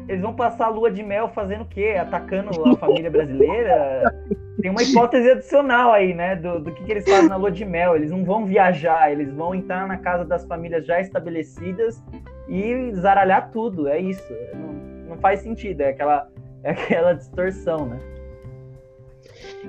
eles 0.07 0.21
vão 0.21 0.33
passar 0.33 0.65
a 0.65 0.69
lua 0.69 0.91
de 0.91 1.01
mel 1.01 1.29
fazendo 1.29 1.61
o 1.61 1.67
quê? 1.67 1.95
Atacando 1.99 2.49
a 2.65 2.75
família 2.77 3.09
brasileira? 3.09 4.13
Tem 4.61 4.69
uma 4.69 4.83
hipótese 4.83 5.29
adicional 5.31 5.91
aí, 5.91 6.13
né? 6.13 6.35
Do, 6.35 6.59
do 6.59 6.71
que, 6.71 6.83
que 6.83 6.91
eles 6.91 7.05
fazem 7.05 7.29
na 7.29 7.35
lua 7.35 7.51
de 7.51 7.65
mel. 7.65 7.95
Eles 7.95 8.11
não 8.11 8.23
vão 8.23 8.45
viajar, 8.45 9.11
eles 9.11 9.33
vão 9.33 9.55
entrar 9.55 9.87
na 9.87 9.97
casa 9.97 10.25
das 10.25 10.45
famílias 10.45 10.85
já 10.85 10.99
estabelecidas 10.99 12.01
e 12.47 12.91
zaralhar 12.93 13.51
tudo. 13.51 13.87
É 13.87 13.99
isso. 13.99 14.33
Não, 14.53 15.09
não 15.09 15.17
faz 15.17 15.41
sentido. 15.41 15.81
É 15.81 15.89
aquela, 15.89 16.27
é 16.63 16.71
aquela 16.71 17.13
distorção, 17.13 17.85
né? 17.85 17.99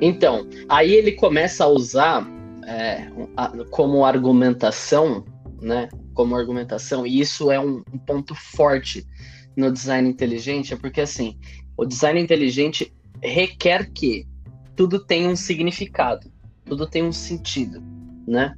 Então, 0.00 0.46
aí 0.68 0.92
ele 0.92 1.12
começa 1.12 1.64
a 1.64 1.68
usar 1.68 2.26
é, 2.66 3.06
como 3.70 4.04
argumentação, 4.04 5.24
né? 5.60 5.88
Como 6.14 6.36
argumentação, 6.36 7.06
e 7.06 7.20
isso 7.20 7.50
é 7.50 7.58
um, 7.58 7.82
um 7.92 7.98
ponto 7.98 8.34
forte 8.34 9.04
no 9.56 9.70
design 9.70 10.08
inteligente 10.08 10.74
é 10.74 10.76
porque 10.76 11.00
assim, 11.00 11.38
o 11.76 11.84
design 11.84 12.20
inteligente 12.20 12.92
requer 13.22 13.90
que 13.92 14.26
tudo 14.76 14.98
tenha 14.98 15.28
um 15.28 15.36
significado, 15.36 16.30
tudo 16.64 16.86
tenha 16.86 17.04
um 17.04 17.12
sentido, 17.12 17.82
né? 18.26 18.54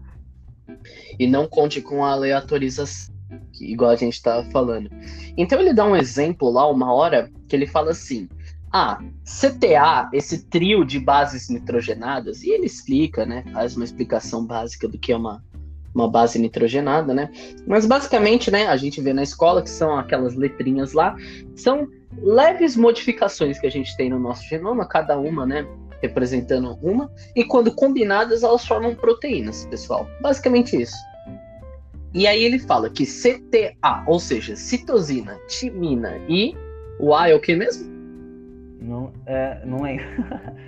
E 1.19 1.27
não 1.27 1.47
conte 1.47 1.81
com 1.81 2.05
a 2.05 2.13
aleatorização, 2.13 3.15
igual 3.61 3.91
a 3.91 3.97
gente 3.97 4.15
estava 4.15 4.49
falando. 4.51 4.91
Então 5.37 5.61
ele 5.61 5.73
dá 5.73 5.85
um 5.85 5.97
exemplo 5.97 6.51
lá, 6.51 6.69
uma 6.69 6.93
hora, 6.93 7.31
que 7.49 7.55
ele 7.55 7.67
fala 7.67 7.91
assim: 7.91 8.29
ah, 8.73 8.99
CTA, 9.25 10.11
esse 10.13 10.45
trio 10.47 10.85
de 10.85 10.99
bases 10.99 11.49
nitrogenadas, 11.49 12.43
e 12.43 12.51
ele 12.51 12.67
explica, 12.67 13.25
né? 13.25 13.45
Faz 13.53 13.77
uma 13.77 13.85
explicação 13.85 14.45
básica 14.45 14.89
do 14.89 14.99
que 14.99 15.13
é 15.13 15.17
uma 15.17 15.43
uma 15.97 16.09
base 16.09 16.39
nitrogenada, 16.39 17.15
né? 17.15 17.31
Mas 17.67 17.87
basicamente, 17.87 18.51
né, 18.51 18.67
a 18.67 18.77
gente 18.77 19.01
vê 19.01 19.15
na 19.15 19.23
escola 19.23 19.63
que 19.63 19.71
são 19.71 19.97
aquelas 19.97 20.37
letrinhas 20.37 20.93
lá, 20.93 21.17
são 21.55 21.89
leves 22.19 22.77
modificações 22.77 23.59
que 23.59 23.67
a 23.67 23.71
gente 23.71 23.97
tem 23.97 24.11
no 24.11 24.19
nosso 24.19 24.47
genoma, 24.47 24.87
cada 24.87 25.19
uma, 25.19 25.47
né, 25.47 25.67
representando 26.03 26.79
uma, 26.83 27.11
e 27.35 27.43
quando 27.43 27.75
combinadas 27.75 28.43
elas 28.43 28.65
formam 28.67 28.95
proteínas, 28.95 29.67
pessoal. 29.67 30.07
Basicamente 30.21 30.81
isso. 30.81 30.97
E 32.13 32.27
aí 32.27 32.45
ele 32.45 32.59
fala 32.59 32.91
que 32.91 33.05
CTA, 33.07 34.05
ou 34.07 34.21
seja, 34.21 34.55
citosina, 34.55 35.39
timina 35.49 36.19
e 36.29 36.55
o 37.01 37.15
A 37.15 37.31
é 37.31 37.35
o 37.35 37.41
que 37.41 37.55
mesmo? 37.55 37.91
Não, 38.81 39.13
é, 39.25 39.63
não 39.65 39.87
é. 39.87 39.97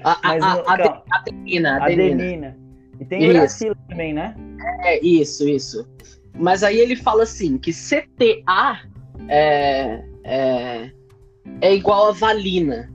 A, 0.02 0.12
a, 0.22 0.32
a, 0.72 1.02
adenina, 1.18 1.76
adenina. 1.76 2.14
adenina. 2.14 2.67
E 3.00 3.04
tem 3.04 3.28
uracilo 3.30 3.76
também, 3.88 4.12
né? 4.12 4.34
É, 4.84 5.04
isso, 5.04 5.48
isso. 5.48 5.88
Mas 6.34 6.62
aí 6.62 6.78
ele 6.78 6.96
fala 6.96 7.22
assim, 7.22 7.58
que 7.58 7.72
CTA 7.72 8.80
é, 9.28 10.04
é, 10.24 10.90
é 11.60 11.74
igual 11.74 12.08
a 12.08 12.12
valina. 12.12 12.92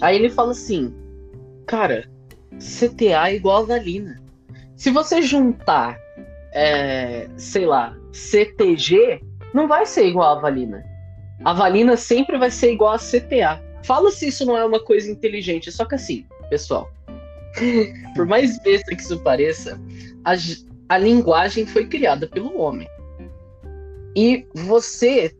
Aí 0.00 0.16
ele 0.16 0.30
fala 0.30 0.52
assim, 0.52 0.94
cara, 1.66 2.08
CTA 2.58 3.30
é 3.30 3.34
igual 3.34 3.62
a 3.62 3.66
valina. 3.66 4.20
Se 4.76 4.90
você 4.90 5.22
juntar, 5.22 5.98
é, 6.52 7.28
sei 7.36 7.66
lá, 7.66 7.96
CTG, 8.12 9.20
não 9.52 9.68
vai 9.68 9.86
ser 9.86 10.06
igual 10.06 10.36
a 10.36 10.40
valina. 10.40 10.84
A 11.44 11.52
valina 11.52 11.96
sempre 11.96 12.38
vai 12.38 12.50
ser 12.50 12.72
igual 12.72 12.94
a 12.94 12.98
CTA. 12.98 13.62
Fala 13.82 14.10
se 14.10 14.28
isso 14.28 14.44
não 14.44 14.56
é 14.56 14.64
uma 14.64 14.82
coisa 14.82 15.10
inteligente, 15.10 15.72
só 15.72 15.84
que 15.84 15.94
assim, 15.94 16.26
pessoal, 16.50 16.90
por 18.14 18.26
mais 18.26 18.58
besta 18.62 18.94
que 18.94 19.02
isso 19.02 19.20
pareça, 19.20 19.80
a, 20.24 20.32
a 20.88 20.98
linguagem 20.98 21.66
foi 21.66 21.86
criada 21.86 22.26
pelo 22.26 22.58
homem. 22.58 22.88
E 24.16 24.46
você 24.54 25.34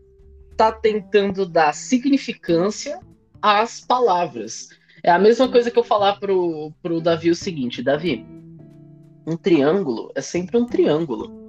está 0.51 0.71
tentando 0.71 1.47
dar 1.47 1.75
significância 1.75 3.01
às 3.41 3.81
palavras. 3.81 4.69
É 5.03 5.11
a 5.11 5.19
mesma 5.19 5.49
coisa 5.51 5.71
que 5.71 5.79
eu 5.79 5.85
falar 5.85 6.21
pro, 6.21 6.73
pro 6.83 7.01
Davi 7.01 7.31
o 7.31 7.35
seguinte, 7.35 7.83
Davi, 7.83 8.27
um 9.27 9.37
triângulo 9.37 10.11
é 10.15 10.21
sempre 10.21 10.57
um 10.59 10.67
triângulo. 10.67 11.41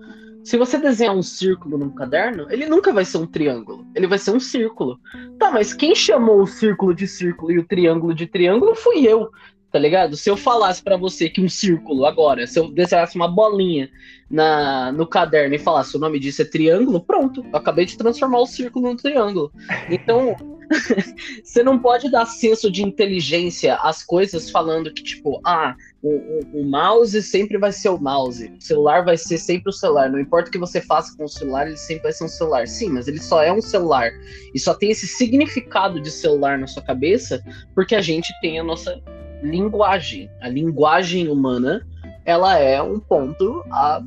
Se 0.43 0.58
você 0.58 0.80
desenhar 0.80 1.15
um 1.15 1.21
círculo 1.21 1.78
num 1.78 1.91
caderno, 1.91 2.47
ele 2.50 2.65
nunca 2.65 2.91
vai 2.91 3.06
ser 3.06 3.19
um 3.19 3.28
triângulo. 3.28 3.86
Ele 3.93 4.08
vai 4.08 4.17
ser 4.17 4.32
um 4.32 4.39
círculo. 4.39 5.00
Tá, 5.38 5.52
mas 5.52 5.74
quem 5.74 5.93
chamou 5.93 6.41
o 6.41 6.47
círculo 6.47 6.95
de 6.95 7.08
círculo 7.08 7.52
e 7.52 7.60
o 7.60 7.67
triângulo 7.67 8.13
de 8.13 8.26
triângulo 8.26 8.74
fui 8.76 9.06
eu 9.08 9.30
tá 9.72 9.80
ligado? 9.80 10.18
Se 10.18 10.30
eu 10.30 10.36
falasse 10.36 10.84
para 10.84 10.98
você 10.98 11.30
que 11.30 11.42
um 11.42 11.48
círculo 11.48 12.06
agora, 12.06 12.46
se 12.46 12.60
eu 12.60 12.70
desenhasse 12.70 13.16
uma 13.16 13.28
bolinha 13.28 13.90
na, 14.30 14.92
no 14.92 15.08
caderno 15.08 15.56
e 15.56 15.60
falasse 15.60 15.96
o 15.96 16.00
nome 16.00 16.20
disso 16.20 16.42
é 16.42 16.46
triângulo, 16.46 17.00
pronto, 17.00 17.46
eu 17.46 17.58
acabei 17.58 17.86
de 17.86 17.98
transformar 17.98 18.40
o 18.40 18.46
círculo 18.46 18.90
num 18.90 18.96
triângulo. 18.98 19.52
Então, 19.90 20.36
você 21.44 21.64
não 21.64 21.80
pode 21.80 22.12
dar 22.12 22.26
senso 22.26 22.70
de 22.70 22.84
inteligência 22.84 23.76
às 23.76 24.04
coisas 24.04 24.50
falando 24.50 24.94
que, 24.94 25.04
tipo, 25.04 25.40
ah, 25.46 25.76
o, 26.02 26.10
o, 26.10 26.62
o, 26.62 26.66
mouse 26.66 27.22
sempre 27.22 27.58
vai 27.58 27.72
ser 27.72 27.90
o 27.90 27.98
mouse, 27.98 28.52
o 28.58 28.62
celular 28.62 29.06
vai 29.06 29.18
ser 29.18 29.38
sempre 29.38 29.70
o 29.70 29.74
celular, 29.74 30.10
não 30.10 30.20
importa 30.20 30.50
o 30.50 30.52
que 30.52 30.58
você 30.58 30.82
faça 30.82 31.16
com 31.16 31.26
o 31.26 31.30
celular, 31.30 31.68
ele 31.68 31.78
sempre 31.78 32.04
vai 32.04 32.14
ser 32.14 32.26
um 32.26 32.30
celular. 32.30 32.68
Sim, 32.68 32.90
mas 32.90 33.08
ele 33.08 33.20
só 33.20 33.44
é 33.44 33.52
um 33.52 33.62
celular 33.62 34.12
e 34.54 34.60
só 34.60 34.74
tem 34.74 34.92
esse 34.92 35.08
significado 35.08 36.02
de 36.02 36.10
celular 36.10 36.58
na 36.58 36.67
sua 36.67 36.82
cabeça 36.82 37.42
porque 37.76 37.96
a 37.96 38.02
gente 38.02 38.34
tem 38.42 38.60
a 38.60 38.63
nossa 38.63 39.02
linguagem. 39.42 40.29
A 40.42 40.48
linguagem 40.48 41.27
humana, 41.27 41.85
ela 42.25 42.58
é 42.58 42.81
um 42.81 43.00
ponto 43.00 43.63
a, 43.71 44.02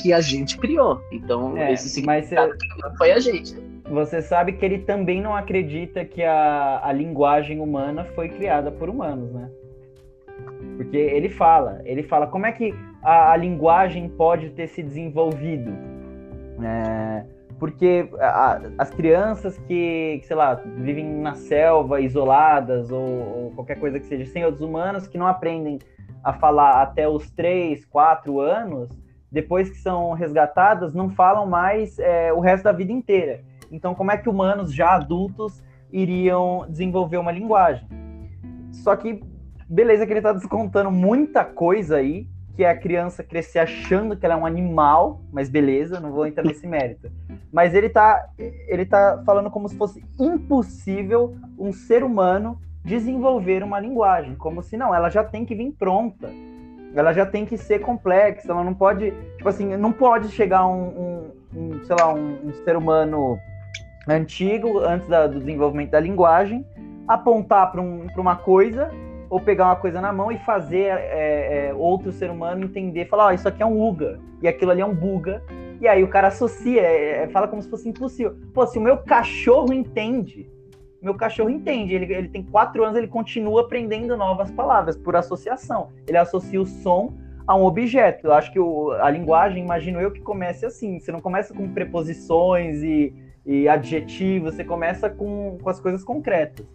que 0.00 0.12
a 0.12 0.20
gente 0.20 0.58
criou. 0.58 1.00
Então, 1.12 1.56
é, 1.56 1.72
esse 1.72 1.88
significado 1.88 2.54
mas 2.82 2.96
foi 2.98 3.12
a 3.12 3.18
gente. 3.18 3.56
Você 3.90 4.20
sabe 4.20 4.52
que 4.52 4.64
ele 4.64 4.78
também 4.78 5.22
não 5.22 5.34
acredita 5.34 6.04
que 6.04 6.22
a, 6.22 6.80
a 6.82 6.92
linguagem 6.92 7.60
humana 7.60 8.04
foi 8.14 8.28
criada 8.28 8.70
por 8.70 8.88
humanos, 8.88 9.32
né? 9.32 9.48
Porque 10.76 10.96
ele 10.96 11.28
fala, 11.28 11.80
ele 11.84 12.02
fala 12.02 12.26
como 12.26 12.46
é 12.46 12.52
que 12.52 12.74
a, 13.02 13.32
a 13.32 13.36
linguagem 13.36 14.08
pode 14.08 14.50
ter 14.50 14.68
se 14.68 14.82
desenvolvido. 14.82 15.72
É, 16.62 17.24
porque 17.58 18.08
a, 18.20 18.60
as 18.78 18.90
crianças 18.90 19.58
que, 19.58 20.20
sei 20.24 20.36
lá, 20.36 20.54
vivem 20.54 21.04
na 21.04 21.34
selva, 21.34 22.00
isoladas, 22.00 22.90
ou, 22.90 23.00
ou, 23.00 23.50
qualquer 23.52 23.78
coisa 23.80 23.98
que 23.98 24.06
seja, 24.06 24.30
sem 24.30 24.44
outros 24.44 24.62
humanos, 24.62 25.06
que 25.06 25.18
não 25.18 25.26
aprendem 25.26 25.78
a 26.22 26.32
falar 26.32 26.82
até 26.82 27.08
os 27.08 27.30
3, 27.32 27.84
4 27.86 28.40
anos, 28.40 28.88
depois 29.30 29.68
que 29.70 29.76
são 29.76 30.12
resgatadas, 30.12 30.94
não 30.94 31.10
falam 31.10 31.46
mais 31.46 31.98
é, 31.98 32.32
o 32.32 32.40
resto 32.40 32.64
da 32.64 32.72
vida 32.72 32.92
inteira. 32.92 33.42
Então, 33.70 33.94
como 33.94 34.10
é 34.10 34.16
que 34.16 34.28
humanos 34.28 34.72
já 34.72 34.94
adultos 34.94 35.62
iriam 35.92 36.66
desenvolver 36.68 37.18
uma 37.18 37.32
linguagem? 37.32 37.86
Só 38.72 38.94
que, 38.96 39.22
beleza, 39.68 40.06
que 40.06 40.12
ele 40.12 40.20
está 40.20 40.32
descontando 40.32 40.90
muita 40.90 41.44
coisa 41.44 41.96
aí, 41.96 42.26
que 42.58 42.64
é 42.64 42.70
a 42.70 42.76
criança 42.76 43.22
crescer 43.22 43.60
achando 43.60 44.16
que 44.16 44.26
ela 44.26 44.34
é 44.34 44.36
um 44.36 44.44
animal, 44.44 45.20
mas 45.32 45.48
beleza, 45.48 46.00
não 46.00 46.10
vou 46.10 46.26
entrar 46.26 46.42
nesse 46.42 46.66
mérito. 46.66 47.08
Mas 47.52 47.72
ele 47.72 47.88
tá, 47.88 48.30
ele 48.36 48.84
tá 48.84 49.22
falando 49.24 49.48
como 49.48 49.68
se 49.68 49.76
fosse 49.76 50.04
impossível 50.18 51.36
um 51.56 51.72
ser 51.72 52.02
humano 52.02 52.60
desenvolver 52.84 53.62
uma 53.62 53.78
linguagem, 53.78 54.34
como 54.34 54.60
se 54.60 54.76
não, 54.76 54.92
ela 54.92 55.08
já 55.08 55.22
tem 55.22 55.44
que 55.44 55.54
vir 55.54 55.70
pronta. 55.78 56.28
Ela 56.96 57.12
já 57.12 57.24
tem 57.24 57.46
que 57.46 57.56
ser 57.56 57.78
complexa, 57.78 58.50
ela 58.50 58.64
não 58.64 58.74
pode, 58.74 59.12
tipo 59.36 59.48
assim, 59.48 59.76
não 59.76 59.92
pode 59.92 60.28
chegar 60.30 60.66
um, 60.66 60.88
um, 60.88 61.30
um 61.54 61.84
sei 61.84 61.94
lá, 61.94 62.12
um, 62.12 62.40
um, 62.44 62.52
ser 62.64 62.76
humano 62.76 63.38
antigo, 64.08 64.80
antes 64.80 65.06
da, 65.06 65.28
do 65.28 65.38
desenvolvimento 65.38 65.90
da 65.90 66.00
linguagem, 66.00 66.66
apontar 67.06 67.70
para 67.70 67.80
um, 67.80 68.08
uma 68.16 68.34
coisa 68.34 68.90
ou 69.30 69.40
pegar 69.40 69.66
uma 69.66 69.76
coisa 69.76 70.00
na 70.00 70.12
mão 70.12 70.32
e 70.32 70.38
fazer 70.38 70.86
é, 70.86 71.68
é, 71.68 71.74
outro 71.74 72.12
ser 72.12 72.30
humano 72.30 72.64
entender, 72.64 73.06
falar, 73.06 73.28
oh, 73.28 73.32
isso 73.32 73.48
aqui 73.48 73.62
é 73.62 73.66
um 73.66 73.80
Uga, 73.80 74.18
e 74.40 74.48
aquilo 74.48 74.70
ali 74.70 74.80
é 74.80 74.86
um 74.86 74.94
Buga, 74.94 75.42
e 75.80 75.86
aí 75.86 76.02
o 76.02 76.08
cara 76.08 76.28
associa, 76.28 76.82
é, 76.82 77.24
é, 77.24 77.28
fala 77.28 77.46
como 77.46 77.62
se 77.62 77.68
fosse 77.68 77.88
impossível. 77.88 78.36
Pô, 78.52 78.66
se 78.66 78.78
o 78.78 78.82
meu 78.82 78.98
cachorro 78.98 79.72
entende, 79.72 80.50
meu 81.00 81.14
cachorro 81.14 81.50
entende, 81.50 81.94
ele, 81.94 82.12
ele 82.12 82.28
tem 82.28 82.42
quatro 82.42 82.82
anos, 82.82 82.96
ele 82.96 83.06
continua 83.06 83.62
aprendendo 83.62 84.16
novas 84.16 84.50
palavras 84.50 84.96
por 84.96 85.14
associação. 85.14 85.90
Ele 86.06 86.16
associa 86.16 86.60
o 86.60 86.66
som 86.66 87.14
a 87.46 87.54
um 87.54 87.64
objeto. 87.64 88.26
Eu 88.26 88.32
acho 88.32 88.52
que 88.52 88.58
o, 88.58 88.90
a 88.92 89.08
linguagem, 89.08 89.62
imagino 89.62 90.00
eu, 90.00 90.10
que 90.10 90.20
comece 90.20 90.66
assim. 90.66 90.98
Você 90.98 91.12
não 91.12 91.20
começa 91.20 91.54
com 91.54 91.68
preposições 91.72 92.82
e, 92.82 93.14
e 93.46 93.68
adjetivos, 93.68 94.54
você 94.54 94.64
começa 94.64 95.08
com, 95.08 95.56
com 95.62 95.70
as 95.70 95.78
coisas 95.78 96.02
concretas. 96.02 96.66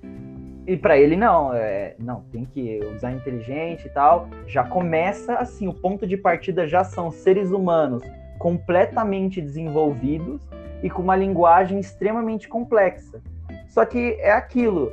E 0.65 0.77
para 0.77 0.97
ele 0.97 1.15
não, 1.17 1.53
é, 1.53 1.95
não, 1.99 2.21
tem 2.31 2.45
que 2.45 2.79
usar 2.95 3.11
inteligente 3.11 3.85
e 3.85 3.89
tal. 3.89 4.29
Já 4.47 4.63
começa 4.63 5.35
assim, 5.35 5.67
o 5.67 5.73
ponto 5.73 6.07
de 6.07 6.15
partida 6.15 6.67
já 6.67 6.83
são 6.83 7.11
seres 7.11 7.51
humanos 7.51 8.01
completamente 8.39 9.41
desenvolvidos 9.41 10.41
e 10.81 10.89
com 10.89 11.01
uma 11.01 11.15
linguagem 11.15 11.79
extremamente 11.79 12.47
complexa. 12.47 13.21
Só 13.67 13.85
que 13.85 14.17
é 14.19 14.31
aquilo. 14.31 14.91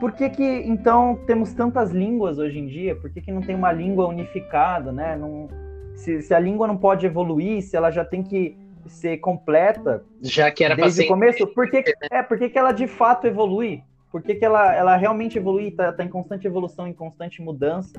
Por 0.00 0.12
que, 0.12 0.30
que 0.30 0.44
então 0.64 1.18
temos 1.26 1.52
tantas 1.52 1.90
línguas 1.90 2.38
hoje 2.38 2.58
em 2.58 2.66
dia? 2.66 2.94
Por 2.96 3.10
que, 3.10 3.20
que 3.20 3.32
não 3.32 3.40
tem 3.40 3.54
uma 3.54 3.72
língua 3.72 4.06
unificada, 4.06 4.92
né? 4.92 5.16
Não, 5.16 5.48
se, 5.94 6.22
se 6.22 6.32
a 6.32 6.38
língua 6.38 6.66
não 6.66 6.76
pode 6.76 7.04
evoluir, 7.04 7.62
se 7.62 7.76
ela 7.76 7.90
já 7.90 8.04
tem 8.04 8.22
que 8.22 8.56
ser 8.86 9.18
completa, 9.18 10.02
já 10.22 10.50
que 10.50 10.64
era 10.64 10.74
desde 10.74 11.02
o 11.02 11.08
começo, 11.08 11.46
por 11.48 11.68
que, 11.68 11.84
é, 12.10 12.22
por 12.22 12.38
que, 12.38 12.48
que 12.48 12.58
ela 12.58 12.72
de 12.72 12.86
fato 12.86 13.26
evolui? 13.26 13.82
Por 14.10 14.22
que, 14.22 14.34
que 14.34 14.44
ela, 14.44 14.74
ela 14.74 14.96
realmente 14.96 15.36
evolui, 15.36 15.68
está 15.68 15.92
tá 15.92 16.02
em 16.02 16.08
constante 16.08 16.46
evolução, 16.46 16.88
em 16.88 16.94
constante 16.94 17.42
mudança? 17.42 17.92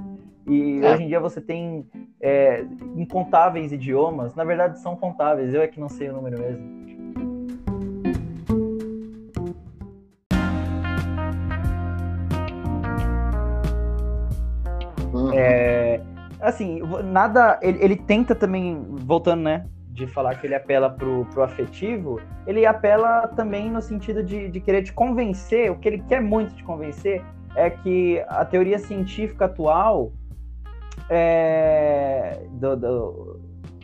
E 0.48 0.80
é. 0.84 0.92
hoje 0.92 1.04
em 1.04 1.08
dia 1.08 1.20
você 1.20 1.40
tem 1.40 1.86
é, 2.20 2.66
incontáveis 2.96 3.72
idiomas, 3.72 4.34
na 4.34 4.44
verdade 4.44 4.80
são 4.80 4.96
contáveis, 4.96 5.54
eu 5.54 5.62
é 5.62 5.68
que 5.68 5.80
não 5.80 5.90
sei 5.90 6.10
o 6.10 6.14
número 6.14 6.40
mesmo. 6.40 6.80
Uhum. 15.14 15.34
É, 15.34 16.02
assim, 16.40 16.82
nada. 17.04 17.60
Ele, 17.62 17.84
ele, 17.84 17.96
tenta 17.96 18.34
também, 18.34 18.84
voltando, 19.06 19.42
né? 19.42 19.66
De 20.00 20.08
falar 20.08 20.36
que 20.36 20.48
ele 20.48 20.56
apela 20.56 20.90
pro, 20.90 21.26
pro 21.26 21.44
afetivo, 21.44 22.22
ele 22.48 22.66
apela 22.66 23.28
também 23.28 23.70
no 23.70 23.82
sentido 23.82 24.24
de, 24.24 24.48
de 24.48 24.62
querer 24.62 24.82
te 24.82 24.94
convencer. 24.94 25.70
O 25.70 25.78
que 25.78 25.90
ele 25.90 26.02
quer 26.08 26.22
muito 26.22 26.56
te 26.56 26.64
convencer 26.64 27.22
é 27.54 27.70
que 27.70 28.24
a 28.30 28.46
teoria 28.46 28.80
científica 28.80 29.44
atual 29.44 30.14
é, 31.10 32.46
do, 32.52 32.78
do, 32.78 33.40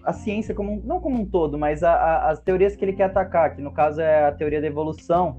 a 0.06 0.14
ciência 0.14 0.56
como 0.56 0.82
não 0.86 1.02
como 1.02 1.20
um 1.20 1.26
todo, 1.26 1.58
mas 1.58 1.84
a, 1.84 1.92
a, 1.92 2.32
as 2.32 2.40
teorias 2.40 2.78
que 2.78 2.86
ele 2.86 2.94
quer 2.94 3.06
atacar, 3.06 3.54
que 3.54 3.62
no 3.62 3.74
caso 3.74 4.00
é 4.00 4.28
a 4.28 4.32
teoria 4.32 4.62
da 4.62 4.68
evolução, 4.68 5.38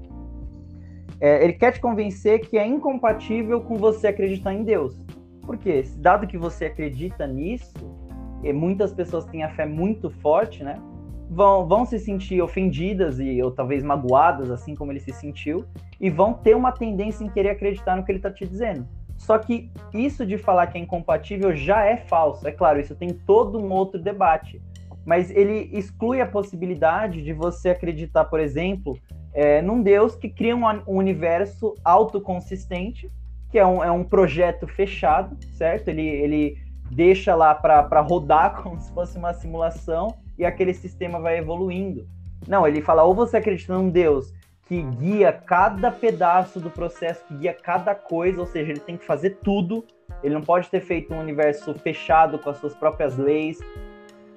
é, 1.19 1.43
ele 1.43 1.53
quer 1.53 1.71
te 1.71 1.79
convencer 1.79 2.41
que 2.41 2.55
é 2.55 2.67
incompatível 2.67 3.61
com 3.61 3.77
você 3.77 4.09
acreditar 4.09 4.53
em 4.53 4.63
Deus. 4.63 5.03
Porque, 5.41 5.81
dado 5.97 6.27
que 6.27 6.37
você 6.37 6.65
acredita 6.65 7.25
nisso, 7.25 7.73
e 8.43 8.53
muitas 8.53 8.93
pessoas 8.93 9.25
têm 9.25 9.43
a 9.43 9.49
fé 9.49 9.65
muito 9.65 10.09
forte, 10.09 10.63
né? 10.63 10.81
Vão, 11.29 11.67
vão 11.67 11.85
se 11.85 11.99
sentir 11.99 12.41
ofendidas 12.41 13.19
e 13.19 13.41
ou 13.41 13.51
talvez 13.51 13.83
magoadas, 13.83 14.49
assim 14.49 14.73
como 14.73 14.91
ele 14.91 14.99
se 14.99 15.11
sentiu, 15.11 15.65
e 15.99 16.09
vão 16.09 16.33
ter 16.33 16.55
uma 16.55 16.71
tendência 16.71 17.23
em 17.23 17.29
querer 17.29 17.49
acreditar 17.49 17.95
no 17.95 18.03
que 18.05 18.11
ele 18.11 18.19
está 18.19 18.31
te 18.31 18.47
dizendo. 18.47 18.87
Só 19.17 19.37
que 19.37 19.69
isso 19.93 20.25
de 20.25 20.37
falar 20.37 20.67
que 20.67 20.77
é 20.77 20.81
incompatível 20.81 21.55
já 21.55 21.83
é 21.83 21.97
falso. 21.97 22.47
É 22.47 22.51
claro, 22.51 22.79
isso 22.79 22.95
tem 22.95 23.09
todo 23.09 23.59
um 23.59 23.71
outro 23.71 23.99
debate. 23.99 24.61
Mas 25.03 25.31
ele 25.31 25.69
exclui 25.73 26.21
a 26.21 26.27
possibilidade 26.27 27.23
de 27.23 27.33
você 27.33 27.69
acreditar, 27.69 28.25
por 28.25 28.39
exemplo, 28.39 28.97
é, 29.33 29.61
num 29.61 29.81
Deus 29.81 30.15
que 30.15 30.29
cria 30.29 30.55
um, 30.55 30.65
um 30.87 30.97
universo 30.97 31.73
autoconsistente 31.83 33.09
que 33.49 33.57
é 33.57 33.65
um, 33.65 33.83
é 33.83 33.91
um 33.91 34.03
projeto 34.03 34.67
fechado, 34.67 35.37
certo? 35.53 35.87
Ele, 35.87 36.05
ele 36.05 36.57
deixa 36.91 37.35
lá 37.35 37.53
para 37.53 38.01
rodar 38.01 38.61
como 38.63 38.79
se 38.79 38.91
fosse 38.91 39.17
uma 39.17 39.33
simulação 39.33 40.15
e 40.37 40.45
aquele 40.45 40.73
sistema 40.73 41.19
vai 41.19 41.37
evoluindo. 41.37 42.07
Não, 42.47 42.67
ele 42.67 42.81
fala, 42.81 43.03
ou 43.03 43.13
você 43.13 43.37
acredita 43.37 43.73
num 43.73 43.89
Deus 43.89 44.33
que 44.67 44.81
guia 44.81 45.31
cada 45.31 45.89
pedaço 45.89 46.59
do 46.59 46.69
processo, 46.69 47.23
que 47.25 47.33
guia 47.35 47.53
cada 47.53 47.95
coisa, 47.95 48.39
ou 48.39 48.45
seja, 48.45 48.71
ele 48.71 48.81
tem 48.81 48.97
que 48.97 49.05
fazer 49.05 49.37
tudo, 49.41 49.85
ele 50.21 50.33
não 50.33 50.41
pode 50.41 50.69
ter 50.69 50.81
feito 50.81 51.13
um 51.13 51.19
universo 51.19 51.73
fechado 51.75 52.37
com 52.37 52.49
as 52.49 52.57
suas 52.57 52.75
próprias 52.75 53.17
leis, 53.17 53.59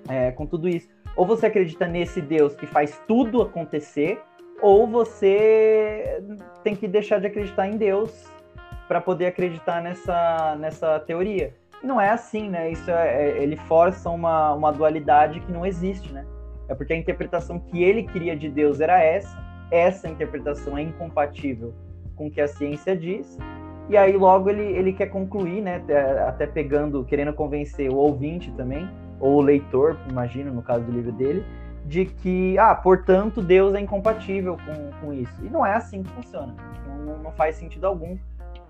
é, 0.09 0.30
com 0.30 0.46
tudo 0.46 0.68
isso. 0.68 0.88
Ou 1.16 1.26
você 1.26 1.46
acredita 1.46 1.86
nesse 1.86 2.20
Deus 2.20 2.55
que 2.55 2.66
faz 2.66 3.01
tudo 3.09 3.42
acontecer, 3.42 4.22
ou 4.62 4.86
você 4.86 6.22
tem 6.62 6.76
que 6.76 6.86
deixar 6.86 7.18
de 7.18 7.26
acreditar 7.26 7.66
em 7.66 7.76
Deus 7.76 8.30
para 8.86 9.01
poder 9.01 9.26
acreditar 9.26 9.82
nessa, 9.82 10.57
nessa 10.57 11.01
teoria. 11.01 11.55
Não 11.83 12.01
é 12.01 12.11
assim, 12.11 12.49
né? 12.51 12.70
Isso 12.70 12.91
é, 12.91 13.31
é, 13.31 13.43
ele 13.43 13.57
força 13.57 14.11
uma, 14.11 14.53
uma 14.53 14.70
dualidade 14.70 15.41
que 15.41 15.51
não 15.51 15.64
existe, 15.64 16.12
né? 16.12 16.26
É 16.68 16.74
porque 16.74 16.93
a 16.93 16.97
interpretação 16.97 17.59
que 17.59 17.83
ele 17.83 18.03
queria 18.03 18.37
de 18.37 18.49
Deus 18.49 18.81
era 18.81 19.03
essa, 19.03 19.37
essa 19.70 20.09
interpretação 20.09 20.76
é 20.76 20.83
incompatível 20.83 21.74
com 22.14 22.26
o 22.26 22.31
que 22.31 22.41
a 22.41 22.47
ciência 22.47 22.95
diz, 22.95 23.39
e 23.89 23.97
aí 23.97 24.16
logo 24.16 24.51
ele, 24.51 24.62
ele 24.62 24.93
quer 24.93 25.07
concluir, 25.07 25.62
né? 25.62 25.83
Até 26.28 26.47
pegando, 26.47 27.05
querendo 27.05 27.33
convencer 27.33 27.91
o 27.91 27.97
ouvinte 27.97 28.53
também, 28.53 28.89
ou 29.18 29.39
o 29.39 29.41
leitor, 29.41 29.99
imagino, 30.09 30.53
no 30.53 30.62
caso 30.62 30.85
do 30.85 30.93
livro 30.93 31.12
dele, 31.12 31.45
de 31.87 32.05
que, 32.05 32.59
ah, 32.59 32.74
portanto, 32.74 33.43
Deus 33.43 33.74
é 33.74 33.81
incompatível 33.81 34.57
com, 34.57 35.01
com 35.01 35.12
isso. 35.12 35.45
E 35.45 35.49
não 35.49 35.64
é 35.64 35.74
assim 35.74 36.03
que 36.03 36.11
funciona. 36.12 36.55
Não, 36.87 37.18
não 37.18 37.33
faz 37.33 37.57
sentido 37.57 37.87
algum 37.87 38.16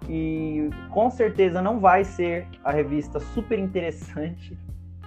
e 0.09 0.71
com 0.91 1.11
certeza 1.11 1.63
não 1.63 1.79
vai 1.79 2.05
ser 2.05 2.47
a 2.65 2.71
revista 2.71 3.21
super 3.21 3.59
interessante 3.59 4.57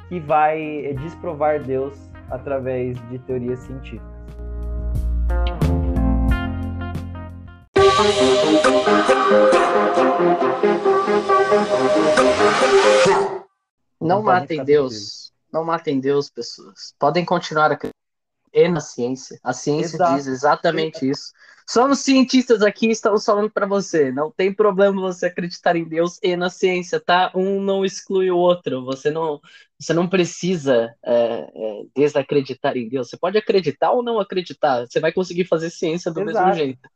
que 0.07 0.19
vai 0.19 0.93
desprovar 1.01 1.61
Deus 1.61 1.97
através 2.29 2.97
de 3.09 3.19
teorias 3.19 3.59
científicas. 3.59 4.13
Não 13.99 14.21
matem 14.21 14.63
Deus. 14.63 15.31
Não 15.51 15.63
matem 15.63 15.99
Deus, 15.99 16.29
pessoas. 16.29 16.93
Podem 16.97 17.23
continuar 17.23 17.71
a 17.71 17.77
e 18.53 18.67
na 18.67 18.79
ciência. 18.79 19.39
A 19.43 19.51
ciência 19.51 19.95
Exato. 19.95 20.15
diz 20.15 20.27
exatamente 20.27 21.09
isso. 21.09 21.31
Somos 21.73 22.01
cientistas 22.01 22.61
aqui 22.61 22.91
estamos 22.91 23.25
falando 23.25 23.49
para 23.49 23.65
você. 23.65 24.11
Não 24.11 24.29
tem 24.29 24.53
problema 24.53 25.01
você 25.01 25.25
acreditar 25.25 25.75
em 25.75 25.83
Deus 25.83 26.19
e 26.21 26.35
na 26.35 26.47
ciência, 26.47 26.99
tá? 26.99 27.31
Um 27.33 27.59
não 27.59 27.83
exclui 27.83 28.29
o 28.29 28.37
outro. 28.37 28.85
Você 28.85 29.09
não, 29.09 29.41
você 29.79 29.91
não 29.91 30.07
precisa 30.07 30.93
é, 31.03 31.13
é, 31.15 31.83
desacreditar 31.95 32.77
em 32.77 32.87
Deus. 32.87 33.09
Você 33.09 33.17
pode 33.17 33.39
acreditar 33.39 33.89
ou 33.89 34.03
não 34.03 34.19
acreditar. 34.19 34.85
Você 34.85 34.99
vai 34.99 35.11
conseguir 35.11 35.45
fazer 35.45 35.71
ciência 35.71 36.11
do 36.11 36.21
Exato. 36.21 36.45
mesmo 36.45 36.63
jeito. 36.63 36.89